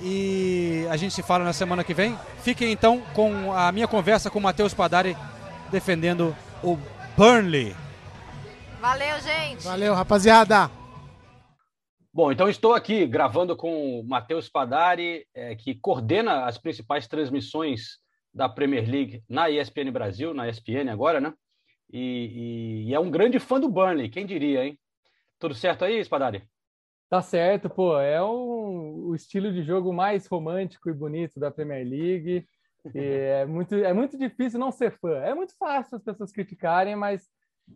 E 0.03 0.87
a 0.91 0.97
gente 0.97 1.13
se 1.15 1.23
fala 1.23 1.45
na 1.45 1.53
semana 1.53 1.85
que 1.85 1.93
vem. 1.93 2.19
Fiquem 2.43 2.73
então 2.73 3.03
com 3.13 3.53
a 3.55 3.71
minha 3.71 3.87
conversa 3.87 4.31
com 4.31 4.39
o 4.39 4.43
Matheus 4.43 4.73
Padari 4.73 5.15
defendendo 5.71 6.35
o 6.63 6.79
Burnley. 7.17 7.77
Valeu, 8.81 9.21
gente. 9.21 9.63
Valeu, 9.65 9.95
rapaziada. 9.95 10.71
Bom, 12.13 12.33
então 12.33 12.49
estou 12.49 12.75
aqui 12.75 13.07
gravando 13.07 13.57
com 13.57 14.01
o 14.01 14.05
Matheus 14.05 14.49
Padari, 14.49 15.27
eh, 15.35 15.55
que 15.55 15.75
coordena 15.75 16.45
as 16.47 16.59
principais 16.59 17.07
transmissões 17.07 17.99
da 18.33 18.49
Premier 18.49 18.89
League 18.89 19.23
na 19.29 19.49
ESPN 19.51 19.91
Brasil, 19.93 20.35
na 20.35 20.49
ESPN 20.49 20.89
agora, 20.91 21.21
né? 21.21 21.33
E, 21.93 21.99
e- 22.87 22.89
e 22.91 22.95
é 22.95 22.99
um 23.01 23.11
grande 23.11 23.39
fã 23.39 23.61
do 23.61 23.69
Burnley, 23.69 24.09
quem 24.09 24.27
diria, 24.27 24.65
hein? 24.65 24.79
Tudo 25.39 25.55
certo 25.55 25.85
aí, 25.85 26.03
Spadari? 26.05 26.45
Tá 27.09 27.21
certo, 27.21 27.69
pô. 27.69 27.99
É 27.99 28.23
um, 28.23 29.09
o 29.09 29.15
estilo 29.15 29.53
de 29.53 29.63
jogo 29.63 29.93
mais 29.93 30.27
romântico 30.27 30.89
e 30.89 30.95
bonito 30.95 31.39
da 31.41 31.51
Premier 31.51 31.85
League. 31.87 32.47
E 32.95 32.99
é 32.99 33.45
muito, 33.47 33.75
é 33.75 33.93
muito 33.93 34.17
difícil 34.17 34.59
não 34.59 34.71
ser 34.73 34.97
fã. 34.99 35.17
É 35.19 35.35
muito 35.35 35.55
fácil 35.59 35.97
as 35.97 36.03
pessoas 36.03 36.33
criticarem, 36.33 36.95
mas 36.97 37.29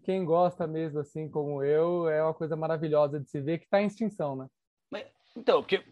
quem 0.03 0.25
gosta 0.25 0.67
mesmo, 0.67 1.01
assim 1.01 1.29
como 1.29 1.63
eu, 1.63 2.09
é 2.09 2.23
uma 2.23 2.35
coisa 2.35 2.57
maravilhosa 2.57 3.21
de 3.21 3.29
se 3.29 3.41
ver 3.41 3.59
que 3.59 3.65
está 3.65 3.81
em 3.81 3.87
extinção, 3.87 4.37
né? 4.37 4.49
Então, 5.37 5.63
porque 5.63 5.83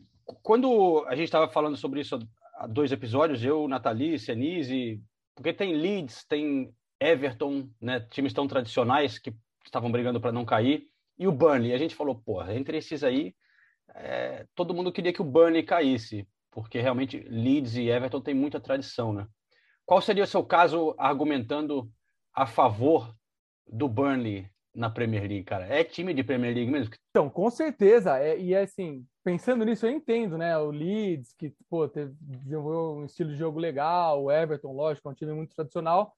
quando 0.43 1.05
a 1.07 1.15
gente 1.15 1.25
estava 1.25 1.49
falando 1.49 1.77
sobre 1.77 2.01
isso 2.01 2.19
há 2.57 2.67
dois 2.67 2.93
episódios, 2.93 3.45
eu, 3.45 3.67
Nathalie, 3.67 4.19
Senise, 4.19 5.03
porque 5.35 5.53
tem 5.53 5.75
Leeds, 5.75 6.25
tem 6.25 6.73
Everton, 7.01 7.69
né, 7.81 8.01
times 8.11 8.33
tão 8.33 8.47
tradicionais 8.47 9.19
que 9.19 9.35
estavam 9.65 9.91
brigando 9.91 10.21
para 10.21 10.33
não 10.33 10.45
cair, 10.45 10.89
e 11.19 11.27
o 11.27 11.33
Burnley. 11.33 11.73
A 11.73 11.79
gente 11.79 11.95
falou, 11.95 12.15
porra, 12.15 12.55
entre 12.55 12.79
esses 12.79 13.03
aí, 13.03 13.35
é, 13.95 14.47
todo 14.55 14.75
mundo 14.75 14.93
queria 14.93 15.13
que 15.13 15.21
o 15.21 15.25
Burnley 15.25 15.63
caísse, 15.63 16.27
porque 16.51 16.81
realmente 16.81 17.19
Leeds 17.29 17.77
e 17.77 17.89
Everton 17.89 18.21
têm 18.21 18.35
muita 18.35 18.61
tradição, 18.61 19.13
né? 19.13 19.27
Qual 19.85 20.01
seria 20.01 20.25
o 20.25 20.27
seu 20.27 20.45
caso 20.45 20.95
argumentando 20.97 21.91
a 22.33 22.47
favor 22.47 23.15
do 23.67 23.89
Burnley 23.89 24.51
na 24.75 24.89
Premier 24.89 25.23
League, 25.23 25.45
cara? 25.45 25.67
É 25.67 25.85
time 25.85 26.15
de 26.15 26.25
Premier 26.25 26.55
League 26.55 26.71
mesmo? 26.71 26.95
Então, 27.11 27.29
com 27.29 27.51
certeza. 27.51 28.19
É, 28.19 28.39
e 28.39 28.55
assim, 28.55 29.05
pensando 29.23 29.65
nisso, 29.65 29.87
eu 29.87 29.91
entendo, 29.91 30.39
né? 30.39 30.57
O 30.59 30.71
Leeds, 30.71 31.35
que 31.37 31.55
pô, 31.69 31.89
teve, 31.89 32.15
desenvolveu 32.21 33.03
um 33.03 33.05
estilo 33.05 33.31
de 33.31 33.37
jogo 33.37 33.59
legal, 33.59 34.25
o 34.25 34.31
Everton, 34.31 34.73
lógico, 34.73 35.09
é 35.09 35.13
um 35.13 35.15
time 35.15 35.33
muito 35.33 35.55
tradicional. 35.55 36.15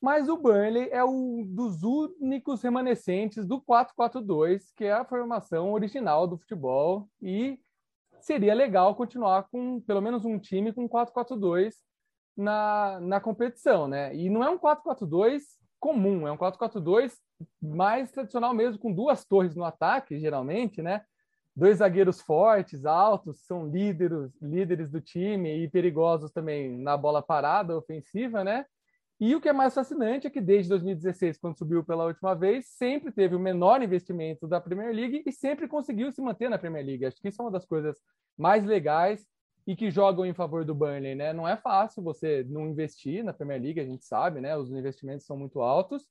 Mas 0.00 0.30
o 0.30 0.36
Burnley 0.36 0.88
é 0.90 1.04
um 1.04 1.44
dos 1.44 1.82
únicos 1.82 2.62
remanescentes 2.62 3.46
do 3.46 3.60
4-4-2, 3.60 4.72
que 4.74 4.86
é 4.86 4.92
a 4.92 5.04
formação 5.04 5.72
original 5.72 6.26
do 6.26 6.38
futebol. 6.38 7.06
E 7.20 7.60
seria 8.20 8.54
legal 8.54 8.94
continuar 8.94 9.42
com 9.50 9.80
pelo 9.82 10.00
menos 10.00 10.24
um 10.24 10.38
time 10.38 10.72
com 10.72 10.88
4-4-2 10.88 11.74
na, 12.34 12.98
na 13.00 13.20
competição, 13.20 13.86
né? 13.86 14.14
E 14.14 14.30
não 14.30 14.42
é 14.42 14.48
um 14.48 14.58
4-4-2 14.58 15.42
comum, 15.80 16.28
é 16.28 16.32
um 16.32 16.36
4-4-2 16.36 17.12
mais 17.60 18.10
tradicional 18.12 18.54
mesmo, 18.54 18.78
com 18.78 18.92
duas 18.92 19.24
torres 19.24 19.56
no 19.56 19.64
ataque, 19.64 20.18
geralmente, 20.18 20.82
né? 20.82 21.02
Dois 21.56 21.78
zagueiros 21.78 22.20
fortes, 22.20 22.84
altos, 22.84 23.40
são 23.44 23.66
líderes, 23.66 24.30
líderes 24.40 24.90
do 24.90 25.00
time 25.00 25.64
e 25.64 25.68
perigosos 25.68 26.30
também 26.30 26.78
na 26.78 26.96
bola 26.96 27.22
parada 27.22 27.76
ofensiva, 27.76 28.44
né? 28.44 28.64
E 29.18 29.34
o 29.34 29.40
que 29.40 29.48
é 29.48 29.52
mais 29.52 29.74
fascinante 29.74 30.26
é 30.26 30.30
que 30.30 30.40
desde 30.40 30.70
2016, 30.70 31.38
quando 31.38 31.58
subiu 31.58 31.84
pela 31.84 32.06
última 32.06 32.34
vez, 32.34 32.66
sempre 32.68 33.12
teve 33.12 33.34
o 33.34 33.40
menor 33.40 33.82
investimento 33.82 34.46
da 34.46 34.60
Premier 34.60 34.94
League 34.94 35.22
e 35.26 35.32
sempre 35.32 35.68
conseguiu 35.68 36.10
se 36.10 36.22
manter 36.22 36.48
na 36.48 36.58
Premier 36.58 36.84
League. 36.84 37.04
Acho 37.04 37.20
que 37.20 37.28
isso 37.28 37.42
é 37.42 37.44
uma 37.44 37.50
das 37.50 37.66
coisas 37.66 37.98
mais 38.38 38.64
legais 38.64 39.26
e 39.66 39.76
que 39.76 39.90
jogam 39.90 40.24
em 40.24 40.34
favor 40.34 40.64
do 40.64 40.74
Burnley, 40.74 41.14
né? 41.14 41.32
Não 41.32 41.46
é 41.46 41.56
fácil 41.56 42.02
você 42.02 42.44
não 42.48 42.68
investir 42.68 43.22
na 43.22 43.32
Premier 43.32 43.60
League, 43.60 43.80
a 43.80 43.86
gente 43.86 44.04
sabe, 44.04 44.40
né? 44.40 44.56
Os 44.56 44.70
investimentos 44.70 45.26
são 45.26 45.36
muito 45.36 45.60
altos. 45.60 46.08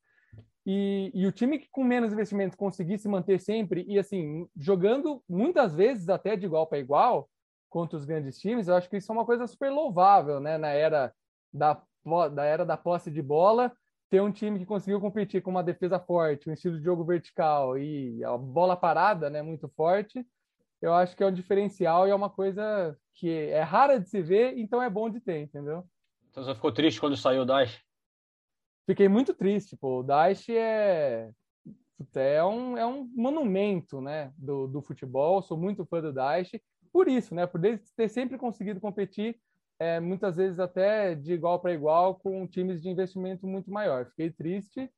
E, 0.65 1.11
e 1.13 1.25
o 1.25 1.31
time 1.31 1.57
que 1.57 1.67
com 1.71 1.83
menos 1.83 2.13
investimentos 2.13 2.55
conseguir 2.55 2.99
se 2.99 3.07
manter 3.07 3.39
sempre 3.39 3.85
e 3.87 3.97
assim, 3.97 4.47
jogando 4.55 5.23
muitas 5.27 5.73
vezes 5.73 6.09
até 6.09 6.35
de 6.35 6.45
igual 6.45 6.67
para 6.67 6.77
igual 6.77 7.29
contra 7.69 7.97
os 7.97 8.05
grandes 8.05 8.37
times, 8.37 8.67
eu 8.67 8.75
acho 8.75 8.89
que 8.89 8.97
isso 8.97 9.11
é 9.11 9.15
uma 9.15 9.25
coisa 9.25 9.47
super 9.47 9.71
louvável, 9.71 10.39
né? 10.39 10.57
Na 10.57 10.69
era 10.69 11.13
da, 11.51 11.81
da 12.33 12.43
era 12.43 12.65
da 12.65 12.77
posse 12.77 13.09
de 13.09 13.21
bola, 13.21 13.71
ter 14.09 14.21
um 14.21 14.31
time 14.31 14.59
que 14.59 14.65
conseguiu 14.65 14.99
competir 14.99 15.41
com 15.41 15.51
uma 15.51 15.63
defesa 15.63 15.99
forte, 15.99 16.49
um 16.49 16.53
estilo 16.53 16.77
de 16.77 16.83
jogo 16.83 17.03
vertical 17.03 17.77
e 17.77 18.23
a 18.23 18.37
bola 18.37 18.75
parada, 18.75 19.29
né, 19.29 19.41
muito 19.41 19.69
forte, 19.69 20.25
eu 20.81 20.93
acho 20.93 21.15
que 21.15 21.23
é 21.23 21.25
um 21.25 21.31
diferencial 21.33 22.07
e 22.07 22.11
é 22.11 22.15
uma 22.15 22.29
coisa 22.29 22.97
que 23.13 23.29
é 23.29 23.61
rara 23.61 23.99
de 23.99 24.09
se 24.09 24.21
ver, 24.21 24.57
então 24.57 24.81
é 24.81 24.89
bom 24.89 25.09
de 25.09 25.19
ter, 25.19 25.39
entendeu? 25.41 25.83
Então 26.31 26.43
você 26.43 26.55
ficou 26.55 26.71
triste 26.71 26.99
quando 26.99 27.17
saiu 27.17 27.41
o 27.41 27.45
Daesh? 27.45 27.79
Fiquei 28.85 29.07
muito 29.07 29.33
triste, 29.33 29.75
pô. 29.75 29.99
O 29.99 30.03
Daesh 30.03 30.49
é 30.49 31.31
é 32.15 32.43
um, 32.43 32.77
é 32.77 32.85
um 32.85 33.03
monumento, 33.13 33.99
né, 33.99 34.31
do, 34.37 34.67
do 34.67 34.81
futebol. 34.81 35.41
Sou 35.41 35.57
muito 35.57 35.85
fã 35.85 36.01
do 36.01 36.13
Daesh 36.13 36.51
por 36.91 37.07
isso, 37.07 37.35
né, 37.35 37.45
por 37.45 37.61
ter 37.61 38.09
sempre 38.09 38.37
conseguido 38.37 38.79
competir 38.79 39.39
é, 39.79 39.99
muitas 39.99 40.35
vezes 40.35 40.59
até 40.59 41.13
de 41.15 41.33
igual 41.33 41.59
para 41.59 41.73
igual 41.73 42.15
com 42.15 42.47
times 42.47 42.81
de 42.81 42.89
investimento 42.89 43.45
muito 43.47 43.71
maior. 43.71 44.07
Fiquei 44.07 44.31
triste. 44.31 44.89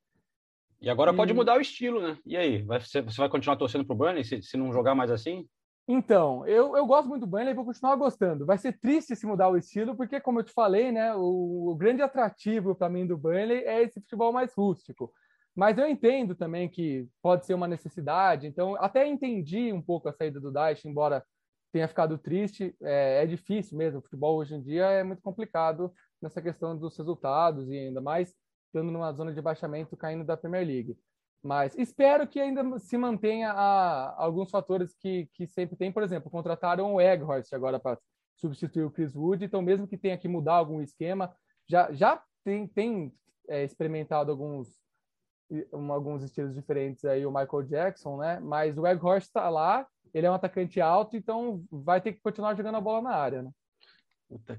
E 0.82 0.90
agora 0.90 1.14
E- 1.14 1.16
pode 1.16 1.34
mudar 1.34 1.58
o 1.58 1.62
estilo, 1.62 2.02
né? 2.02 2.18
E 2.26 2.36
aí, 2.36 2.62
vai, 2.64 2.80
você 2.80 3.02
você 3.02 3.18
vai 3.18 3.30
continuar 3.30 3.58
torcendo 3.58 3.86
pro 3.86 3.96
Burnley 3.96 4.24
se, 4.24 4.42
se 4.42 4.58
não 4.58 4.72
jogar 4.72 4.96
mais 4.96 5.12
assim? 5.12 5.48
Então, 5.88 6.48
eu, 6.48 6.78
eu 6.78 6.86
gosto 6.86 7.10
muito 7.10 7.22
do 7.22 7.28
Burnley 7.28 7.52
e 7.52 7.56
vou 7.56 7.66
continuar 7.66 7.96
gostando. 7.96 8.46
Vai 8.46 8.58
ser 8.58 8.80
triste 8.80 9.16
se 9.16 9.26
mudar 9.26 9.50
o 9.50 9.58
estilo, 9.58 9.96
porque, 9.96 10.22
como 10.22 10.40
eu 10.40 10.44
te 10.44 10.54
falei, 10.54 10.92
né, 10.92 11.14
o, 11.16 11.72
o 11.72 11.76
grande 11.76 12.02
atrativo 12.02 12.76
para 12.76 12.90
mim 12.90 13.06
do 13.06 13.18
Burnley 13.18 13.64
é 13.66 13.82
esse 13.84 14.00
futebol 14.00 14.32
mais 14.32 14.54
rústico. 14.54 15.12
Mas 15.56 15.78
eu 15.78 15.88
entendo 15.88 16.34
também 16.34 16.70
que 16.70 17.08
pode 17.22 17.46
ser 17.46 17.54
uma 17.54 17.68
necessidade, 17.68 18.48
então 18.48 18.76
até 18.76 19.06
entendi 19.06 19.74
um 19.74 19.82
pouco 19.82 20.08
a 20.08 20.14
saída 20.14 20.40
do 20.40 20.52
Daesh, 20.52 20.86
embora 20.86 21.26
tenha 21.74 21.88
ficado 21.88 22.18
triste. 22.18 22.76
É, 22.82 23.24
é 23.24 23.26
difícil 23.26 23.78
mesmo, 23.78 24.00
o 24.00 24.02
futebol 24.02 24.38
hoje 24.38 24.56
em 24.56 24.62
dia 24.62 24.86
é 24.86 25.04
muito 25.04 25.22
complicado 25.22 25.94
nessa 26.22 26.42
questão 26.42 26.78
dos 26.78 26.98
resultados 26.98 27.70
e 27.70 27.78
ainda 27.78 28.00
mais 28.00 28.34
estando 28.68 28.92
numa 28.92 29.12
zona 29.12 29.34
de 29.34 29.42
baixamento 29.42 29.98
caindo 29.98 30.24
da 30.24 30.38
Premier 30.38 30.66
League. 30.66 30.98
Mas 31.44 31.76
espero 31.78 32.28
que 32.28 32.40
ainda 32.40 32.78
se 32.80 32.98
mantenha 32.98 33.52
a, 33.52 34.24
alguns 34.24 34.52
fatores 34.52 34.94
que, 34.94 35.28
que 35.34 35.48
sempre 35.48 35.76
tem. 35.76 35.92
Por 35.92 36.04
exemplo, 36.04 36.30
contrataram 36.30 36.94
o 36.94 37.02
Eghorst 37.02 37.52
agora 37.54 37.80
para 37.80 37.98
substituir 38.36 38.84
o 38.84 38.92
Chris 38.92 39.16
Wood. 39.16 39.44
Então, 39.44 39.62
mesmo 39.62 39.88
que 39.88 39.98
tenha 39.98 40.18
que 40.18 40.28
mudar 40.28 40.56
algum 40.56 40.82
esquema, 40.82 41.34
já, 41.68 41.92
já 41.92 42.22
tem, 42.44 42.68
tem 42.68 43.14
é, 43.48 43.64
experimentado 43.64 44.32
alguns 44.32 44.82
um, 45.74 45.92
alguns 45.92 46.24
estilos 46.24 46.56
diferentes 46.56 47.04
aí 47.06 47.26
o 47.26 47.32
Michael 47.32 47.64
Jackson, 47.64 48.18
né? 48.18 48.40
Mas 48.40 48.78
o 48.78 48.82
Weghorst 48.82 49.28
está 49.28 49.50
lá, 49.50 49.86
ele 50.14 50.26
é 50.26 50.32
um 50.32 50.36
atacante 50.36 50.80
alto, 50.80 51.18
então 51.18 51.64
vai 51.70 52.00
ter 52.00 52.14
que 52.14 52.22
continuar 52.22 52.56
jogando 52.56 52.76
a 52.76 52.82
bola 52.82 53.02
na 53.02 53.16
área, 53.16 53.42
né? 53.42 53.52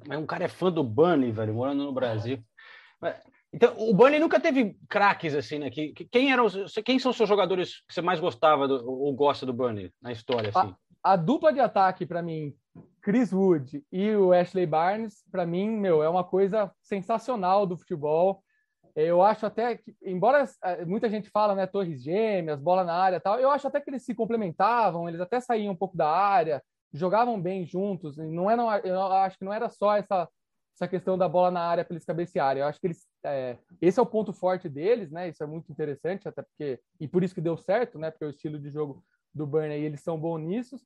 Mas 0.07 0.19
um 0.19 0.27
cara 0.27 0.45
é 0.45 0.49
fã 0.49 0.71
do 0.71 0.85
Bunny, 0.85 1.33
velho, 1.33 1.55
morando 1.55 1.85
no 1.85 1.93
Brasil. 1.93 2.39
Então, 3.53 3.75
o 3.77 3.93
Bunny 3.93 4.19
nunca 4.19 4.41
teve 4.41 4.77
craques 4.89 5.35
assim, 5.35 5.59
né? 5.59 5.71
Que, 5.71 5.93
quem 6.11 6.33
eram 6.33 6.47
os, 6.47 6.73
quem 6.85 6.99
são 6.99 7.11
os 7.11 7.17
seus 7.17 7.29
jogadores 7.29 7.85
que 7.87 7.93
você 7.93 8.01
mais 8.01 8.19
gostava 8.19 8.67
do, 8.67 8.91
ou 8.91 9.13
gosta 9.15 9.45
do 9.45 9.53
Bunny 9.53 9.93
na 10.01 10.11
história 10.11 10.49
assim? 10.49 10.75
A, 11.03 11.13
a 11.13 11.17
dupla 11.17 11.53
de 11.53 11.61
ataque 11.61 12.07
para 12.07 12.23
mim, 12.23 12.55
Chris 13.03 13.33
Wood 13.33 13.85
e 13.93 14.11
o 14.17 14.33
Ashley 14.33 14.65
Barnes, 14.65 15.23
para 15.31 15.45
mim, 15.45 15.69
meu, 15.69 16.03
é 16.03 16.09
uma 16.09 16.25
coisa 16.25 16.73
sensacional 16.81 17.67
do 17.67 17.77
futebol. 17.77 18.43
Eu 18.97 19.23
acho 19.23 19.45
até 19.45 19.77
que, 19.77 19.95
embora 20.03 20.45
eh, 20.65 20.85
muita 20.85 21.09
gente 21.09 21.29
fala, 21.31 21.55
né, 21.55 21.67
torres 21.67 22.03
gêmeas, 22.03 22.61
bola 22.61 22.85
na 22.85 22.95
área, 22.95 23.21
tal, 23.21 23.39
eu 23.39 23.51
acho 23.51 23.67
até 23.67 23.81
que 23.81 23.91
eles 23.91 24.05
se 24.05 24.15
complementavam, 24.15 25.09
eles 25.09 25.21
até 25.21 25.41
saíam 25.41 25.73
um 25.73 25.77
pouco 25.77 25.97
da 25.97 26.09
área, 26.09 26.63
jogavam 26.93 27.41
bem 27.41 27.67
juntos. 27.67 28.17
Não 28.17 28.51
era, 28.51 28.63
eu 28.85 29.01
acho 29.01 29.39
que 29.39 29.45
não 29.45 29.53
era 29.53 29.69
só 29.69 29.97
essa 29.97 30.29
essa 30.75 30.89
questão 30.89 31.19
da 31.19 31.29
bola 31.29 31.51
na 31.51 31.61
área 31.61 31.85
para 31.85 31.95
eles 31.95 32.05
cabecearem. 32.05 32.63
Eu 32.63 32.69
acho 32.69 32.81
que 32.81 32.87
eles, 32.87 33.07
é, 33.25 33.59
esse 33.81 33.99
é 33.99 34.03
o 34.03 34.07
ponto 34.07 34.33
forte 34.33 34.69
deles, 34.69 35.11
né? 35.11 35.29
Isso 35.29 35.43
é 35.43 35.47
muito 35.47 35.71
interessante, 35.71 36.29
até 36.29 36.43
porque 36.43 36.81
e 36.99 37.07
por 37.07 37.23
isso 37.23 37.35
que 37.35 37.41
deu 37.41 37.57
certo, 37.57 37.99
né? 37.99 38.11
Porque 38.11 38.25
o 38.25 38.31
estilo 38.31 38.59
de 38.59 38.71
jogo 38.71 39.05
do 39.35 39.47
Burnley 39.47 39.85
eles 39.85 40.01
são 40.01 40.19
bons 40.19 40.39
nisso. 40.39 40.81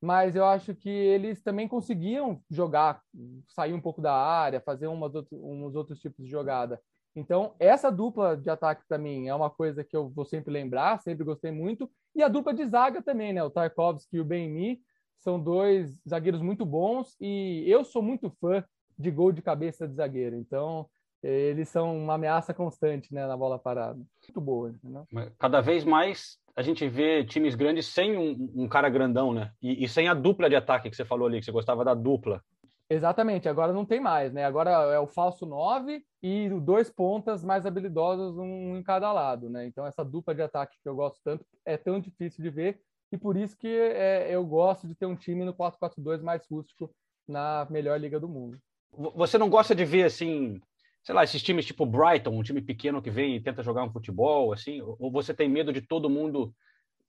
Mas 0.00 0.34
eu 0.34 0.44
acho 0.44 0.74
que 0.74 0.90
eles 0.90 1.42
também 1.42 1.68
conseguiam 1.68 2.42
jogar, 2.50 3.00
sair 3.48 3.72
um 3.72 3.80
pouco 3.80 4.00
da 4.00 4.12
área, 4.12 4.60
fazer 4.60 4.88
umas 4.88 5.14
outros, 5.14 5.40
uns 5.40 5.76
outros 5.76 6.00
tipos 6.00 6.24
de 6.24 6.30
jogada. 6.30 6.80
Então, 7.14 7.54
essa 7.58 7.90
dupla 7.90 8.36
de 8.36 8.50
ataque 8.50 8.82
para 8.88 8.98
mim 8.98 9.28
é 9.28 9.34
uma 9.34 9.50
coisa 9.50 9.84
que 9.84 9.96
eu 9.96 10.08
vou 10.08 10.24
sempre 10.24 10.52
lembrar, 10.52 11.00
sempre 11.00 11.24
gostei 11.24 11.52
muito. 11.52 11.88
E 12.16 12.22
a 12.22 12.28
dupla 12.28 12.52
de 12.52 12.66
zaga 12.66 13.00
também, 13.02 13.32
né? 13.32 13.44
O 13.44 13.50
Tarkovsky 13.50 14.16
e 14.16 14.20
o 14.20 14.24
Ben 14.24 14.80
são 15.18 15.40
dois 15.40 15.96
zagueiros 16.08 16.42
muito 16.42 16.66
bons 16.66 17.16
e 17.20 17.64
eu 17.66 17.84
sou 17.84 18.02
muito 18.02 18.28
fã 18.40 18.64
de 18.98 19.10
gol 19.10 19.32
de 19.32 19.42
cabeça 19.42 19.86
de 19.86 19.94
zagueiro. 19.94 20.36
Então, 20.36 20.88
eles 21.22 21.68
são 21.68 21.96
uma 21.96 22.14
ameaça 22.14 22.52
constante 22.52 23.12
né, 23.14 23.26
na 23.26 23.36
bola 23.36 23.58
parada. 23.58 23.94
Muito 23.96 24.40
boa. 24.40 24.70
Entendeu? 24.70 25.06
Cada 25.38 25.60
vez 25.60 25.84
mais 25.84 26.38
a 26.56 26.62
gente 26.62 26.86
vê 26.88 27.24
times 27.24 27.54
grandes 27.54 27.86
sem 27.86 28.16
um, 28.16 28.62
um 28.64 28.68
cara 28.68 28.88
grandão, 28.88 29.32
né? 29.32 29.52
E, 29.62 29.84
e, 29.84 29.88
sem 29.88 30.08
a 30.08 30.14
dupla 30.14 30.50
de 30.50 30.56
ataque 30.56 30.90
que 30.90 30.96
você 30.96 31.04
falou 31.04 31.26
ali, 31.26 31.38
que 31.38 31.44
você 31.44 31.52
gostava 31.52 31.84
da 31.84 31.94
dupla. 31.94 32.42
Exatamente, 32.90 33.48
agora 33.48 33.72
não 33.72 33.86
tem 33.86 34.00
mais, 34.00 34.34
né? 34.34 34.44
Agora 34.44 34.70
é 34.70 34.98
o 34.98 35.06
falso 35.06 35.46
9 35.46 36.04
e 36.22 36.50
dois 36.60 36.90
pontas 36.90 37.42
mais 37.42 37.64
habilidosos, 37.64 38.36
um 38.36 38.76
em 38.76 38.82
cada 38.82 39.10
lado, 39.12 39.48
né? 39.48 39.64
Então 39.64 39.86
essa 39.86 40.04
dupla 40.04 40.34
de 40.34 40.42
ataque 40.42 40.76
que 40.82 40.88
eu 40.88 40.94
gosto 40.94 41.18
tanto 41.24 41.42
é 41.64 41.78
tão 41.78 41.98
difícil 41.98 42.44
de 42.44 42.50
ver 42.50 42.80
e 43.10 43.16
por 43.16 43.34
isso 43.34 43.56
que 43.56 43.68
é, 43.68 44.34
eu 44.34 44.44
gosto 44.44 44.86
de 44.86 44.94
ter 44.94 45.06
um 45.06 45.16
time 45.16 45.42
no 45.42 45.54
4-4-2 45.54 46.20
mais 46.20 46.46
rústico 46.46 46.94
na 47.26 47.66
melhor 47.70 47.98
liga 47.98 48.20
do 48.20 48.28
mundo. 48.28 48.58
Você 48.92 49.38
não 49.38 49.48
gosta 49.48 49.74
de 49.74 49.84
ver 49.84 50.04
assim, 50.04 50.60
sei 51.02 51.14
lá, 51.14 51.24
esses 51.24 51.42
times 51.42 51.64
tipo 51.64 51.86
Brighton, 51.86 52.30
um 52.30 52.42
time 52.42 52.60
pequeno 52.60 53.02
que 53.02 53.10
vem 53.10 53.36
e 53.36 53.40
tenta 53.40 53.62
jogar 53.62 53.84
um 53.84 53.92
futebol, 53.92 54.52
assim? 54.52 54.80
Ou 54.82 55.10
você 55.10 55.32
tem 55.32 55.48
medo 55.48 55.72
de 55.72 55.80
todo 55.80 56.10
mundo 56.10 56.54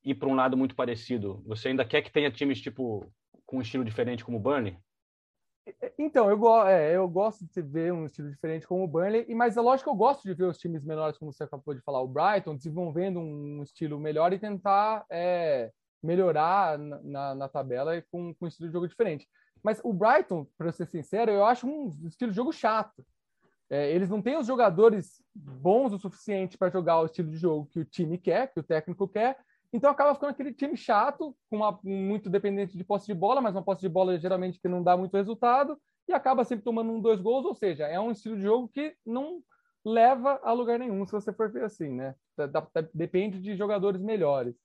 ir 0.03 0.15
para 0.15 0.29
um 0.29 0.35
lado 0.35 0.55
muito 0.57 0.75
parecido? 0.75 1.43
Você 1.45 1.69
ainda 1.69 1.85
quer 1.85 2.01
que 2.01 2.11
tenha 2.11 2.31
times 2.31 2.61
tipo 2.61 3.11
com 3.45 3.57
um 3.57 3.61
estilo 3.61 3.83
diferente 3.83 4.23
como 4.23 4.37
o 4.37 4.39
Burnley? 4.39 4.77
Então, 5.97 6.29
eu, 6.29 6.67
é, 6.67 6.95
eu 6.95 7.07
gosto 7.07 7.45
de 7.45 7.61
ver 7.61 7.93
um 7.93 8.05
estilo 8.05 8.29
diferente 8.29 8.67
como 8.67 8.83
o 8.83 8.87
Burnley, 8.87 9.33
mas 9.33 9.55
é 9.55 9.61
lógico 9.61 9.89
que 9.89 9.93
eu 9.93 9.97
gosto 9.97 10.23
de 10.23 10.33
ver 10.33 10.43
os 10.43 10.57
times 10.57 10.83
menores, 10.83 11.17
como 11.17 11.31
você 11.31 11.43
acabou 11.43 11.73
de 11.73 11.81
falar, 11.81 12.01
o 12.01 12.07
Brighton, 12.07 12.55
desenvolvendo 12.55 13.19
um 13.19 13.63
estilo 13.63 13.97
melhor 13.97 14.33
e 14.33 14.39
tentar 14.39 15.05
é, 15.09 15.71
melhorar 16.01 16.77
na, 16.77 17.01
na, 17.01 17.35
na, 17.35 17.49
tabela 17.49 18.01
com, 18.11 18.33
com 18.33 18.45
um 18.45 18.47
estilo 18.47 18.67
de 18.67 18.73
jogo 18.73 18.87
diferente. 18.87 19.25
Mas 19.63 19.79
o 19.83 19.93
Brighton, 19.93 20.45
para 20.57 20.71
ser 20.71 20.87
sincero, 20.87 21.31
eu 21.31 21.45
acho 21.45 21.65
um 21.65 21.89
estilo 22.05 22.31
de 22.31 22.35
jogo 22.35 22.51
chato. 22.51 23.05
É, 23.69 23.91
eles 23.91 24.09
não 24.09 24.21
têm 24.21 24.37
os 24.37 24.45
jogadores 24.45 25.23
bons 25.33 25.93
o 25.93 25.97
suficiente 25.97 26.57
para 26.57 26.69
jogar 26.69 26.99
o 26.99 27.05
estilo 27.05 27.31
de 27.31 27.37
jogo 27.37 27.67
que 27.71 27.79
o 27.79 27.85
time 27.85 28.17
quer, 28.17 28.53
que 28.53 28.59
o 28.59 28.63
técnico 28.63 29.07
quer. 29.07 29.37
Então 29.71 29.89
acaba 29.89 30.13
ficando 30.13 30.29
aquele 30.29 30.53
time 30.53 30.77
chato, 30.77 31.35
com 31.49 31.57
uma, 31.57 31.79
muito 31.83 32.29
dependente 32.29 32.77
de 32.77 32.83
posse 32.83 33.07
de 33.07 33.13
bola, 33.13 33.41
mas 33.41 33.55
uma 33.55 33.63
posse 33.63 33.81
de 33.81 33.89
bola 33.89 34.19
geralmente 34.19 34.59
que 34.59 34.67
não 34.67 34.83
dá 34.83 34.95
muito 34.95 35.17
resultado 35.17 35.79
e 36.07 36.13
acaba 36.13 36.43
sempre 36.43 36.63
tomando 36.63 36.91
um, 36.91 37.01
dois 37.01 37.19
gols. 37.19 37.45
Ou 37.45 37.55
seja, 37.55 37.87
é 37.87 37.99
um 37.99 38.11
estilo 38.11 38.35
de 38.35 38.43
jogo 38.43 38.67
que 38.67 38.95
não 39.05 39.41
leva 39.83 40.39
a 40.43 40.53
lugar 40.53 40.77
nenhum, 40.77 41.05
se 41.05 41.11
você 41.11 41.33
for 41.33 41.51
ver 41.51 41.63
assim, 41.63 41.89
né? 41.89 42.15
Depende 42.93 43.39
de 43.41 43.55
jogadores 43.55 44.01
melhores. 44.01 44.55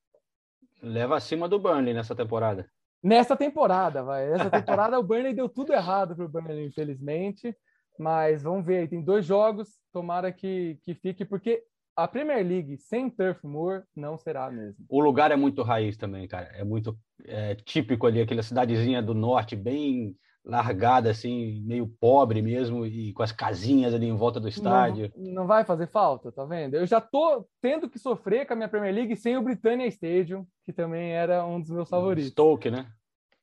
Leva 0.83 1.17
acima 1.17 1.49
do 1.49 1.59
Burnley 1.59 1.95
nessa 1.95 2.15
temporada. 2.15 2.71
Nessa 3.03 3.37
temporada, 3.37 4.03
vai. 4.03 4.33
Essa 4.33 4.51
temporada 4.51 4.99
o 4.99 5.03
Burnley 5.03 5.35
deu 5.35 5.49
tudo 5.49 5.73
errado 5.73 6.17
para 6.17 6.25
o 6.25 6.29
Burnley, 6.29 6.67
infelizmente. 6.67 7.55
Mas 7.99 8.43
vamos 8.43 8.65
ver, 8.65 8.89
tem 8.89 9.03
dois 9.03 9.27
jogos, 9.27 9.69
tomara 9.93 10.33
que, 10.33 10.79
que 10.85 10.95
fique, 10.95 11.25
porque 11.25 11.63
a 11.97 12.07
Premier 12.07 12.47
League 12.47 12.79
sem 12.79 13.11
Turf 13.11 13.43
Moor 13.45 13.83
não 13.95 14.17
será 14.17 14.49
mesmo. 14.51 14.85
O 14.89 15.01
lugar 15.01 15.33
é 15.33 15.37
muito 15.37 15.63
raiz 15.63 15.97
também, 15.97 16.29
cara. 16.29 16.47
É 16.55 16.63
muito 16.63 16.97
é, 17.25 17.57
típico 17.57 18.07
ali, 18.07 18.21
aquela 18.21 18.43
cidadezinha 18.43 19.03
do 19.03 19.15
norte, 19.15 19.57
bem 19.57 20.17
largada, 20.49 21.11
assim, 21.11 21.61
meio 21.61 21.87
pobre 22.01 22.41
mesmo, 22.41 22.87
e 22.87 23.13
com 23.13 23.23
as 23.23 23.31
casinhas 23.31 23.93
ali 23.93 24.07
em 24.07 24.17
volta 24.17 24.41
do 24.41 24.49
estádio. 24.49 25.13
Não, 25.15 25.35
não 25.35 25.47
vai 25.47 25.63
fazer 25.63 25.87
falta, 25.87 26.33
tá 26.33 26.45
vendo? 26.47 26.75
Eu 26.75 26.87
já 26.87 27.03
tô 27.03 27.47
tendo 27.61 27.89
que 27.89 27.99
sofrer 27.99 28.47
com 28.47 28.55
a 28.55 28.57
minha 28.57 28.69
Premier 28.69 28.95
League 28.95 29.15
sem 29.15 29.37
o 29.37 29.43
Britannia 29.43 29.87
Stadium, 29.87 30.47
que 30.65 30.73
também 30.73 31.13
era 31.13 31.45
um 31.45 31.61
dos 31.61 31.71
meus 31.71 31.89
favoritos. 31.89 32.31
Stoke, 32.31 32.71
né? 32.71 32.87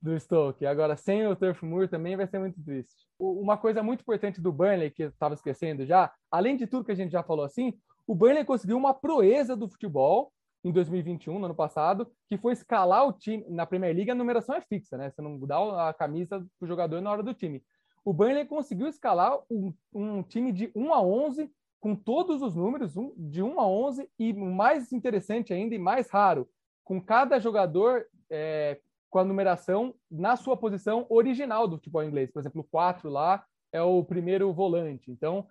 Do 0.02 0.20
Stoke. 0.20 0.66
Agora, 0.66 0.98
sem 0.98 1.28
o 1.28 1.36
Turf 1.36 1.64
Moor 1.64 1.88
também 1.88 2.18
vai 2.18 2.26
ser 2.26 2.40
muito 2.40 2.62
triste. 2.64 3.06
Uma 3.20 3.56
coisa 3.56 3.84
muito 3.84 4.02
importante 4.02 4.42
do 4.42 4.52
Burnley, 4.52 4.90
que 4.90 5.04
eu 5.04 5.10
estava 5.10 5.36
esquecendo 5.36 5.86
já, 5.86 6.12
além 6.32 6.58
de 6.58 6.66
tudo 6.66 6.86
que 6.86 6.92
a 6.92 6.96
gente 6.96 7.12
já 7.12 7.22
falou 7.22 7.46
assim, 7.46 7.74
o 8.08 8.16
Burnley 8.16 8.46
conseguiu 8.46 8.78
uma 8.78 8.94
proeza 8.94 9.56
do 9.56 9.70
futebol, 9.70 10.32
em 10.66 10.72
2021, 10.72 11.38
no 11.38 11.46
ano 11.46 11.54
passado, 11.54 12.12
que 12.28 12.38
foi 12.38 12.54
escalar 12.54 13.08
o 13.08 13.14
time. 13.14 13.46
Na 13.48 13.68
Premier 13.68 13.96
League, 13.96 14.10
a 14.10 14.16
numeração 14.16 14.56
é 14.56 14.62
fixa, 14.62 14.98
né? 14.98 15.12
Você 15.12 15.22
não 15.22 15.38
dá 15.40 15.90
a 15.90 15.94
camisa 15.94 16.40
do 16.60 16.66
jogador 16.66 17.00
na 17.02 17.12
hora 17.12 17.22
do 17.22 17.36
time. 17.36 17.64
O 18.04 18.12
Burnley 18.12 18.46
conseguiu 18.46 18.88
escalar 18.88 19.38
um, 19.50 19.72
um 19.94 20.24
time 20.24 20.52
de 20.52 20.72
1 20.76 20.92
a 20.92 21.02
11, 21.02 21.52
com 21.80 21.96
todos 21.96 22.42
os 22.42 22.56
números, 22.56 22.98
um, 22.98 23.14
de 23.16 23.44
1 23.44 23.60
a 23.60 23.68
11, 23.68 24.10
e 24.18 24.34
mais 24.34 24.92
interessante 24.92 25.54
ainda 25.54 25.76
e 25.76 25.80
mais 25.80 26.10
raro, 26.10 26.50
com 26.84 27.00
cada 27.00 27.40
jogador 27.40 28.08
é, 28.28 28.80
com 29.12 29.20
a 29.20 29.24
numeração 29.24 29.94
na 30.10 30.36
sua 30.36 30.58
posição 30.58 31.06
original 31.10 31.68
do 31.68 31.78
futebol 31.78 32.04
inglês. 32.04 32.32
Por 32.32 32.40
exemplo, 32.40 32.62
o 32.62 32.64
4 32.72 33.08
lá 33.08 33.46
é 33.72 33.84
o 33.84 34.04
primeiro 34.04 34.52
volante. 34.52 35.12
Então, 35.12 35.48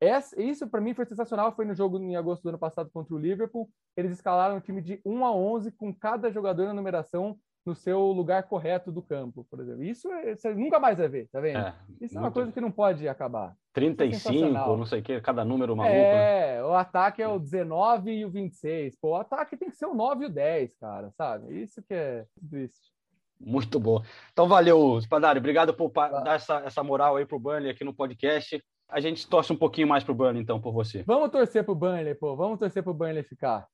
essa, 0.00 0.40
isso 0.40 0.68
para 0.68 0.80
mim 0.80 0.94
foi 0.94 1.06
sensacional. 1.06 1.52
Foi 1.52 1.64
no 1.64 1.74
jogo 1.74 1.98
em 1.98 2.16
agosto 2.16 2.42
do 2.42 2.50
ano 2.50 2.58
passado 2.58 2.90
contra 2.92 3.14
o 3.14 3.18
Liverpool. 3.18 3.68
Eles 3.96 4.12
escalaram 4.12 4.56
um 4.56 4.60
time 4.60 4.82
de 4.82 5.00
1 5.04 5.24
a 5.24 5.34
11 5.34 5.72
com 5.72 5.94
cada 5.94 6.30
jogador 6.30 6.66
na 6.66 6.74
numeração 6.74 7.38
no 7.66 7.74
seu 7.74 8.00
lugar 8.12 8.44
correto 8.44 8.92
do 8.92 9.02
campo, 9.02 9.44
por 9.50 9.60
exemplo. 9.60 9.82
Isso 9.82 10.08
é, 10.12 10.36
você 10.36 10.54
nunca 10.54 10.78
mais 10.78 10.98
vai 10.98 11.08
ver, 11.08 11.28
tá 11.32 11.40
vendo? 11.40 11.58
É, 11.58 11.74
isso 12.00 12.16
é 12.16 12.20
uma 12.20 12.30
coisa 12.30 12.52
que 12.52 12.60
não 12.60 12.70
pode 12.70 13.08
acabar. 13.08 13.56
35, 13.72 14.44
é 14.44 14.50
não 14.52 14.86
sei 14.86 15.00
o 15.00 15.02
que, 15.02 15.20
cada 15.20 15.44
número 15.44 15.76
maluco. 15.76 15.94
É, 15.94 16.56
né? 16.56 16.64
o 16.64 16.74
ataque 16.74 17.20
é 17.20 17.28
o 17.28 17.40
19 17.40 18.12
e 18.12 18.24
o 18.24 18.30
26. 18.30 18.96
Pô, 19.00 19.10
o 19.10 19.16
ataque 19.16 19.56
tem 19.56 19.68
que 19.68 19.76
ser 19.76 19.86
o 19.86 19.94
9 19.94 20.24
e 20.24 20.26
o 20.28 20.30
10, 20.30 20.76
cara, 20.76 21.10
sabe? 21.10 21.60
Isso 21.60 21.82
que 21.82 21.92
é 21.92 22.24
triste. 22.48 22.94
Muito 23.38 23.78
bom. 23.78 24.00
Então, 24.32 24.48
valeu, 24.48 24.96
Espadário. 24.98 25.40
Obrigado 25.40 25.74
por 25.74 25.90
dar 25.92 26.36
essa, 26.36 26.60
essa 26.60 26.82
moral 26.82 27.16
aí 27.16 27.26
pro 27.26 27.38
Burnley 27.38 27.70
aqui 27.70 27.84
no 27.84 27.92
podcast. 27.92 28.62
A 28.88 29.00
gente 29.00 29.28
torce 29.28 29.52
um 29.52 29.56
pouquinho 29.56 29.88
mais 29.88 30.04
pro 30.04 30.14
Burnley, 30.14 30.42
então, 30.42 30.60
por 30.60 30.72
você. 30.72 31.02
Vamos 31.04 31.30
torcer 31.30 31.64
pro 31.64 31.74
Burnley, 31.74 32.14
pô. 32.14 32.36
Vamos 32.36 32.58
torcer 32.58 32.82
pro 32.82 32.94
Burnley 32.94 33.22
ficar. 33.22 33.66